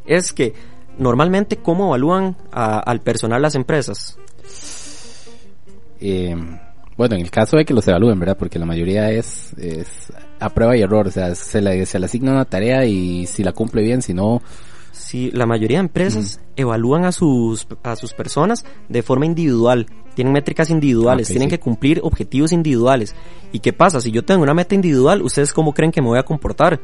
es 0.06 0.32
que 0.32 0.54
normalmente 0.98 1.56
cómo 1.56 1.88
evalúan 1.88 2.36
al 2.52 3.00
personal 3.00 3.42
las 3.42 3.54
empresas. 3.54 4.18
Eh, 6.00 6.36
bueno, 6.96 7.16
en 7.16 7.22
el 7.22 7.30
caso 7.30 7.56
de 7.56 7.64
que 7.64 7.74
los 7.74 7.86
evalúen, 7.88 8.18
¿verdad? 8.18 8.36
Porque 8.38 8.58
la 8.58 8.66
mayoría 8.66 9.10
es, 9.10 9.52
es 9.54 10.12
a 10.38 10.48
prueba 10.50 10.76
y 10.76 10.82
error, 10.82 11.08
o 11.08 11.10
sea, 11.10 11.34
se 11.34 11.60
le, 11.60 11.86
se 11.86 11.98
le 11.98 12.06
asigna 12.06 12.32
una 12.32 12.44
tarea 12.44 12.84
y 12.84 13.26
si 13.26 13.42
la 13.42 13.52
cumple 13.52 13.82
bien, 13.82 14.02
si 14.02 14.14
no... 14.14 14.42
Sí, 14.92 15.32
la 15.32 15.44
mayoría 15.44 15.78
de 15.78 15.86
empresas 15.86 16.40
evalúan 16.54 17.04
a 17.04 17.10
sus, 17.10 17.66
a 17.82 17.96
sus 17.96 18.12
personas 18.12 18.64
de 18.88 19.02
forma 19.02 19.26
individual, 19.26 19.86
tienen 20.14 20.32
métricas 20.32 20.70
individuales, 20.70 21.26
tienen 21.26 21.48
que 21.48 21.58
cumplir 21.58 22.00
objetivos 22.04 22.52
individuales. 22.52 23.16
¿Y 23.50 23.58
qué 23.58 23.72
pasa? 23.72 24.00
Si 24.00 24.12
yo 24.12 24.24
tengo 24.24 24.44
una 24.44 24.54
meta 24.54 24.76
individual, 24.76 25.22
¿ustedes 25.22 25.52
cómo 25.52 25.74
creen 25.74 25.90
que 25.90 26.00
me 26.00 26.06
voy 26.06 26.18
a 26.20 26.22
comportar? 26.22 26.80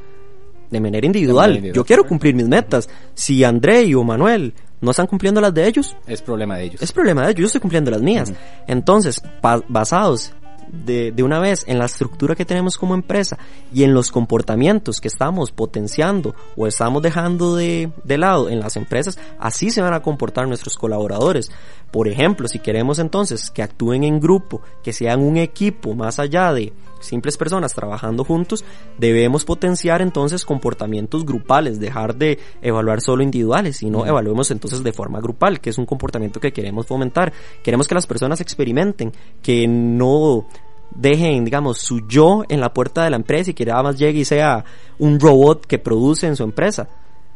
De 0.71 0.81
manera 0.81 1.07
individual. 1.07 1.73
Yo 1.73 1.85
quiero 1.85 2.07
cumplir 2.07 2.35
mis 2.35 2.49
metas. 2.49 2.89
Si 3.14 3.43
André 3.45 3.95
o 3.95 4.05
Manuel 4.05 4.55
no 4.81 4.93
están 4.93 5.07
cumpliendo 5.07 5.41
las 5.41 5.53
de 5.53 5.66
ellos, 5.66 5.97
es 6.07 6.23
problema 6.23 6.57
de 6.57 6.64
ellos. 6.64 6.83
Es 6.83 6.93
problema 6.93 7.23
de 7.25 7.33
ellos, 7.33 7.41
yo 7.41 7.47
estoy 7.47 7.61
cumpliendo 7.61 7.91
las 7.91 8.01
mías. 8.01 8.33
Entonces, 8.66 9.23
basados 9.68 10.33
de, 10.73 11.12
de, 11.12 11.23
una 11.23 11.39
vez 11.39 11.64
en 11.66 11.79
la 11.79 11.87
estructura 11.87 12.35
que 12.35 12.45
tenemos 12.45 12.77
como 12.77 12.95
empresa 12.95 13.39
y 13.73 13.85
en 13.85 13.95
los 13.95 14.11
comportamientos 14.11 15.01
que 15.01 15.09
estamos 15.09 15.53
potenciando 15.53 16.35
o 16.57 16.66
estamos 16.66 17.03
dejando 17.03 17.57
de, 17.57 17.91
de 18.05 18.18
lado 18.18 18.49
en 18.49 18.61
las 18.61 18.77
empresas, 18.77 19.18
así 19.39 19.71
se 19.71 19.83
van 19.83 19.95
a 19.95 20.03
comportar 20.03 20.47
nuestros 20.47 20.77
colaboradores. 20.77 21.51
Por 21.91 22.07
ejemplo, 22.07 22.47
si 22.47 22.61
queremos 22.61 22.99
entonces 22.99 23.51
que 23.51 23.62
actúen 23.62 24.05
en 24.05 24.21
grupo, 24.21 24.62
que 24.83 24.93
sean 24.93 25.21
un 25.21 25.37
equipo 25.37 25.95
más 25.95 26.18
allá 26.21 26.53
de 26.53 26.73
simples 27.01 27.37
personas 27.37 27.75
trabajando 27.75 28.25
juntos, 28.25 28.64
debemos 28.99 29.45
potenciar 29.45 30.03
entonces 30.03 30.45
comportamientos 30.45 31.25
grupales, 31.25 31.81
dejar 31.81 32.14
de 32.14 32.39
evaluar 32.62 33.01
solo 33.01 33.23
individuales, 33.23 33.79
sino 33.79 34.07
evaluemos 34.07 34.51
entonces 34.51 34.83
de 34.85 34.93
forma 34.93 35.21
grupal, 35.21 35.61
que 35.61 35.71
es 35.71 35.79
un 35.79 35.87
comportamiento 35.87 36.41
que 36.41 36.53
queremos 36.53 36.87
fomentar. 36.87 37.33
Queremos 37.62 37.89
que 37.89 37.95
las 37.95 38.07
personas 38.07 38.41
experimenten, 38.41 39.12
que 39.43 39.66
no 39.66 40.47
dejen, 40.95 41.45
digamos, 41.45 41.78
su 41.78 42.07
yo 42.07 42.45
en 42.49 42.61
la 42.61 42.72
puerta 42.72 43.05
de 43.05 43.11
la 43.11 43.16
empresa 43.16 43.51
y 43.51 43.55
que 43.55 43.66
nada 43.66 43.82
más 43.82 43.99
llegue 43.99 44.20
y 44.20 44.24
sea 44.24 44.64
un 44.99 45.18
robot 45.18 45.66
que 45.66 45.78
produce 45.78 46.26
en 46.26 46.36
su 46.36 46.43
empresa 46.43 46.88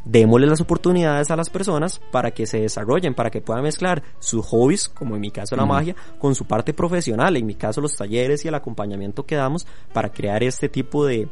démosle 0.04 0.46
las 0.46 0.60
oportunidades 0.60 1.30
a 1.30 1.36
las 1.36 1.50
personas 1.50 2.00
para 2.10 2.30
que 2.30 2.46
se 2.46 2.60
desarrollen, 2.60 3.14
para 3.14 3.30
que 3.30 3.40
puedan 3.40 3.62
mezclar 3.62 4.02
sus 4.18 4.44
hobbies, 4.46 4.88
como 4.88 5.14
en 5.14 5.20
mi 5.20 5.30
caso 5.30 5.56
la 5.56 5.64
magia, 5.64 5.96
con 6.18 6.34
su 6.34 6.44
parte 6.44 6.74
profesional, 6.74 7.36
en 7.36 7.46
mi 7.46 7.54
caso 7.54 7.80
los 7.80 7.96
talleres 7.96 8.44
y 8.44 8.48
el 8.48 8.54
acompañamiento 8.54 9.24
que 9.24 9.36
damos 9.36 9.66
para 9.92 10.10
crear 10.10 10.42
este 10.42 10.68
tipo 10.68 11.06
de 11.06 11.28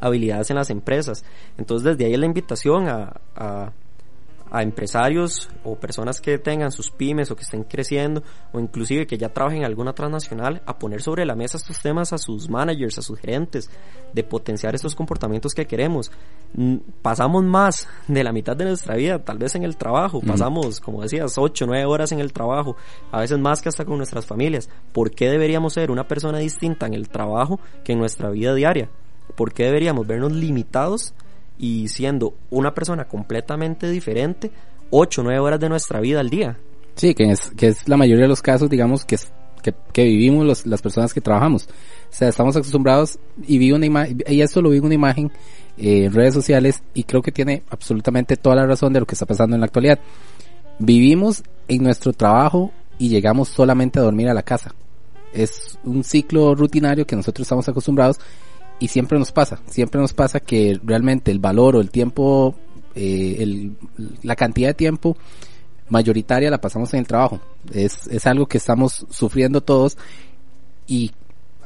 habilidades 0.00 0.50
en 0.50 0.56
las 0.56 0.70
empresas. 0.70 1.24
Entonces 1.58 1.96
desde 1.96 2.06
ahí 2.06 2.16
la 2.16 2.26
invitación 2.26 2.88
a, 2.88 3.20
a, 3.34 3.72
a 4.54 4.62
empresarios 4.62 5.48
o 5.64 5.74
personas 5.74 6.20
que 6.20 6.38
tengan 6.38 6.70
sus 6.70 6.88
pymes 6.88 7.28
o 7.28 7.34
que 7.34 7.42
estén 7.42 7.64
creciendo 7.64 8.22
o 8.52 8.60
inclusive 8.60 9.04
que 9.04 9.18
ya 9.18 9.28
trabajen 9.28 9.58
en 9.58 9.64
alguna 9.64 9.94
transnacional 9.94 10.62
a 10.64 10.78
poner 10.78 11.02
sobre 11.02 11.26
la 11.26 11.34
mesa 11.34 11.56
estos 11.56 11.80
temas 11.80 12.12
a 12.12 12.18
sus 12.18 12.48
managers, 12.48 12.98
a 12.98 13.02
sus 13.02 13.18
gerentes, 13.18 13.68
de 14.12 14.22
potenciar 14.22 14.76
estos 14.76 14.94
comportamientos 14.94 15.54
que 15.54 15.66
queremos. 15.66 16.12
Pasamos 17.02 17.42
más 17.42 17.88
de 18.06 18.22
la 18.22 18.30
mitad 18.30 18.56
de 18.56 18.66
nuestra 18.66 18.94
vida, 18.94 19.24
tal 19.24 19.38
vez 19.38 19.56
en 19.56 19.64
el 19.64 19.76
trabajo, 19.76 20.20
pasamos, 20.20 20.78
como 20.78 21.02
decías, 21.02 21.36
8, 21.36 21.66
9 21.66 21.84
horas 21.86 22.12
en 22.12 22.20
el 22.20 22.32
trabajo, 22.32 22.76
a 23.10 23.18
veces 23.18 23.40
más 23.40 23.60
que 23.60 23.70
hasta 23.70 23.84
con 23.84 23.96
nuestras 23.96 24.24
familias. 24.24 24.70
¿Por 24.92 25.10
qué 25.10 25.30
deberíamos 25.30 25.72
ser 25.72 25.90
una 25.90 26.06
persona 26.06 26.38
distinta 26.38 26.86
en 26.86 26.94
el 26.94 27.08
trabajo 27.08 27.58
que 27.82 27.94
en 27.94 27.98
nuestra 27.98 28.30
vida 28.30 28.54
diaria? 28.54 28.88
¿Por 29.34 29.52
qué 29.52 29.64
deberíamos 29.64 30.06
vernos 30.06 30.30
limitados 30.30 31.12
y 31.58 31.88
siendo 31.88 32.34
una 32.50 32.74
persona 32.74 33.06
completamente 33.06 33.90
diferente 33.90 34.50
8 34.90 35.20
o 35.20 35.24
9 35.24 35.40
horas 35.40 35.60
de 35.60 35.68
nuestra 35.68 36.00
vida 36.00 36.20
al 36.20 36.30
día. 36.30 36.58
Sí, 36.94 37.14
que 37.14 37.30
es, 37.30 37.50
que 37.56 37.68
es 37.68 37.88
la 37.88 37.96
mayoría 37.96 38.22
de 38.22 38.28
los 38.28 38.42
casos, 38.42 38.70
digamos, 38.70 39.04
que, 39.04 39.16
que, 39.62 39.74
que 39.92 40.04
vivimos 40.04 40.46
los, 40.46 40.66
las 40.66 40.80
personas 40.80 41.12
que 41.12 41.20
trabajamos. 41.20 41.64
O 41.64 42.16
sea, 42.16 42.28
estamos 42.28 42.56
acostumbrados 42.56 43.18
y 43.46 43.58
vi 43.58 43.72
una 43.72 43.86
imagen, 43.86 44.22
y 44.28 44.40
esto 44.40 44.62
lo 44.62 44.70
vi 44.70 44.78
en 44.78 44.84
una 44.84 44.94
imagen 44.94 45.32
eh, 45.76 46.04
en 46.04 46.12
redes 46.12 46.34
sociales 46.34 46.82
y 46.94 47.02
creo 47.02 47.22
que 47.22 47.32
tiene 47.32 47.64
absolutamente 47.68 48.36
toda 48.36 48.54
la 48.54 48.66
razón 48.66 48.92
de 48.92 49.00
lo 49.00 49.06
que 49.06 49.16
está 49.16 49.26
pasando 49.26 49.56
en 49.56 49.60
la 49.60 49.66
actualidad. 49.66 49.98
Vivimos 50.78 51.42
en 51.66 51.82
nuestro 51.82 52.12
trabajo 52.12 52.72
y 52.98 53.08
llegamos 53.08 53.48
solamente 53.48 53.98
a 53.98 54.02
dormir 54.02 54.28
a 54.28 54.34
la 54.34 54.42
casa. 54.42 54.74
Es 55.32 55.78
un 55.82 56.04
ciclo 56.04 56.54
rutinario 56.54 57.06
que 57.06 57.16
nosotros 57.16 57.44
estamos 57.44 57.68
acostumbrados 57.68 58.20
y 58.84 58.88
siempre 58.88 59.18
nos 59.18 59.32
pasa, 59.32 59.60
siempre 59.66 59.98
nos 59.98 60.12
pasa 60.12 60.40
que 60.40 60.78
realmente 60.84 61.30
el 61.30 61.38
valor 61.38 61.76
o 61.76 61.80
el 61.80 61.90
tiempo, 61.90 62.54
eh, 62.94 63.36
el, 63.38 63.78
la 64.22 64.36
cantidad 64.36 64.68
de 64.68 64.74
tiempo 64.74 65.16
mayoritaria 65.88 66.50
la 66.50 66.60
pasamos 66.60 66.92
en 66.92 67.00
el 67.00 67.06
trabajo. 67.06 67.40
Es, 67.72 68.06
es 68.08 68.26
algo 68.26 68.44
que 68.44 68.58
estamos 68.58 69.06
sufriendo 69.08 69.62
todos 69.62 69.96
y 70.86 71.12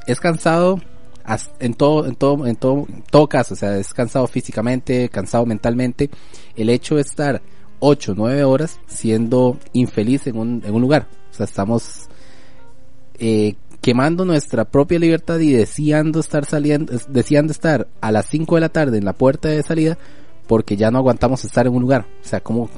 es 0.06 0.20
cansado 0.20 0.80
en 1.58 1.74
todo, 1.74 2.06
en 2.06 2.14
todo, 2.14 2.46
en 2.46 2.54
todo, 2.54 2.86
todo 3.10 3.28
caso, 3.28 3.54
o 3.54 3.56
sea, 3.56 3.76
es 3.78 3.92
cansado 3.92 4.28
físicamente, 4.28 5.08
cansado 5.08 5.44
mentalmente, 5.44 6.10
el 6.54 6.70
hecho 6.70 6.94
de 6.94 7.00
estar 7.00 7.42
8, 7.80 8.14
9 8.16 8.44
horas 8.44 8.78
siendo 8.86 9.58
infeliz 9.72 10.28
en 10.28 10.36
un, 10.36 10.62
en 10.64 10.72
un 10.72 10.82
lugar. 10.82 11.08
O 11.32 11.34
sea, 11.34 11.46
estamos 11.46 12.08
eh, 13.18 13.56
quemando 13.80 14.24
nuestra 14.24 14.64
propia 14.64 14.98
libertad 14.98 15.38
y 15.38 15.52
deseando 15.52 16.20
estar 16.20 16.44
saliendo, 16.44 16.92
deseando 17.08 17.52
estar 17.52 17.88
a 18.00 18.12
las 18.12 18.26
5 18.26 18.54
de 18.56 18.60
la 18.60 18.68
tarde 18.68 18.98
en 18.98 19.04
la 19.04 19.12
puerta 19.12 19.48
de 19.48 19.62
salida 19.62 19.98
porque 20.46 20.76
ya 20.76 20.90
no 20.90 20.98
aguantamos 20.98 21.44
estar 21.44 21.66
en 21.66 21.74
un 21.74 21.82
lugar. 21.82 22.06
O 22.24 22.26
sea, 22.26 22.40
cómo 22.40 22.70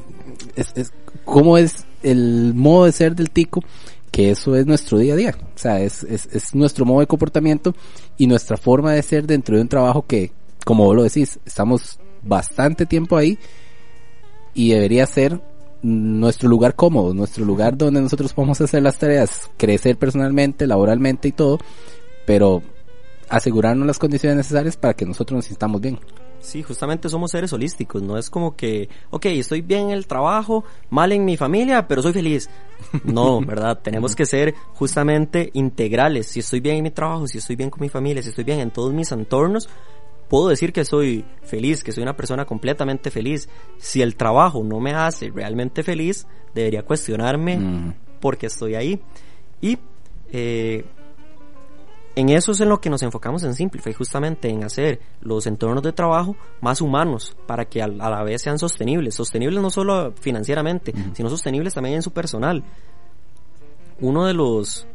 es, 0.57 0.73
es, 0.75 0.93
cómo 1.25 1.57
es 1.57 1.85
el 2.03 2.53
modo 2.55 2.87
de 2.87 2.93
ser 2.93 3.15
del 3.15 3.31
tico 3.31 3.63
que 4.11 4.33
eso 4.33 4.57
es 4.57 4.67
nuestro 4.67 4.99
día 4.99 5.15
a 5.15 5.17
día. 5.17 5.35
O 5.55 5.59
sea, 5.59 5.81
es, 5.81 6.03
es, 6.03 6.29
es 6.33 6.55
nuestro 6.55 6.85
modo 6.85 7.01
de 7.01 7.07
comportamiento 7.07 7.75
y 8.19 8.27
nuestra 8.27 8.57
forma 8.57 8.93
de 8.93 9.03
ser 9.03 9.27
dentro 9.27 9.57
de 9.57 9.63
un 9.63 9.69
trabajo 9.69 10.05
que, 10.05 10.33
como 10.65 10.85
vos 10.85 10.97
lo 10.97 11.05
decís, 11.05 11.39
estamos 11.47 11.99
bastante 12.23 12.87
tiempo 12.87 13.17
ahí 13.17 13.39
y 14.53 14.71
debería 14.71 15.07
ser 15.07 15.41
nuestro 15.83 16.49
lugar 16.49 16.75
cómodo, 16.75 17.15
nuestro 17.15 17.45
lugar 17.45 17.77
donde 17.77 18.01
nosotros 18.01 18.33
podemos 18.33 18.61
hacer 18.61 18.83
las 18.83 18.99
tareas, 18.99 19.51
crecer 19.57 19.97
personalmente, 19.97 20.67
laboralmente 20.67 21.29
y 21.29 21.33
todo, 21.33 21.59
pero 22.27 22.63
asegurarnos 23.29 23.87
las 23.87 23.99
condiciones 23.99 24.37
necesarias 24.37 24.77
para 24.77 24.95
que 24.95 25.07
nosotros 25.07 25.37
nos 25.37 25.45
sintamos 25.47 25.81
bien. 25.81 25.99
Sí, 26.41 26.63
justamente 26.63 27.09
somos 27.09 27.31
seres 27.31 27.53
holísticos, 27.53 28.03
no 28.03 28.17
es 28.17 28.31
como 28.31 28.57
que, 28.57 28.89
ok, 29.11 29.27
estoy 29.27 29.61
bien 29.61 29.87
en 29.87 29.91
el 29.91 30.07
trabajo, 30.07 30.65
mal 30.89 31.13
en 31.13 31.25
mi 31.25 31.37
familia, 31.37 31.87
pero 31.87 32.01
soy 32.01 32.15
feliz. 32.15 32.49
No, 33.05 33.41
¿verdad? 33.47 33.79
Tenemos 33.83 34.17
que 34.17 34.25
ser 34.25 34.55
justamente 34.73 35.51
integrales. 35.53 36.27
Si 36.27 36.41
estoy 36.41 36.61
bien 36.61 36.77
en 36.77 36.85
mi 36.85 36.91
trabajo, 36.91 37.27
si 37.29 37.39
estoy 37.39 37.57
bien 37.57 37.69
con 37.69 37.83
mi 37.83 37.91
familia, 37.91 38.23
si 38.23 38.31
estoy 38.31 38.45
bien 38.45 38.61
en 38.61 38.71
todos 38.71 38.93
mis 38.93 39.13
entornos, 39.13 39.69
puedo 40.31 40.49
decir 40.49 40.73
que 40.73 40.85
soy 40.85 41.25
feliz, 41.43 41.83
que 41.83 41.93
soy 41.93 42.05
una 42.05 42.17
persona 42.17 42.47
completamente 42.47 43.11
feliz. 43.11 43.49
Si 43.79 44.01
el 44.01 44.15
trabajo 44.15 44.63
no 44.63 44.79
me 44.79 44.95
hace 44.95 45.29
realmente 45.31 45.83
feliz, 45.83 46.27
debería 46.55 46.85
cuestionarme 46.85 47.95
por 48.21 48.39
qué 48.39 48.47
estoy 48.47 48.77
ahí. 48.77 49.03
Y 49.61 49.77
eh, 50.33 50.87
en 52.15 52.29
eso 52.29 52.53
es 52.53 52.61
en 52.61 52.69
lo 52.69 52.81
que 52.81 52.91
nos 52.91 53.03
enfocamos 53.03 53.43
en 53.43 53.55
Simplify, 53.55 53.93
justamente 53.93 54.49
en 54.49 54.63
hacer 54.63 55.01
los 55.21 55.49
entornos 55.49 55.83
de 55.83 55.93
trabajo 55.93 56.37
más 56.61 56.81
humanos 56.81 57.37
para 57.47 57.65
que 57.65 57.83
a, 57.83 57.89
la 57.89 58.23
vez 58.23 58.43
sean 58.43 58.59
sostenibles. 58.59 59.17
Sostenibles 59.17 59.61
no 59.61 59.71
solo 59.71 60.13
financieramente, 60.21 60.95
sino 61.13 61.29
sostenibles 61.29 61.75
también 61.75 61.97
en 61.97 62.03
su 62.03 62.13
personal. 62.13 62.63
Uno 64.01 64.27
de 64.27 64.35
los 64.35 64.87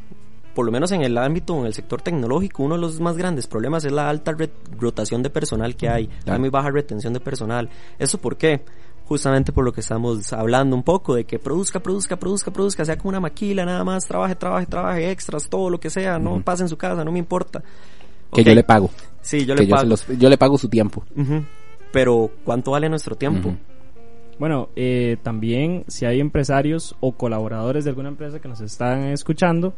por 0.56 0.66
lo 0.66 0.72
menos 0.72 0.92
en 0.94 1.02
el 1.04 1.18
ámbito, 1.18 1.60
en 1.60 1.66
el 1.68 1.74
sector 1.74 2.02
tecnológico, 2.02 2.64
uno 2.64 2.76
de 2.76 2.82
los 2.82 3.00
más 3.02 3.18
grandes 3.18 3.46
problemas 3.46 3.84
es 3.84 3.92
la 3.92 4.10
alta 4.10 4.36
rotación 4.80 5.22
de 5.22 5.30
personal 5.30 5.76
que 5.76 5.90
hay, 5.90 6.10
la 6.24 6.40
muy 6.40 6.50
baja 6.50 6.72
retención 6.72 7.14
de 7.14 7.20
personal. 7.20 7.70
¿Eso 8.00 8.18
por 8.18 8.38
qué? 8.38 8.62
Justamente 9.04 9.52
por 9.52 9.66
lo 9.66 9.74
que 9.74 9.82
estamos 9.82 10.34
hablando 10.34 10.76
un 10.76 10.82
poco, 10.82 11.14
de 11.14 11.26
que 11.26 11.38
produzca, 11.38 11.80
produzca, 11.80 12.16
produzca, 12.16 12.52
produzca, 12.52 12.86
sea 12.86 12.98
como 12.98 13.10
una 13.10 13.20
maquila, 13.20 13.66
nada 13.66 13.84
más, 13.84 14.08
trabaje, 14.08 14.34
trabaje, 14.36 14.66
trabaje, 14.66 15.12
extras, 15.12 15.48
todo 15.50 15.70
lo 15.70 15.80
que 15.80 15.90
sea, 15.90 16.18
no 16.18 16.42
pase 16.42 16.64
en 16.64 16.70
su 16.70 16.78
casa, 16.78 17.04
no 17.04 17.12
me 17.12 17.20
importa. 17.20 17.62
Que 18.34 18.44
yo 18.44 18.56
le 18.56 18.64
pago. 18.64 18.90
Sí, 19.22 19.46
yo 19.46 19.56
le 19.56 19.68
pago. 19.68 19.96
Yo, 20.18 20.30
le 20.30 20.38
pago 20.38 20.58
su 20.58 20.70
tiempo. 20.70 21.04
Pero, 21.92 22.32
¿cuánto 22.44 22.72
vale 22.72 22.90
nuestro 22.90 23.16
tiempo? 23.16 23.56
Bueno, 24.40 24.70
eh, 24.76 25.18
también 25.22 25.86
si 25.88 26.06
hay 26.06 26.20
empresarios 26.20 26.96
o 27.00 27.14
colaboradores 27.14 27.84
de 27.84 27.92
alguna 27.92 28.10
empresa 28.10 28.40
que 28.40 28.48
nos 28.48 28.60
están 28.62 29.06
escuchando, 29.06 29.76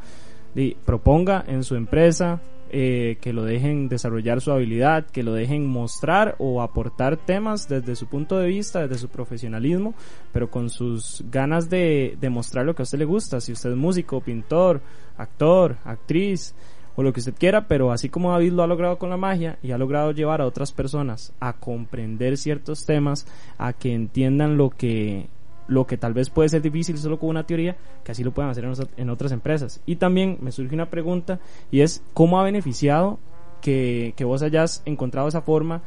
proponga 0.86 1.44
en 1.48 1.64
su 1.64 1.76
empresa 1.76 2.42
eh, 2.70 3.18
que 3.22 3.32
lo 3.32 3.46
dejen 3.46 3.88
desarrollar 3.88 4.42
su 4.42 4.52
habilidad, 4.52 5.06
que 5.06 5.24
lo 5.24 5.34
dejen 5.34 5.66
mostrar 5.66 6.36
o 6.38 6.62
aportar 6.62 7.16
temas 7.16 7.70
desde 7.70 7.96
su 7.96 8.08
punto 8.08 8.38
de 8.38 8.48
vista, 8.48 8.82
desde 8.82 9.00
su 9.00 9.08
profesionalismo, 9.08 9.94
pero 10.34 10.52
con 10.52 10.70
sus 10.70 11.24
ganas 11.32 11.70
de, 11.70 12.18
demostrar 12.20 12.66
lo 12.66 12.76
que 12.76 12.82
a 12.82 12.84
usted 12.84 13.00
le 13.00 13.06
gusta. 13.06 13.40
Si 13.40 13.54
usted 13.54 13.72
es 13.72 13.78
músico, 13.78 14.20
pintor, 14.20 14.82
actor, 15.16 15.78
actriz 15.86 16.54
o 16.98 17.04
lo 17.04 17.14
que 17.14 17.22
usted 17.22 17.36
quiera, 17.36 17.70
pero 17.70 17.94
así 17.94 18.10
como 18.10 18.32
David 18.32 18.52
lo 18.52 18.64
ha 18.64 18.68
logrado 18.68 18.98
con 18.98 19.10
la 19.10 19.18
magia 19.18 19.58
y 19.64 19.72
ha 19.72 19.78
logrado 19.78 20.12
llevar 20.12 20.42
a 20.42 20.46
otras 20.46 20.74
personas 20.74 21.32
a 21.40 21.54
comprender 21.54 22.36
ciertos 22.36 22.86
temas, 22.86 23.28
a 23.58 23.72
que 23.72 23.94
entiendan 23.94 24.58
lo 24.58 24.72
que 24.72 25.30
lo 25.68 25.86
que 25.86 25.98
tal 25.98 26.14
vez 26.14 26.30
puede 26.30 26.50
ser 26.50 26.62
difícil 26.62 26.98
solo 26.98 27.20
con 27.20 27.30
una 27.30 27.46
teoría, 27.46 27.76
que 28.04 28.12
así 28.12 28.24
lo 28.24 28.32
pueden 28.32 28.52
hacer 28.52 28.66
en, 28.98 29.10
otras 29.10 29.32
empresas. 29.32 29.82
Y 29.86 29.98
también 29.98 30.38
me 30.42 30.52
surge 30.52 30.74
una 30.74 30.90
pregunta 30.90 31.40
y 31.72 31.82
es 31.82 32.04
cómo 32.14 32.40
ha 32.40 32.44
beneficiado 32.44 33.20
que, 33.62 34.14
que 34.16 34.24
vos 34.24 34.42
hayas 34.42 34.82
encontrado 34.86 35.28
esa 35.28 35.42
forma 35.42 35.82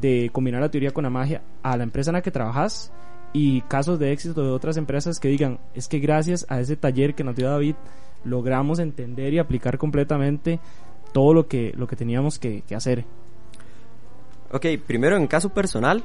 de 0.00 0.30
combinar 0.32 0.60
la 0.60 0.70
teoría 0.70 0.90
con 0.90 1.04
la 1.04 1.10
magia 1.10 1.42
a 1.62 1.76
la 1.76 1.84
empresa 1.84 2.10
en 2.10 2.14
la 2.14 2.22
que 2.22 2.30
trabajas 2.30 2.92
y 3.32 3.62
casos 3.62 3.98
de 3.98 4.12
éxito 4.12 4.42
de 4.42 4.50
otras 4.50 4.76
empresas 4.76 5.18
que 5.18 5.28
digan, 5.28 5.58
es 5.74 5.88
que 5.88 5.98
gracias 5.98 6.46
a 6.48 6.60
ese 6.60 6.76
taller 6.76 7.14
que 7.14 7.24
nos 7.24 7.34
dio 7.34 7.50
David, 7.50 7.74
logramos 8.24 8.78
entender 8.78 9.34
y 9.34 9.38
aplicar 9.38 9.76
completamente 9.76 10.60
todo 11.12 11.34
lo 11.34 11.48
que, 11.48 11.72
lo 11.76 11.86
que 11.86 11.96
teníamos 11.96 12.38
que, 12.38 12.62
que 12.62 12.74
hacer. 12.74 13.04
Ok, 14.52 14.66
primero 14.86 15.16
en 15.16 15.26
caso 15.26 15.48
personal, 15.48 16.04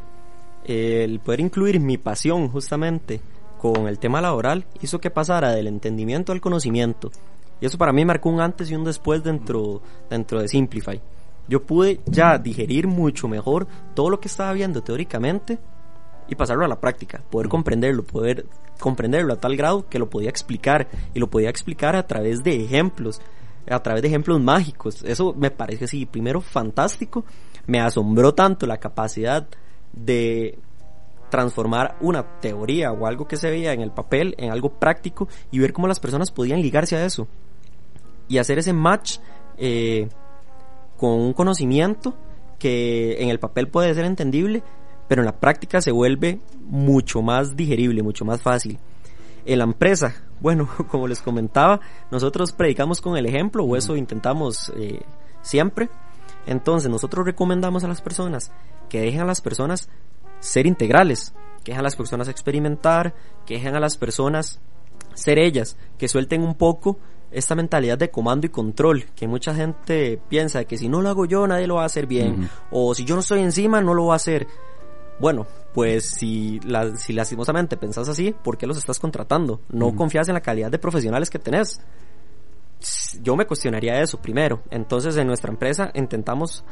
el 0.65 1.19
poder 1.19 1.39
incluir 1.39 1.79
mi 1.79 1.97
pasión 1.97 2.49
justamente 2.49 3.21
con 3.57 3.87
el 3.87 3.99
tema 3.99 4.21
laboral 4.21 4.65
hizo 4.81 4.99
que 4.99 5.11
pasara 5.11 5.51
del 5.51 5.67
entendimiento 5.67 6.31
al 6.31 6.41
conocimiento. 6.41 7.11
Y 7.61 7.65
eso 7.65 7.77
para 7.77 7.91
mí 7.91 8.05
marcó 8.05 8.29
un 8.29 8.39
antes 8.39 8.71
y 8.71 8.75
un 8.75 8.85
después 8.85 9.23
dentro, 9.23 9.81
dentro 10.09 10.41
de 10.41 10.47
Simplify. 10.47 11.01
Yo 11.47 11.63
pude 11.63 11.99
ya 12.05 12.37
digerir 12.37 12.87
mucho 12.87 13.27
mejor 13.27 13.67
todo 13.95 14.09
lo 14.09 14.19
que 14.19 14.27
estaba 14.27 14.53
viendo 14.53 14.81
teóricamente 14.81 15.59
y 16.29 16.35
pasarlo 16.35 16.63
a 16.63 16.67
la 16.67 16.79
práctica, 16.79 17.21
poder 17.29 17.49
comprenderlo, 17.49 18.03
poder 18.03 18.45
comprenderlo 18.79 19.33
a 19.33 19.39
tal 19.39 19.57
grado 19.57 19.89
que 19.89 19.99
lo 19.99 20.09
podía 20.09 20.29
explicar 20.29 20.87
y 21.13 21.19
lo 21.19 21.27
podía 21.27 21.49
explicar 21.49 21.95
a 21.95 22.05
través 22.05 22.43
de 22.43 22.63
ejemplos, 22.63 23.19
a 23.67 23.79
través 23.81 24.03
de 24.03 24.07
ejemplos 24.07 24.39
mágicos. 24.39 25.03
Eso 25.03 25.33
me 25.35 25.51
parece 25.51 25.85
así, 25.85 26.05
primero 26.05 26.39
fantástico, 26.39 27.25
me 27.65 27.81
asombró 27.81 28.33
tanto 28.33 28.67
la 28.67 28.77
capacidad 28.77 29.47
de 29.93 30.57
transformar 31.29 31.97
una 32.01 32.39
teoría 32.39 32.91
o 32.91 33.05
algo 33.05 33.27
que 33.27 33.37
se 33.37 33.49
veía 33.49 33.73
en 33.73 33.81
el 33.81 33.91
papel 33.91 34.33
en 34.37 34.51
algo 34.51 34.69
práctico 34.79 35.27
y 35.51 35.59
ver 35.59 35.73
cómo 35.73 35.87
las 35.87 35.99
personas 35.99 36.31
podían 36.31 36.61
ligarse 36.61 36.95
a 36.95 37.05
eso 37.05 37.27
y 38.27 38.39
hacer 38.39 38.57
ese 38.57 38.73
match 38.73 39.19
eh, 39.57 40.09
con 40.97 41.11
un 41.11 41.33
conocimiento 41.33 42.15
que 42.57 43.21
en 43.21 43.29
el 43.29 43.39
papel 43.39 43.67
puede 43.67 43.93
ser 43.93 44.05
entendible 44.05 44.63
pero 45.09 45.23
en 45.23 45.25
la 45.25 45.39
práctica 45.39 45.81
se 45.81 45.91
vuelve 45.91 46.39
mucho 46.61 47.21
más 47.21 47.57
digerible, 47.57 48.03
mucho 48.03 48.23
más 48.23 48.41
fácil. 48.41 48.77
En 49.43 49.57
la 49.57 49.65
empresa, 49.65 50.13
bueno, 50.39 50.69
como 50.87 51.07
les 51.07 51.19
comentaba, 51.19 51.81
nosotros 52.11 52.53
predicamos 52.53 53.01
con 53.01 53.17
el 53.17 53.25
ejemplo 53.25 53.65
o 53.65 53.75
eso 53.75 53.97
intentamos 53.97 54.71
eh, 54.77 55.01
siempre. 55.41 55.89
Entonces 56.49 56.89
nosotros 56.89 57.27
recomendamos 57.27 57.83
a 57.83 57.87
las 57.87 58.01
personas 58.01 58.51
que 58.89 58.99
dejen 59.01 59.21
a 59.21 59.25
las 59.25 59.39
personas 59.39 59.87
ser 60.39 60.65
integrales. 60.65 61.33
que 61.63 61.73
dejen 61.73 61.81
a 61.81 61.83
las 61.83 61.95
personas 61.95 62.27
experimentar, 62.27 63.13
que 63.45 63.55
dejen 63.55 63.75
a 63.75 63.79
las 63.79 63.97
personas 63.97 64.59
ser 65.13 65.37
ellas, 65.37 65.77
que 65.97 66.07
suelten 66.07 66.41
un 66.41 66.55
poco 66.55 66.97
esta 67.31 67.53
mentalidad 67.53 67.97
de 67.97 68.09
comando 68.09 68.47
y 68.47 68.49
control, 68.49 69.03
que 69.15 69.27
mucha 69.27 69.53
gente 69.53 70.19
piensa 70.29 70.63
que 70.63 70.77
si 70.77 70.89
no 70.89 71.01
lo 71.01 71.09
hago 71.09 71.25
yo 71.25 71.45
nadie 71.45 71.67
lo 71.67 71.75
va 71.75 71.83
a 71.83 71.85
hacer 71.85 72.07
bien, 72.07 72.49
o 72.71 72.95
si 72.95 73.05
yo 73.05 73.13
no 73.13 73.21
estoy 73.21 73.41
encima 73.41 73.81
no 73.81 73.93
lo 73.93 74.07
va 74.07 74.13
a 74.13 74.15
hacer. 74.15 74.47
Bueno, 75.19 75.45
pues 75.73 76.09
si, 76.09 76.59
la, 76.61 76.95
si 76.95 77.13
lastimosamente 77.13 77.77
pensás 77.77 78.09
así, 78.09 78.31
¿por 78.31 78.57
qué 78.57 78.65
los 78.65 78.77
estás 78.77 78.97
contratando? 78.97 79.59
No 79.69 79.95
confías 79.95 80.29
en 80.29 80.33
la 80.33 80.41
calidad 80.41 80.71
de 80.71 80.79
profesionales 80.79 81.29
que 81.29 81.37
tenés 81.37 81.81
yo 83.21 83.35
me 83.35 83.45
cuestionaría 83.45 84.01
eso 84.01 84.21
primero. 84.21 84.61
Entonces 84.71 85.17
en 85.17 85.27
nuestra 85.27 85.51
empresa 85.51 85.91
intentamos 85.93 86.63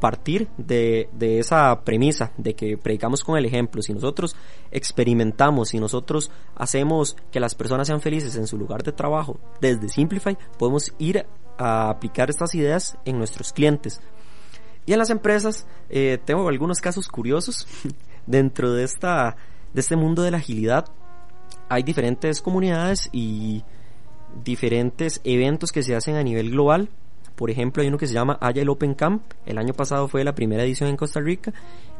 partir 0.00 0.48
de, 0.56 1.08
de, 1.12 1.38
esa 1.38 1.84
premisa 1.84 2.32
de 2.36 2.54
que 2.54 2.76
predicamos 2.76 3.24
con 3.24 3.36
el 3.36 3.46
ejemplo. 3.46 3.82
Si 3.82 3.92
nosotros 3.92 4.36
experimentamos, 4.70 5.70
si 5.70 5.78
nosotros 5.78 6.30
hacemos 6.54 7.16
que 7.30 7.40
las 7.40 7.54
personas 7.54 7.86
sean 7.86 8.00
felices 8.00 8.36
en 8.36 8.46
su 8.46 8.56
lugar 8.56 8.82
de 8.82 8.92
trabajo 8.92 9.38
desde 9.60 9.88
Simplify, 9.88 10.36
podemos 10.58 10.92
ir 10.98 11.26
a 11.58 11.90
aplicar 11.90 12.30
estas 12.30 12.54
ideas 12.54 12.96
en 13.04 13.18
nuestros 13.18 13.52
clientes. 13.52 14.00
Y 14.86 14.92
en 14.92 14.98
las 14.98 15.10
empresas 15.10 15.66
eh, 15.90 16.18
tengo 16.24 16.48
algunos 16.48 16.80
casos 16.80 17.06
curiosos 17.08 17.66
dentro 18.26 18.72
de, 18.72 18.84
esta, 18.84 19.36
de 19.74 19.80
este 19.80 19.96
mundo 19.96 20.22
de 20.22 20.30
la 20.30 20.38
agilidad. 20.38 20.86
Hay 21.68 21.82
diferentes 21.82 22.40
comunidades 22.40 23.08
y 23.12 23.62
diferentes 24.44 25.20
eventos 25.24 25.72
que 25.72 25.82
se 25.82 25.94
hacen 25.94 26.16
a 26.16 26.22
nivel 26.22 26.50
global. 26.50 26.88
Por 27.36 27.50
ejemplo, 27.50 27.82
hay 27.82 27.88
uno 27.88 27.98
que 27.98 28.06
se 28.06 28.14
llama 28.14 28.38
Agile 28.40 28.68
Open 28.68 28.94
Camp. 28.94 29.22
El 29.46 29.58
año 29.58 29.72
pasado 29.72 30.08
fue 30.08 30.24
la 30.24 30.34
primera 30.34 30.62
edición 30.62 30.90
en 30.90 30.96
Costa 30.96 31.20
Rica 31.20 31.52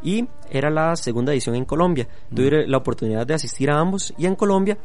y 0.03 0.29
era 0.51 0.71
la 0.71 0.97
segunda 0.97 1.33
edición 1.33 1.55
en 1.55 1.65
Colombia. 1.65 2.09
Tuve 2.35 2.67
la 2.67 2.77
oportunidad 2.77 3.27
de 3.27 3.35
asistir 3.35 3.71
a 3.71 3.79
ambos 3.79 4.13
y 4.19 4.27
en 4.27 4.35
Colombia 4.35 4.77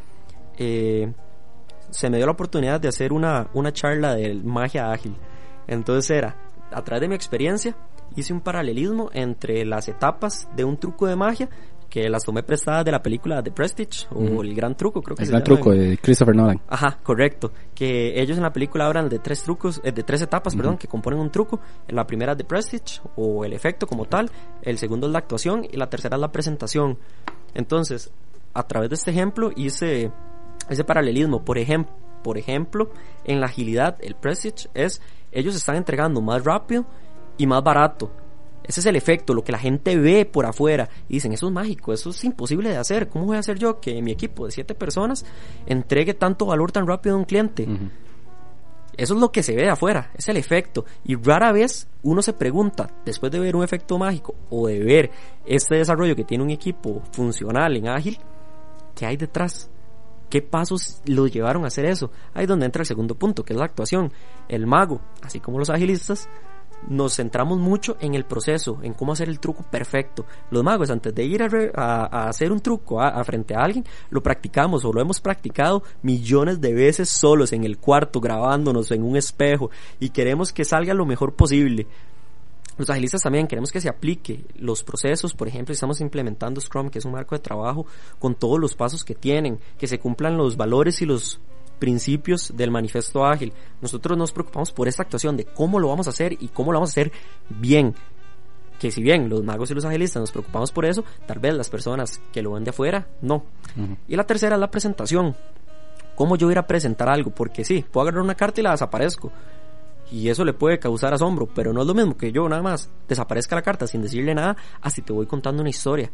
eh, 0.58 1.12
se 1.90 2.10
me 2.10 2.18
dio 2.18 2.26
la 2.26 2.32
oportunidad 2.34 2.80
de 2.80 2.88
hacer 2.88 3.14
una, 3.14 3.50
una 3.54 3.74
charla 3.74 4.16
de 4.16 4.34
magia 4.34 4.92
ágil. 4.92 5.16
Entonces 5.68 6.10
era, 6.12 6.36
a 6.72 6.84
través 6.84 7.02
de 7.02 7.08
mi 7.10 7.16
experiencia, 7.16 7.76
hice 8.16 8.34
un 8.34 8.42
paralelismo 8.42 9.10
entre 9.14 9.66
las 9.66 9.88
etapas 9.88 10.48
de 10.56 10.64
un 10.64 10.78
truco 10.78 11.08
de 11.08 11.16
magia 11.16 11.50
que 11.96 12.10
las 12.10 12.26
tomé 12.26 12.44
prestadas 12.44 12.84
de 12.84 12.92
la 12.92 13.02
película 13.02 13.42
The 13.42 13.52
Prestige 13.52 14.06
o 14.14 14.44
El 14.44 14.54
Gran 14.54 14.76
Truco, 14.76 15.02
creo 15.02 15.16
que 15.16 15.24
El 15.24 15.30
Gran 15.30 15.46
Truco 15.46 15.72
de 15.72 15.98
Christopher 15.98 16.36
Nolan. 16.36 16.60
Ajá, 16.68 17.00
correcto. 17.02 17.54
Que 17.74 18.22
ellos 18.22 18.36
en 18.36 18.44
la 18.44 18.52
película 18.52 18.86
hablan 18.86 19.08
de 19.08 19.20
tres 19.20 19.44
trucos, 19.44 19.80
eh, 19.82 19.94
de 19.94 20.04
tres 20.04 20.22
etapas, 20.22 20.58
perdón, 20.58 20.78
que 20.78 20.90
componen 20.90 21.22
un 21.22 21.32
truco. 21.32 21.62
La 21.88 22.06
primera 22.06 22.34
es 22.34 22.38
The 22.38 22.44
Prestige 22.44 23.00
o 23.16 23.46
el 23.46 23.54
efecto 23.54 23.88
como 23.88 24.08
tal, 24.08 24.30
el 24.62 24.78
segundo 24.78 25.08
es 25.08 25.14
la 25.14 25.20
actuación 25.20 25.66
y 25.72 25.78
la 25.78 25.90
tercera 25.90 26.18
es 26.18 26.22
la 26.22 26.34
presentación. 26.34 26.98
Entonces, 27.54 28.12
a 28.54 28.64
través 28.68 28.90
de 28.90 28.96
este 28.96 29.12
ejemplo 29.12 29.52
hice 29.56 30.12
ese 30.70 30.84
paralelismo. 30.84 31.46
Por 31.46 31.58
ejemplo, 31.58 31.96
por 32.26 32.38
ejemplo, 32.38 32.92
en 33.24 33.40
la 33.40 33.46
agilidad, 33.46 33.96
el 34.02 34.16
Prestige 34.16 34.68
es 34.74 35.02
ellos 35.32 35.56
están 35.56 35.78
entregando 35.78 36.20
más 36.20 36.44
rápido 36.44 36.86
y 37.38 37.48
más 37.48 37.64
barato 37.64 38.12
ese 38.68 38.80
es 38.80 38.86
el 38.86 38.96
efecto, 38.96 39.34
lo 39.34 39.44
que 39.44 39.52
la 39.52 39.60
gente 39.60 39.98
ve 39.98 40.26
por 40.26 40.46
afuera. 40.46 40.90
Y 41.08 41.16
dicen, 41.16 41.34
eso 41.34 41.48
es 41.48 41.54
mágico, 41.54 41.94
eso 41.94 42.10
es 42.10 42.24
imposible 42.24 42.70
de 42.70 42.78
hacer. 42.78 43.10
¿Cómo 43.10 43.26
voy 43.26 43.38
a 43.38 43.40
hacer 43.40 43.60
yo 43.60 43.80
que 43.80 44.02
mi 44.02 44.12
equipo 44.12 44.46
de 44.46 44.52
siete 44.52 44.74
personas 44.74 45.26
entregue 45.66 46.14
tanto 46.14 46.48
valor 46.48 46.72
tan 46.72 46.88
rápido 46.88 47.16
a 47.16 47.20
un 47.20 47.26
cliente? 47.26 47.68
Eso 48.98 49.14
es 49.14 49.20
lo 49.20 49.32
que 49.32 49.44
se 49.44 49.56
ve 49.56 49.64
de 49.64 49.70
afuera, 49.70 50.12
es 50.16 50.28
el 50.30 50.38
efecto. 50.38 50.86
Y 51.04 51.16
rara 51.16 51.52
vez 51.52 51.88
uno 52.02 52.22
se 52.22 52.34
pregunta, 52.34 52.90
después 53.06 53.32
de 53.32 53.40
ver 53.40 53.56
un 53.56 53.64
efecto 53.64 53.98
mágico 53.98 54.36
o 54.50 54.68
de 54.68 54.80
ver 54.80 55.12
este 55.46 55.76
desarrollo 55.76 56.16
que 56.16 56.24
tiene 56.24 56.44
un 56.44 56.50
equipo 56.50 57.04
funcional 57.12 57.76
en 57.76 57.88
ágil, 57.88 58.18
¿qué 58.96 59.06
hay 59.06 59.18
detrás? 59.18 59.70
¿Qué 60.30 60.42
pasos 60.42 61.02
lo 61.06 61.28
llevaron 61.28 61.66
a 61.66 61.68
hacer 61.68 61.86
eso? 61.86 62.10
Ahí 62.34 62.44
es 62.44 62.48
donde 62.48 62.66
entra 62.66 62.82
el 62.82 62.88
segundo 62.88 63.16
punto, 63.16 63.44
que 63.44 63.54
es 63.54 63.60
la 63.60 63.66
actuación. 63.66 64.12
El 64.48 64.66
mago, 64.66 65.02
así 65.22 65.40
como 65.40 65.60
los 65.60 65.70
agilistas, 65.70 66.28
nos 66.90 67.16
centramos 67.16 67.60
mucho 67.60 67.98
en 68.00 68.16
el 68.16 68.26
proceso, 68.26 68.80
en 68.82 68.94
cómo 68.94 69.14
hacer 69.14 69.30
el 69.30 69.40
truco 69.40 69.64
perfecto. 69.64 70.26
Los 70.52 70.64
magos, 70.64 70.90
antes 70.90 71.14
de 71.14 71.24
ir 71.24 71.44
a, 71.44 72.28
hacer 72.28 72.52
un 72.52 72.60
truco 72.60 73.02
a, 73.02 73.24
frente 73.24 73.56
a 73.56 73.64
alguien, 73.64 73.86
lo 74.10 74.22
practicamos 74.22 74.86
o 74.86 74.94
lo 74.94 75.02
hemos 75.02 75.22
practicado 75.22 75.84
millones 76.02 76.62
de 76.62 76.74
veces 76.74 77.10
solos 77.10 77.54
en 77.54 77.64
el 77.64 77.78
cuarto, 77.78 78.20
grabándonos 78.20 78.92
en 78.92 79.04
un 79.04 79.16
espejo 79.16 79.70
y 80.00 80.10
queremos 80.10 80.54
que 80.54 80.66
salga 80.66 80.94
lo 80.94 81.06
mejor 81.06 81.34
posible. 81.34 81.88
Los 82.78 82.90
agilistas 82.90 83.22
también 83.22 83.48
queremos 83.48 83.72
que 83.72 83.80
se 83.80 83.88
aplique 83.88 84.44
los 84.56 84.84
procesos, 84.84 85.34
por 85.34 85.48
ejemplo, 85.48 85.72
estamos 85.72 86.02
implementando 86.02 86.60
Scrum, 86.60 86.90
que 86.90 87.00
es 87.00 87.06
un 87.06 87.14
marco 87.14 87.34
de 87.34 87.40
trabajo 87.40 87.86
con 88.20 88.36
todos 88.36 88.60
los 88.60 88.76
pasos 88.76 89.06
que 89.06 89.16
tienen, 89.16 89.60
que 89.78 89.88
se 89.88 89.98
cumplan 89.98 90.36
los 90.36 90.58
valores 90.58 91.02
y 91.02 91.06
los 91.06 91.40
principios 91.80 92.54
del 92.56 92.72
manifiesto 92.72 93.26
ágil. 93.26 93.54
Nosotros 93.82 94.18
nos 94.18 94.32
preocupamos 94.32 94.72
por 94.72 94.88
esta 94.88 95.04
actuación 95.04 95.38
de 95.38 95.46
cómo 95.46 95.80
lo 95.80 95.90
vamos 95.90 96.08
a 96.08 96.12
hacer 96.12 96.34
y 96.34 96.48
cómo 96.50 96.72
lo 96.72 96.80
vamos 96.80 96.90
a 96.90 96.94
hacer 96.94 97.12
bien. 97.50 97.94
Que 98.80 98.92
si 98.92 99.02
bien 99.02 99.30
los 99.30 99.44
magos 99.44 99.72
y 99.72 99.74
los 99.74 99.86
agilistas 99.86 100.22
nos 100.22 100.32
preocupamos 100.32 100.72
por 100.72 100.86
eso, 100.86 101.04
tal 101.26 101.40
vez 101.40 101.54
las 101.54 101.70
personas 101.70 102.20
que 102.34 102.42
lo 102.42 102.54
ven 102.54 102.64
de 102.64 102.72
afuera, 102.72 103.08
no. 103.22 103.46
Y 104.08 104.16
la 104.16 104.26
tercera 104.26 104.56
es 104.56 104.60
la 104.60 104.72
presentación. 104.72 105.36
¿Cómo 106.16 106.36
yo 106.38 106.50
ir 106.52 106.58
a 106.58 106.68
presentar 106.68 107.10
algo? 107.10 107.32
Porque 107.32 107.64
sí, 107.64 107.86
puedo 107.90 108.04
agarrar 108.04 108.24
una 108.24 108.36
carta 108.36 108.62
y 108.62 108.64
la 108.64 108.72
desaparezco. 108.72 109.32
Y 110.12 110.30
eso 110.30 110.46
le 110.46 110.54
puede 110.54 110.80
causar 110.80 111.14
asombro, 111.14 111.48
pero 111.48 111.74
no 111.74 111.82
es 111.82 111.88
lo 111.88 111.94
mismo 111.94 112.16
que 112.16 112.32
yo 112.32 112.48
nada 112.48 112.62
más 112.62 112.90
desaparezca 113.08 113.56
la 113.56 113.62
carta 113.62 113.88
sin 113.88 114.02
decirle 114.02 114.36
nada, 114.36 114.56
así 114.82 115.02
te 115.02 115.12
voy 115.12 115.26
contando 115.26 115.62
una 115.62 115.70
historia. 115.70 116.12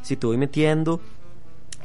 Si 0.00 0.16
te 0.16 0.26
voy 0.26 0.36
metiendo 0.36 1.00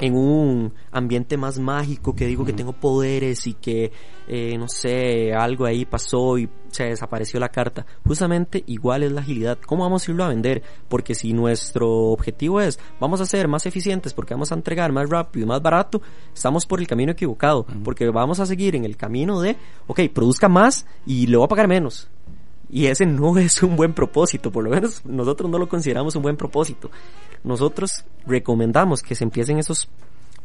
en 0.02 0.16
un 0.16 0.74
ambiente 0.90 1.36
más 1.36 1.60
mágico, 1.60 2.16
que 2.16 2.26
digo 2.26 2.44
que 2.44 2.52
tengo 2.52 2.72
poderes 2.72 3.46
y 3.46 3.54
que, 3.54 3.92
eh, 4.26 4.58
no 4.58 4.66
sé, 4.66 5.32
algo 5.32 5.64
ahí 5.64 5.84
pasó 5.84 6.38
y 6.38 6.50
se 6.70 6.86
desapareció 6.86 7.38
la 7.38 7.50
carta. 7.50 7.86
Justamente 8.04 8.64
igual 8.66 9.04
es 9.04 9.12
la 9.12 9.20
agilidad. 9.20 9.58
¿Cómo 9.64 9.84
vamos 9.84 10.06
a 10.06 10.10
irlo 10.10 10.24
a 10.24 10.30
vender? 10.30 10.64
Porque 10.88 11.14
si 11.14 11.32
nuestro 11.32 11.88
objetivo 11.88 12.60
es, 12.60 12.80
vamos 12.98 13.20
a 13.20 13.26
ser 13.26 13.46
más 13.46 13.64
eficientes 13.64 14.12
porque 14.12 14.34
vamos 14.34 14.50
a 14.50 14.56
entregar 14.56 14.90
más 14.90 15.08
rápido 15.08 15.46
y 15.46 15.48
más 15.48 15.62
barato, 15.62 16.02
estamos 16.34 16.66
por 16.66 16.80
el 16.80 16.88
camino 16.88 17.12
equivocado. 17.12 17.64
Porque 17.84 18.10
vamos 18.10 18.40
a 18.40 18.46
seguir 18.46 18.74
en 18.74 18.84
el 18.84 18.96
camino 18.96 19.40
de, 19.40 19.56
ok, 19.86 20.00
produzca 20.12 20.48
más 20.48 20.84
y 21.06 21.28
le 21.28 21.36
voy 21.36 21.44
a 21.44 21.48
pagar 21.48 21.68
menos. 21.68 22.10
Y 22.72 22.86
ese 22.86 23.04
no 23.04 23.36
es 23.38 23.62
un 23.62 23.76
buen 23.76 23.92
propósito, 23.92 24.50
por 24.50 24.64
lo 24.64 24.70
menos 24.70 25.04
nosotros 25.04 25.48
no 25.48 25.58
lo 25.58 25.68
consideramos 25.68 26.16
un 26.16 26.22
buen 26.22 26.36
propósito. 26.36 26.90
Nosotros 27.44 28.04
recomendamos 28.26 29.02
que 29.02 29.14
se 29.14 29.22
empiecen 29.22 29.58
esos 29.58 29.88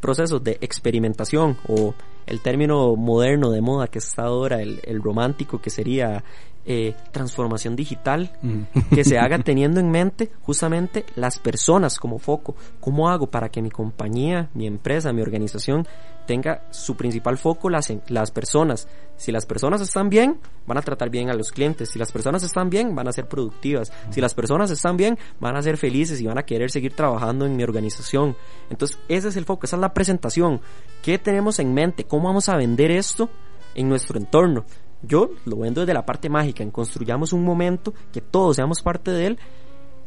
procesos 0.02 0.44
de 0.44 0.58
experimentación 0.62 1.58
o 1.68 1.96
el 2.28 2.42
término 2.42 2.96
moderno 2.96 3.50
de 3.50 3.62
moda 3.62 3.88
que 3.88 4.00
está 4.00 4.24
ahora, 4.24 4.62
el, 4.62 4.82
el 4.84 5.02
romántico, 5.02 5.60
que 5.60 5.70
sería 5.70 6.24
eh, 6.70 6.96
transformación 7.12 7.78
digital 7.78 8.30
mm. 8.42 8.94
que 8.94 9.06
se 9.06 9.18
haga 9.18 9.40
teniendo 9.44 9.80
en 9.80 9.90
mente 9.90 10.30
justamente 10.42 11.06
las 11.16 11.40
personas 11.40 11.98
como 11.98 12.20
foco. 12.20 12.58
¿Cómo 12.82 13.10
hago 13.10 13.28
para 13.28 13.48
que 13.48 13.62
mi 13.62 13.70
compañía, 13.72 14.50
mi 14.54 14.68
empresa, 14.68 15.14
mi 15.14 15.22
organización 15.22 15.88
tenga 16.26 16.64
su 16.72 16.98
principal 16.98 17.38
foco 17.38 17.70
las, 17.70 17.94
las 18.10 18.32
personas? 18.32 18.90
Si 19.16 19.32
las 19.32 19.46
personas 19.46 19.80
están 19.80 20.10
bien, 20.10 20.42
van 20.66 20.78
a 20.78 20.82
tratar 20.82 21.10
bien 21.10 21.30
a 21.30 21.34
los 21.34 21.52
clientes. 21.54 21.90
Si 21.90 21.98
las 21.98 22.12
personas 22.12 22.44
están 22.44 22.70
bien, 22.70 22.94
van 22.94 23.08
a 23.08 23.14
ser 23.14 23.30
productivas. 23.30 23.94
Si 24.10 24.20
las 24.20 24.34
personas 24.34 24.70
están 24.70 24.98
bien, 24.98 25.18
van 25.40 25.56
a 25.56 25.62
ser 25.62 25.78
felices 25.78 26.20
y 26.20 26.26
van 26.26 26.38
a 26.38 26.44
querer 26.44 26.70
seguir 26.70 26.94
trabajando 26.94 27.46
en 27.46 27.56
mi 27.56 27.64
organización. 27.64 28.36
Entonces, 28.70 29.00
ese 29.08 29.30
es 29.30 29.38
el 29.38 29.46
foco, 29.46 29.66
esa 29.66 29.78
es 29.78 29.82
la 29.82 29.94
presentación. 29.94 30.60
¿Qué 31.02 31.18
tenemos 31.18 31.60
en 31.60 31.74
mente? 31.74 32.04
¿Cómo 32.04 32.28
vamos 32.28 32.50
a 32.50 32.58
vender 32.58 32.92
esto 32.92 33.30
en 33.74 33.88
nuestro 33.88 34.20
entorno? 34.20 34.66
Yo 35.02 35.32
lo 35.46 35.58
vendo 35.58 35.82
desde 35.82 35.94
la 35.94 36.06
parte 36.06 36.30
mágica, 36.30 36.64
en 36.64 36.72
construyamos 36.72 37.34
un 37.34 37.44
momento, 37.44 37.94
que 38.12 38.22
todos 38.22 38.56
seamos 38.56 38.82
parte 38.82 39.12
de 39.12 39.28
él 39.28 39.40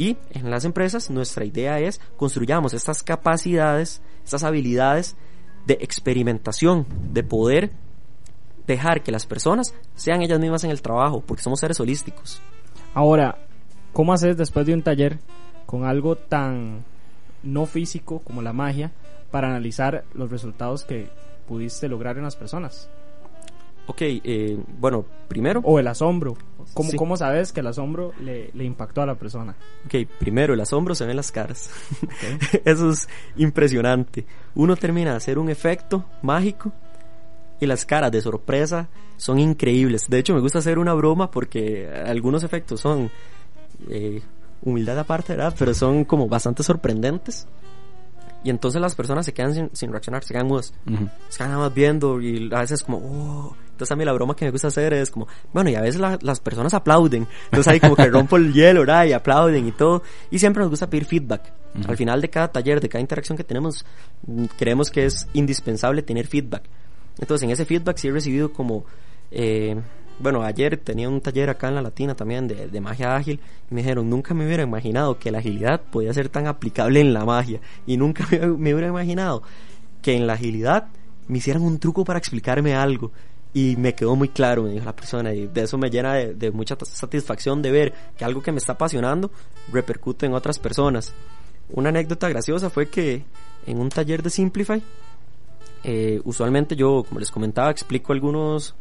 y 0.00 0.16
en 0.30 0.50
las 0.50 0.64
empresas 0.64 1.10
nuestra 1.10 1.44
idea 1.44 1.78
es 1.78 2.00
construyamos 2.16 2.72
estas 2.72 3.02
capacidades, 3.02 4.00
estas 4.24 4.44
habilidades 4.44 5.16
de 5.66 5.74
experimentación, 5.74 6.86
de 7.12 7.22
poder 7.22 7.70
dejar 8.66 9.02
que 9.02 9.12
las 9.12 9.26
personas 9.26 9.74
sean 9.94 10.22
ellas 10.22 10.40
mismas 10.40 10.64
en 10.64 10.70
el 10.70 10.80
trabajo, 10.80 11.22
porque 11.26 11.42
somos 11.42 11.60
seres 11.60 11.78
holísticos. 11.80 12.40
Ahora, 12.94 13.38
¿cómo 13.92 14.12
haces 14.12 14.36
después 14.36 14.64
de 14.64 14.72
un 14.72 14.82
taller 14.82 15.18
con 15.66 15.84
algo 15.84 16.16
tan 16.16 16.84
no 17.42 17.66
físico 17.66 18.20
como 18.20 18.42
la 18.42 18.52
magia 18.52 18.92
para 19.30 19.48
analizar 19.48 20.04
los 20.14 20.30
resultados 20.30 20.84
que 20.84 21.10
pudiste 21.46 21.88
lograr 21.88 22.16
en 22.16 22.24
las 22.24 22.36
personas? 22.36 22.88
Ok, 23.90 24.02
eh, 24.02 24.56
bueno, 24.78 25.04
primero... 25.26 25.60
O 25.64 25.78
el 25.78 25.88
asombro. 25.88 26.36
¿Cómo, 26.74 26.90
¿Cómo, 26.96 27.16
sabes 27.16 27.52
que 27.52 27.58
el 27.60 27.66
asombro 27.66 28.12
le, 28.20 28.50
le, 28.54 28.64
impactó 28.64 29.02
a 29.02 29.06
la 29.06 29.16
persona? 29.16 29.56
Ok, 29.84 30.08
primero, 30.18 30.54
el 30.54 30.60
asombro 30.60 30.94
se 30.94 31.04
ve 31.04 31.10
en 31.10 31.16
las 31.16 31.32
caras. 31.32 31.70
Eso 32.64 32.90
es 32.90 33.08
impresionante. 33.36 34.24
Uno 34.54 34.76
termina 34.76 35.10
de 35.10 35.16
hacer 35.16 35.38
un 35.38 35.50
efecto 35.50 36.04
mágico 36.22 36.72
y 37.58 37.66
las 37.66 37.84
caras 37.84 38.12
de 38.12 38.20
sorpresa 38.20 38.88
son 39.16 39.40
increíbles. 39.40 40.08
De 40.08 40.20
hecho, 40.20 40.34
me 40.34 40.40
gusta 40.40 40.60
hacer 40.60 40.78
una 40.78 40.94
broma 40.94 41.30
porque 41.30 41.88
algunos 42.06 42.44
efectos 42.44 42.80
son 42.80 43.10
eh, 43.88 44.22
humildad 44.62 44.98
aparte, 44.98 45.34
¿verdad? 45.34 45.54
Pero 45.58 45.74
son 45.74 46.04
como 46.04 46.28
bastante 46.28 46.62
sorprendentes. 46.62 47.48
y 48.44 48.50
entonces 48.50 48.80
las 48.80 48.94
personas 48.94 49.26
se 49.26 49.34
quedan 49.34 49.70
sin, 49.72 49.90
reaccionar, 49.90 50.22
se 50.22 50.32
quedan 50.32 50.46
mudas. 50.46 50.72
Se 51.28 51.38
quedan 51.38 51.50
nada 51.50 51.64
más 51.64 51.74
viendo 51.74 52.20
y 52.20 52.48
a 52.54 52.60
veces 52.60 52.84
como, 52.84 52.98
oh. 52.98 53.56
Entonces 53.80 53.92
a 53.92 53.96
mí 53.96 54.04
la 54.04 54.12
broma 54.12 54.36
que 54.36 54.44
me 54.44 54.50
gusta 54.50 54.68
hacer 54.68 54.92
es 54.92 55.10
como, 55.10 55.26
bueno, 55.54 55.70
y 55.70 55.74
a 55.74 55.80
veces 55.80 55.98
las 56.20 56.40
personas 56.40 56.74
aplauden. 56.74 57.26
Entonces 57.46 57.72
ahí 57.72 57.80
como 57.80 57.96
que 57.96 58.10
rompo 58.10 58.36
el 58.36 58.52
hielo, 58.52 58.80
¿verdad? 58.80 59.06
Y 59.06 59.14
aplauden 59.14 59.66
y 59.66 59.72
todo. 59.72 60.02
Y 60.30 60.38
siempre 60.38 60.60
nos 60.60 60.68
gusta 60.68 60.90
pedir 60.90 61.06
feedback. 61.06 61.50
Al 61.88 61.96
final 61.96 62.20
de 62.20 62.28
cada 62.28 62.52
taller, 62.52 62.78
de 62.78 62.90
cada 62.90 63.00
interacción 63.00 63.38
que 63.38 63.44
tenemos, 63.44 63.86
mm, 64.26 64.44
creemos 64.58 64.90
que 64.90 65.06
es 65.06 65.26
indispensable 65.32 66.02
tener 66.02 66.26
feedback. 66.26 66.64
Entonces 67.18 67.44
en 67.44 67.52
ese 67.52 67.64
feedback 67.64 67.96
sí 67.96 68.08
he 68.08 68.12
recibido 68.12 68.52
como... 68.52 68.84
Eh, 69.30 69.80
bueno, 70.18 70.42
ayer 70.42 70.76
tenía 70.76 71.08
un 71.08 71.22
taller 71.22 71.48
acá 71.48 71.68
en 71.68 71.76
la 71.76 71.80
Latina 71.80 72.14
también 72.14 72.46
de, 72.46 72.66
de, 72.66 72.80
magia 72.82 73.16
ágil 73.16 73.40
y 73.70 73.74
me 73.74 73.80
dijeron, 73.80 74.10
nunca 74.10 74.34
me 74.34 74.44
hubiera 74.44 74.62
imaginado 74.62 75.18
que 75.18 75.30
la 75.30 75.38
agilidad 75.38 75.80
podía 75.80 76.12
ser 76.12 76.28
tan 76.28 76.46
aplicable 76.46 77.00
en 77.00 77.14
la 77.14 77.24
magia 77.24 77.60
y 77.86 77.96
nunca 77.96 78.26
me, 78.58 78.74
hubiera 78.74 78.88
imaginado 78.88 79.42
que 80.02 80.14
en 80.14 80.26
la 80.26 80.34
agilidad 80.34 80.88
me 81.30 81.38
hicieran 81.38 81.62
un 81.62 81.78
truco 81.78 82.04
para 82.04 82.18
explicarme 82.18 82.74
algo 82.74 83.12
y 83.52 83.76
me 83.76 83.94
quedó 83.94 84.16
muy 84.16 84.28
claro, 84.28 84.62
me 84.62 84.70
dijo 84.70 84.84
la 84.84 84.94
persona 84.94 85.32
y 85.32 85.46
de 85.46 85.62
eso 85.62 85.76
me 85.76 85.90
llena 85.90 86.14
de, 86.14 86.34
de 86.34 86.50
mucha 86.50 86.76
satisfacción 86.82 87.62
de 87.62 87.70
ver 87.70 87.94
que 88.16 88.24
algo 88.24 88.42
que 88.42 88.52
me 88.52 88.58
está 88.58 88.72
apasionando 88.72 89.30
repercute 89.72 90.26
en 90.26 90.34
otras 90.34 90.58
personas. 90.58 91.12
Una 91.70 91.90
anécdota 91.90 92.28
graciosa 92.28 92.70
fue 92.70 92.88
que 92.88 93.24
en 93.66 93.78
un 93.78 93.88
taller 93.88 94.22
de 94.22 94.30
Simplify, 94.30 94.82
eh, 95.84 96.20
usualmente 96.24 96.76
yo, 96.76 97.04
como 97.06 97.20
les 97.20 97.30
comentaba, 97.30 97.70
explico 97.70 98.12
algunos 98.12 98.74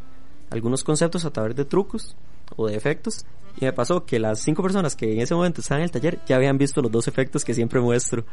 algunos 0.50 0.84
conceptos 0.84 1.26
a 1.26 1.32
través 1.32 1.56
de 1.56 1.66
trucos 1.66 2.16
o 2.56 2.68
de 2.68 2.76
efectos. 2.76 3.26
Y 3.60 3.66
me 3.66 3.74
pasó 3.74 4.06
que 4.06 4.20
las 4.20 4.40
cinco 4.40 4.64
personas 4.64 4.96
que 4.96 5.14
en 5.14 5.22
ese 5.22 5.36
momento 5.36 5.62
estaban 5.62 5.82
en 5.82 5.86
el 5.86 5.92
taller 5.92 6.20
ya 6.26 6.36
habían 6.36 6.58
visto 6.58 6.82
los 6.82 6.92
dos 6.92 7.08
efectos 7.08 7.44
que 7.44 7.54
siempre 7.54 7.80
muestro. 7.80 8.26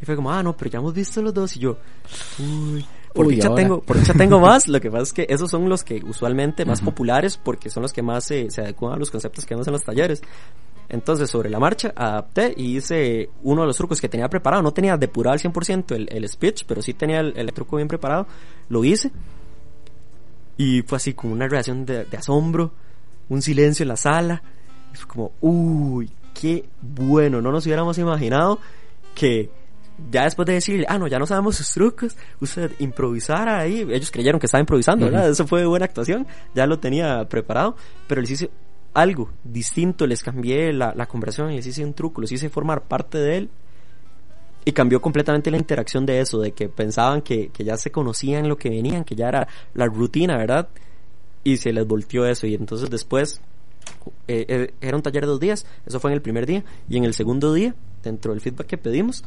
Y 0.00 0.04
fue 0.04 0.16
como, 0.16 0.32
ah, 0.32 0.42
no, 0.42 0.56
pero 0.56 0.70
ya 0.70 0.78
hemos 0.78 0.94
visto 0.94 1.22
los 1.22 1.32
dos. 1.32 1.56
Y 1.56 1.60
yo, 1.60 1.78
uy, 2.38 2.84
por 3.12 3.28
dicha 3.28 3.54
tengo, 3.54 3.80
por 3.80 3.98
dicha 3.98 4.14
tengo 4.14 4.40
más. 4.40 4.68
Lo 4.68 4.80
que 4.80 4.90
pasa 4.90 5.02
es 5.02 5.12
que 5.12 5.26
esos 5.28 5.50
son 5.50 5.68
los 5.68 5.84
que 5.84 6.02
usualmente 6.04 6.64
más 6.64 6.80
populares 6.80 7.36
porque 7.36 7.70
son 7.70 7.82
los 7.82 7.92
que 7.92 8.02
más 8.02 8.24
se, 8.24 8.50
se 8.50 8.60
adecuan 8.60 8.94
a 8.94 8.96
los 8.96 9.10
conceptos 9.10 9.44
que 9.44 9.54
vemos 9.54 9.66
en 9.66 9.72
los 9.72 9.82
talleres. 9.82 10.22
Entonces, 10.88 11.30
sobre 11.30 11.48
la 11.48 11.58
marcha, 11.58 11.92
adapté 11.96 12.52
y 12.56 12.76
hice 12.76 13.30
uno 13.42 13.62
de 13.62 13.68
los 13.68 13.76
trucos 13.76 14.00
que 14.00 14.08
tenía 14.08 14.28
preparado. 14.28 14.62
No 14.62 14.72
tenía 14.72 14.96
depurado 14.96 15.32
al 15.32 15.40
100% 15.40 15.94
el, 15.94 16.08
el 16.10 16.28
speech, 16.28 16.64
pero 16.66 16.82
sí 16.82 16.92
tenía 16.92 17.20
el, 17.20 17.32
el 17.36 17.52
truco 17.52 17.76
bien 17.76 17.88
preparado. 17.88 18.26
Lo 18.68 18.84
hice 18.84 19.10
y 20.56 20.82
fue 20.82 20.96
así 20.96 21.14
como 21.14 21.32
una 21.32 21.48
reacción 21.48 21.84
de, 21.86 22.06
asombro, 22.16 22.72
un 23.28 23.42
silencio 23.42 23.82
en 23.84 23.88
la 23.88 23.96
sala. 23.96 24.42
Y 24.92 24.96
fue 24.96 25.08
como, 25.08 25.32
uy, 25.40 26.10
qué 26.38 26.68
bueno. 26.80 27.40
No 27.40 27.50
nos 27.50 27.66
hubiéramos 27.66 27.98
imaginado 27.98 28.58
que 29.14 29.50
ya 30.10 30.24
después 30.24 30.46
de 30.46 30.54
decirle, 30.54 30.86
ah, 30.88 30.98
no, 30.98 31.06
ya 31.06 31.18
no 31.18 31.26
sabemos 31.26 31.56
sus 31.56 31.70
trucos, 31.70 32.16
usted 32.40 32.72
improvisara 32.78 33.60
ahí. 33.60 33.86
Ellos 33.90 34.10
creyeron 34.10 34.40
que 34.40 34.46
estaba 34.46 34.60
improvisando, 34.60 35.06
¿verdad? 35.06 35.28
Eso 35.28 35.46
fue 35.46 35.64
buena 35.66 35.84
actuación, 35.84 36.26
ya 36.54 36.66
lo 36.66 36.78
tenía 36.78 37.28
preparado, 37.28 37.76
pero 38.06 38.20
les 38.20 38.30
hice 38.30 38.50
algo 38.94 39.30
distinto, 39.42 40.06
les 40.06 40.22
cambié 40.22 40.72
la, 40.72 40.92
la 40.94 41.06
conversación 41.06 41.54
les 41.54 41.66
hice 41.66 41.84
un 41.84 41.94
truco, 41.94 42.20
les 42.20 42.32
hice 42.32 42.50
formar 42.50 42.82
parte 42.82 43.18
de 43.18 43.36
él 43.38 43.50
y 44.64 44.72
cambió 44.72 45.00
completamente 45.00 45.50
la 45.50 45.56
interacción 45.56 46.06
de 46.06 46.20
eso, 46.20 46.40
de 46.40 46.52
que 46.52 46.68
pensaban 46.68 47.22
que, 47.22 47.48
que 47.48 47.64
ya 47.64 47.76
se 47.76 47.90
conocían 47.90 48.48
lo 48.48 48.56
que 48.56 48.70
venían, 48.70 49.04
que 49.04 49.16
ya 49.16 49.28
era 49.28 49.48
la 49.74 49.86
rutina, 49.86 50.36
¿verdad? 50.36 50.68
Y 51.42 51.56
se 51.56 51.72
les 51.72 51.86
volteó 51.86 52.26
eso 52.26 52.46
y 52.46 52.54
entonces 52.54 52.88
después 52.88 53.40
eh, 54.28 54.46
eh, 54.48 54.74
era 54.80 54.96
un 54.96 55.02
taller 55.02 55.24
de 55.24 55.28
dos 55.28 55.40
días, 55.40 55.66
eso 55.84 55.98
fue 55.98 56.10
en 56.10 56.14
el 56.14 56.22
primer 56.22 56.46
día 56.46 56.64
y 56.88 56.96
en 56.96 57.04
el 57.04 57.14
segundo 57.14 57.52
día, 57.52 57.74
dentro 58.02 58.32
del 58.32 58.40
feedback 58.40 58.66
que 58.66 58.78
pedimos, 58.78 59.24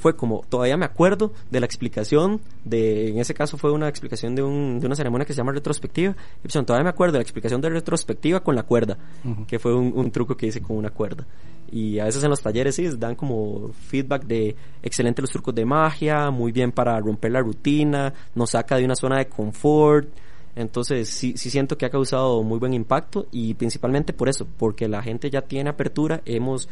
fue 0.00 0.16
como, 0.16 0.42
todavía 0.48 0.76
me 0.76 0.86
acuerdo 0.86 1.32
de 1.50 1.60
la 1.60 1.66
explicación 1.66 2.40
de, 2.64 3.10
en 3.10 3.18
ese 3.18 3.34
caso 3.34 3.58
fue 3.58 3.70
una 3.70 3.88
explicación 3.88 4.34
de, 4.34 4.42
un, 4.42 4.80
de 4.80 4.86
una 4.86 4.96
ceremonia 4.96 5.26
que 5.26 5.32
se 5.32 5.38
llama 5.38 5.52
retrospectiva, 5.52 6.16
y 6.38 6.48
pues, 6.48 6.54
todavía 6.66 6.84
me 6.84 6.90
acuerdo 6.90 7.12
de 7.12 7.18
la 7.18 7.22
explicación 7.22 7.60
de 7.60 7.68
retrospectiva 7.68 8.40
con 8.40 8.56
la 8.56 8.62
cuerda, 8.62 8.98
que 9.46 9.58
fue 9.58 9.74
un, 9.74 9.92
un, 9.94 10.10
truco 10.10 10.36
que 10.36 10.46
hice 10.46 10.60
con 10.60 10.76
una 10.76 10.90
cuerda. 10.90 11.26
Y 11.70 11.98
a 11.98 12.06
veces 12.06 12.24
en 12.24 12.30
los 12.30 12.40
talleres 12.40 12.74
sí 12.74 12.88
dan 12.98 13.14
como 13.14 13.70
feedback 13.72 14.24
de 14.24 14.56
excelente 14.82 15.22
los 15.22 15.30
trucos 15.30 15.54
de 15.54 15.64
magia, 15.64 16.30
muy 16.30 16.50
bien 16.50 16.72
para 16.72 16.98
romper 16.98 17.32
la 17.32 17.40
rutina, 17.40 18.12
nos 18.34 18.50
saca 18.50 18.76
de 18.76 18.84
una 18.84 18.96
zona 18.96 19.18
de 19.18 19.26
confort, 19.26 20.08
entonces 20.56 21.08
sí, 21.08 21.34
sí 21.36 21.50
siento 21.50 21.76
que 21.78 21.86
ha 21.86 21.90
causado 21.90 22.42
muy 22.42 22.58
buen 22.58 22.74
impacto 22.74 23.26
y 23.30 23.54
principalmente 23.54 24.12
por 24.12 24.28
eso, 24.28 24.46
porque 24.58 24.88
la 24.88 25.02
gente 25.02 25.30
ya 25.30 25.42
tiene 25.42 25.70
apertura, 25.70 26.22
hemos 26.24 26.68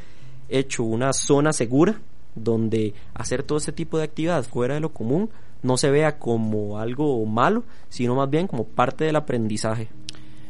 hecho 0.48 0.82
una 0.82 1.12
zona 1.12 1.52
segura 1.52 2.00
donde 2.38 2.94
hacer 3.14 3.42
todo 3.42 3.58
ese 3.58 3.72
tipo 3.72 3.98
de 3.98 4.04
actividad 4.04 4.44
fuera 4.44 4.74
de 4.74 4.80
lo 4.80 4.90
común 4.90 5.30
no 5.62 5.76
se 5.76 5.90
vea 5.90 6.18
como 6.18 6.78
algo 6.78 7.24
malo, 7.26 7.64
sino 7.88 8.14
más 8.14 8.30
bien 8.30 8.46
como 8.46 8.64
parte 8.64 9.04
del 9.04 9.16
aprendizaje. 9.16 9.88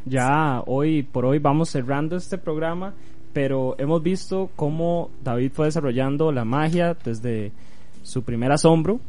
Ya 0.04 0.62
hoy 0.66 1.02
por 1.02 1.24
hoy 1.26 1.38
vamos 1.38 1.70
cerrando 1.70 2.16
este 2.16 2.38
programa, 2.38 2.94
pero 3.32 3.74
hemos 3.78 4.02
visto 4.02 4.50
cómo 4.56 5.10
David 5.22 5.52
fue 5.52 5.66
desarrollando 5.66 6.32
la 6.32 6.44
magia 6.44 6.96
desde 7.04 7.52
su 8.02 8.22
primer 8.22 8.52
asombro, 8.52 9.00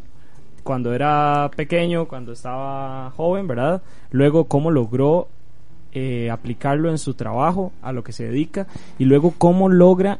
cuando 0.64 0.94
era 0.94 1.50
pequeño, 1.56 2.08
cuando 2.08 2.34
estaba 2.34 3.12
joven, 3.12 3.48
¿verdad? 3.48 3.82
Luego 4.12 4.46
cómo 4.46 4.72
logró 4.72 5.30
eh, 5.94 6.30
aplicarlo 6.30 6.90
en 6.90 6.98
su 6.98 7.14
trabajo, 7.14 7.72
a 7.82 7.92
lo 7.92 8.04
que 8.04 8.12
se 8.12 8.26
dedica, 8.26 8.68
y 8.98 9.06
luego 9.06 9.34
cómo 9.38 9.70
logra 9.70 10.20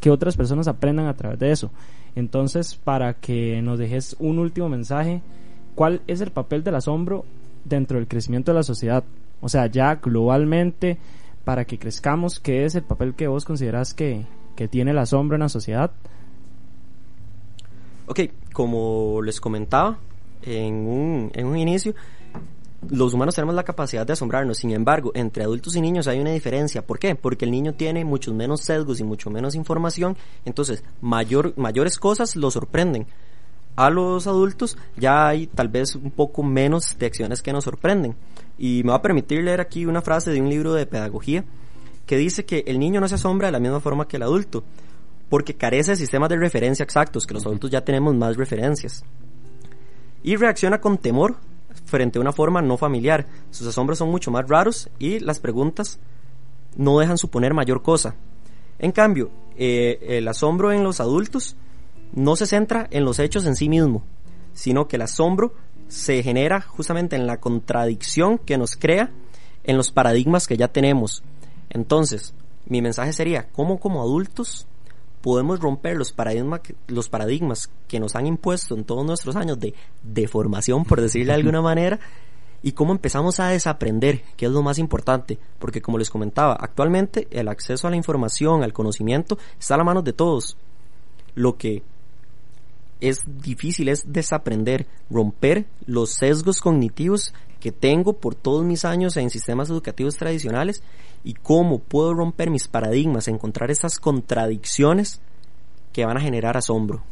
que 0.00 0.10
otras 0.10 0.36
personas 0.36 0.68
aprendan 0.68 1.06
a 1.06 1.14
través 1.14 1.38
de 1.38 1.50
eso. 1.50 1.70
Entonces, 2.14 2.76
para 2.76 3.14
que 3.14 3.62
nos 3.62 3.78
dejes 3.78 4.16
un 4.18 4.38
último 4.38 4.68
mensaje, 4.68 5.22
¿cuál 5.74 6.02
es 6.06 6.20
el 6.20 6.30
papel 6.30 6.64
del 6.64 6.74
asombro 6.74 7.24
dentro 7.64 7.98
del 7.98 8.08
crecimiento 8.08 8.52
de 8.52 8.56
la 8.56 8.62
sociedad? 8.62 9.04
O 9.40 9.48
sea, 9.48 9.66
ya 9.66 9.96
globalmente, 9.96 10.98
para 11.44 11.64
que 11.64 11.78
crezcamos, 11.78 12.40
¿qué 12.40 12.64
es 12.64 12.74
el 12.74 12.82
papel 12.82 13.14
que 13.14 13.28
vos 13.28 13.44
consideras 13.44 13.94
que, 13.94 14.26
que 14.56 14.68
tiene 14.68 14.90
el 14.90 14.98
asombro 14.98 15.36
en 15.36 15.42
la 15.42 15.48
sociedad? 15.48 15.92
Ok, 18.06 18.20
como 18.52 19.20
les 19.22 19.40
comentaba 19.40 19.98
en 20.42 20.74
un, 20.74 21.30
en 21.34 21.46
un 21.46 21.56
inicio, 21.56 21.94
los 22.88 23.12
humanos 23.12 23.34
tenemos 23.34 23.54
la 23.54 23.64
capacidad 23.64 24.06
de 24.06 24.12
asombrarnos, 24.12 24.58
sin 24.58 24.70
embargo, 24.70 25.10
entre 25.14 25.42
adultos 25.42 25.74
y 25.74 25.80
niños 25.80 26.06
hay 26.06 26.20
una 26.20 26.30
diferencia. 26.30 26.86
¿Por 26.86 26.98
qué? 26.98 27.14
Porque 27.14 27.44
el 27.44 27.50
niño 27.50 27.74
tiene 27.74 28.04
muchos 28.04 28.34
menos 28.34 28.60
sesgos 28.60 29.00
y 29.00 29.04
mucho 29.04 29.30
menos 29.30 29.54
información, 29.54 30.16
entonces 30.44 30.84
mayor, 31.00 31.54
mayores 31.56 31.98
cosas 31.98 32.36
lo 32.36 32.50
sorprenden. 32.50 33.06
A 33.74 33.90
los 33.90 34.26
adultos 34.26 34.76
ya 34.96 35.28
hay 35.28 35.46
tal 35.46 35.68
vez 35.68 35.94
un 35.94 36.10
poco 36.10 36.42
menos 36.42 36.96
de 36.98 37.06
acciones 37.06 37.42
que 37.42 37.52
nos 37.52 37.64
sorprenden. 37.64 38.16
Y 38.58 38.82
me 38.82 38.90
va 38.90 38.96
a 38.96 39.02
permitir 39.02 39.42
leer 39.44 39.60
aquí 39.60 39.86
una 39.86 40.02
frase 40.02 40.32
de 40.32 40.40
un 40.40 40.48
libro 40.48 40.72
de 40.72 40.86
pedagogía 40.86 41.44
que 42.06 42.16
dice 42.16 42.44
que 42.44 42.64
el 42.66 42.78
niño 42.78 43.00
no 43.00 43.06
se 43.06 43.14
asombra 43.16 43.48
de 43.48 43.52
la 43.52 43.60
misma 43.60 43.80
forma 43.80 44.08
que 44.08 44.16
el 44.16 44.24
adulto, 44.24 44.64
porque 45.28 45.54
carece 45.54 45.92
de 45.92 45.96
sistemas 45.96 46.28
de 46.28 46.36
referencia 46.36 46.82
exactos, 46.82 47.26
que 47.26 47.34
los 47.34 47.46
adultos 47.46 47.70
ya 47.70 47.84
tenemos 47.84 48.14
más 48.14 48.36
referencias. 48.36 49.04
Y 50.24 50.34
reacciona 50.36 50.80
con 50.80 50.98
temor 50.98 51.36
frente 51.88 52.18
a 52.18 52.20
una 52.20 52.32
forma 52.32 52.62
no 52.62 52.76
familiar. 52.76 53.26
Sus 53.50 53.66
asombros 53.66 53.98
son 53.98 54.10
mucho 54.10 54.30
más 54.30 54.48
raros 54.48 54.90
y 54.98 55.18
las 55.20 55.40
preguntas 55.40 55.98
no 56.76 56.98
dejan 56.98 57.18
suponer 57.18 57.54
mayor 57.54 57.82
cosa. 57.82 58.14
En 58.78 58.92
cambio, 58.92 59.30
eh, 59.56 59.98
el 60.02 60.28
asombro 60.28 60.70
en 60.70 60.84
los 60.84 61.00
adultos 61.00 61.56
no 62.12 62.36
se 62.36 62.46
centra 62.46 62.86
en 62.90 63.04
los 63.04 63.18
hechos 63.18 63.46
en 63.46 63.56
sí 63.56 63.68
mismo, 63.68 64.04
sino 64.52 64.86
que 64.86 64.96
el 64.96 65.02
asombro 65.02 65.54
se 65.88 66.22
genera 66.22 66.60
justamente 66.60 67.16
en 67.16 67.26
la 67.26 67.40
contradicción 67.40 68.38
que 68.38 68.58
nos 68.58 68.76
crea 68.76 69.10
en 69.64 69.76
los 69.76 69.90
paradigmas 69.90 70.46
que 70.46 70.56
ya 70.56 70.68
tenemos. 70.68 71.22
Entonces, 71.70 72.34
mi 72.66 72.82
mensaje 72.82 73.12
sería, 73.12 73.48
¿cómo 73.50 73.80
como 73.80 74.02
adultos 74.02 74.66
podemos 75.20 75.60
romper 75.60 75.96
los 75.96 76.12
paradigmas, 76.12 76.60
los 76.86 77.08
paradigmas 77.08 77.70
que 77.86 78.00
nos 78.00 78.14
han 78.16 78.26
impuesto 78.26 78.74
en 78.74 78.84
todos 78.84 79.04
nuestros 79.04 79.36
años 79.36 79.58
de, 79.58 79.74
de 80.02 80.28
formación, 80.28 80.84
por 80.84 81.00
decirle 81.00 81.32
de 81.32 81.38
alguna 81.38 81.60
manera, 81.62 81.98
y 82.62 82.72
cómo 82.72 82.92
empezamos 82.92 83.40
a 83.40 83.48
desaprender, 83.48 84.22
que 84.36 84.46
es 84.46 84.52
lo 84.52 84.62
más 84.62 84.78
importante, 84.78 85.38
porque 85.58 85.80
como 85.80 85.98
les 85.98 86.10
comentaba, 86.10 86.54
actualmente 86.54 87.28
el 87.30 87.48
acceso 87.48 87.86
a 87.86 87.90
la 87.90 87.96
información, 87.96 88.62
al 88.62 88.72
conocimiento, 88.72 89.38
está 89.58 89.74
a 89.74 89.78
la 89.78 89.84
mano 89.84 90.02
de 90.02 90.12
todos. 90.12 90.56
Lo 91.34 91.56
que 91.56 91.82
es 93.00 93.20
difícil 93.26 93.88
es 93.88 94.12
desaprender, 94.12 94.86
romper 95.08 95.66
los 95.86 96.10
sesgos 96.14 96.60
cognitivos 96.60 97.32
que 97.60 97.72
tengo 97.72 98.14
por 98.14 98.34
todos 98.34 98.64
mis 98.64 98.84
años 98.84 99.16
en 99.16 99.30
sistemas 99.30 99.70
educativos 99.70 100.16
tradicionales 100.16 100.82
y 101.24 101.34
cómo 101.34 101.78
puedo 101.78 102.14
romper 102.14 102.50
mis 102.50 102.68
paradigmas, 102.68 103.28
encontrar 103.28 103.70
esas 103.70 103.98
contradicciones 103.98 105.20
que 105.92 106.04
van 106.04 106.16
a 106.16 106.20
generar 106.20 106.56
asombro. 106.56 107.02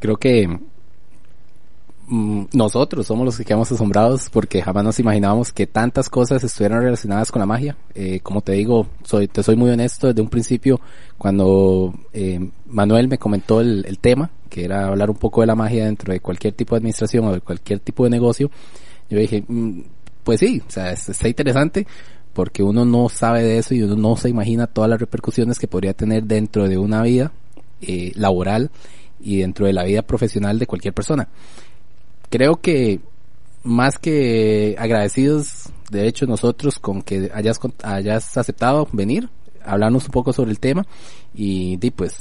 Creo 0.00 0.16
que 0.16 0.48
Mm, 2.06 2.44
nosotros 2.52 3.06
somos 3.06 3.24
los 3.24 3.38
que 3.38 3.44
quedamos 3.46 3.72
asombrados 3.72 4.28
porque 4.28 4.60
jamás 4.60 4.84
nos 4.84 4.98
imaginábamos 5.00 5.52
que 5.52 5.66
tantas 5.66 6.10
cosas 6.10 6.44
estuvieran 6.44 6.82
relacionadas 6.82 7.32
con 7.32 7.40
la 7.40 7.46
magia. 7.46 7.76
Eh, 7.94 8.20
como 8.20 8.42
te 8.42 8.52
digo, 8.52 8.86
soy, 9.04 9.26
te 9.26 9.42
soy 9.42 9.56
muy 9.56 9.70
honesto 9.70 10.08
desde 10.08 10.20
un 10.20 10.28
principio 10.28 10.80
cuando 11.16 11.94
eh, 12.12 12.50
Manuel 12.66 13.08
me 13.08 13.18
comentó 13.18 13.60
el, 13.60 13.86
el, 13.86 13.98
tema, 13.98 14.30
que 14.50 14.64
era 14.64 14.88
hablar 14.88 15.08
un 15.10 15.16
poco 15.16 15.40
de 15.40 15.46
la 15.46 15.54
magia 15.54 15.86
dentro 15.86 16.12
de 16.12 16.20
cualquier 16.20 16.52
tipo 16.52 16.74
de 16.74 16.78
administración 16.80 17.24
o 17.26 17.32
de 17.32 17.40
cualquier 17.40 17.80
tipo 17.80 18.04
de 18.04 18.10
negocio. 18.10 18.50
Yo 19.08 19.18
dije, 19.18 19.42
mm, 19.46 19.80
pues 20.24 20.40
sí, 20.40 20.62
o 20.66 20.70
sea, 20.70 20.92
está 20.92 21.28
interesante 21.28 21.86
porque 22.34 22.62
uno 22.62 22.84
no 22.84 23.08
sabe 23.08 23.42
de 23.42 23.58
eso 23.58 23.74
y 23.74 23.82
uno 23.82 23.96
no 23.96 24.16
se 24.16 24.28
imagina 24.28 24.66
todas 24.66 24.90
las 24.90 25.00
repercusiones 25.00 25.58
que 25.58 25.68
podría 25.68 25.94
tener 25.94 26.24
dentro 26.24 26.68
de 26.68 26.76
una 26.76 27.02
vida 27.02 27.32
eh, 27.80 28.12
laboral 28.16 28.70
y 29.20 29.38
dentro 29.38 29.66
de 29.66 29.72
la 29.72 29.84
vida 29.84 30.02
profesional 30.02 30.58
de 30.58 30.66
cualquier 30.66 30.92
persona. 30.92 31.28
Creo 32.28 32.56
que 32.56 33.00
más 33.62 33.98
que 33.98 34.76
agradecidos, 34.78 35.70
de 35.90 36.06
hecho, 36.06 36.26
nosotros 36.26 36.78
con 36.78 37.02
que 37.02 37.30
hayas, 37.34 37.58
hayas 37.82 38.36
aceptado 38.36 38.86
venir, 38.92 39.30
hablarnos 39.64 40.04
un 40.04 40.10
poco 40.10 40.32
sobre 40.32 40.50
el 40.50 40.60
tema 40.60 40.86
y, 41.34 41.78
pues 41.92 42.16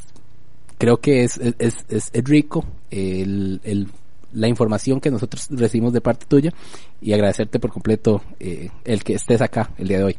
creo 0.78 0.98
que 0.98 1.24
es, 1.24 1.38
es, 1.60 1.86
es, 1.90 2.12
rico 2.24 2.66
el, 2.92 3.62
el, 3.64 3.88
la 4.34 4.48
información 4.48 5.00
que 5.00 5.12
nosotros 5.12 5.48
recibimos 5.50 5.94
de 5.94 6.02
parte 6.02 6.26
tuya 6.28 6.54
y 7.02 7.14
agradecerte 7.14 7.60
por 7.60 7.72
completo 7.72 8.22
eh, 8.40 8.70
el 8.84 9.04
que 9.04 9.14
estés 9.14 9.42
acá 9.42 9.72
el 9.78 9.88
día 9.88 10.00
de 10.00 10.04
hoy. 10.04 10.18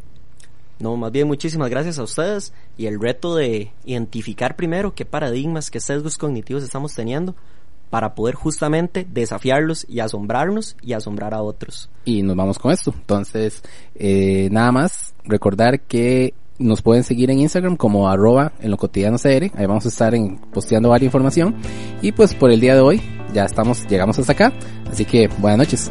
No, 0.79 0.97
más 0.97 1.12
bien 1.12 1.29
muchísimas 1.29 1.71
gracias 1.71 1.99
a 1.99 2.03
ustedes 2.03 2.53
y 2.77 2.87
el 2.87 3.01
reto 3.01 3.37
de 3.37 3.73
identificar 3.85 4.57
primero 4.57 4.95
qué 4.95 5.05
paradigmas, 5.05 5.71
qué 5.71 5.81
sesgos 5.81 6.19
cognitivos 6.19 6.65
estamos 6.65 6.95
teniendo 6.95 7.35
para 7.91 8.15
poder 8.17 8.35
justamente 8.35 9.07
desafiarlos 9.09 9.87
y 9.89 10.01
asombrarnos 10.01 10.77
y 10.83 10.95
asombrar 10.95 11.33
a 11.33 11.43
otros. 11.43 11.89
Y 12.05 12.23
nos 12.23 12.35
vamos 12.35 12.59
con 12.59 12.73
esto. 12.73 12.93
Entonces, 12.93 13.62
eh, 13.95 14.49
nada 14.51 14.73
más 14.73 15.15
recordar 15.25 15.81
que 15.81 16.35
nos 16.59 16.83
pueden 16.83 17.05
seguir 17.05 17.31
en 17.31 17.39
Instagram 17.39 17.77
como 17.77 18.09
arroba 18.09 18.53
en 18.61 18.73
lo 18.73 18.77
cotidiano 18.77 19.17
CR. 19.17 19.53
Ahí 19.55 19.67
vamos 19.67 19.85
a 19.87 19.89
estar 19.89 20.12
en, 20.15 20.39
posteando 20.39 20.89
varias 20.89 21.07
información. 21.07 21.55
Y 22.03 22.11
pues 22.11 22.35
por 22.35 22.51
el 22.51 22.61
día 22.61 22.75
de 22.75 22.81
hoy 22.81 23.01
ya 23.35 23.45
estamos, 23.45 23.87
llegamos 23.89 24.18
hasta 24.18 24.32
acá. 24.32 24.53
Así 24.91 25.05
que 25.05 25.28
buenas 25.39 25.59
noches. 25.59 25.91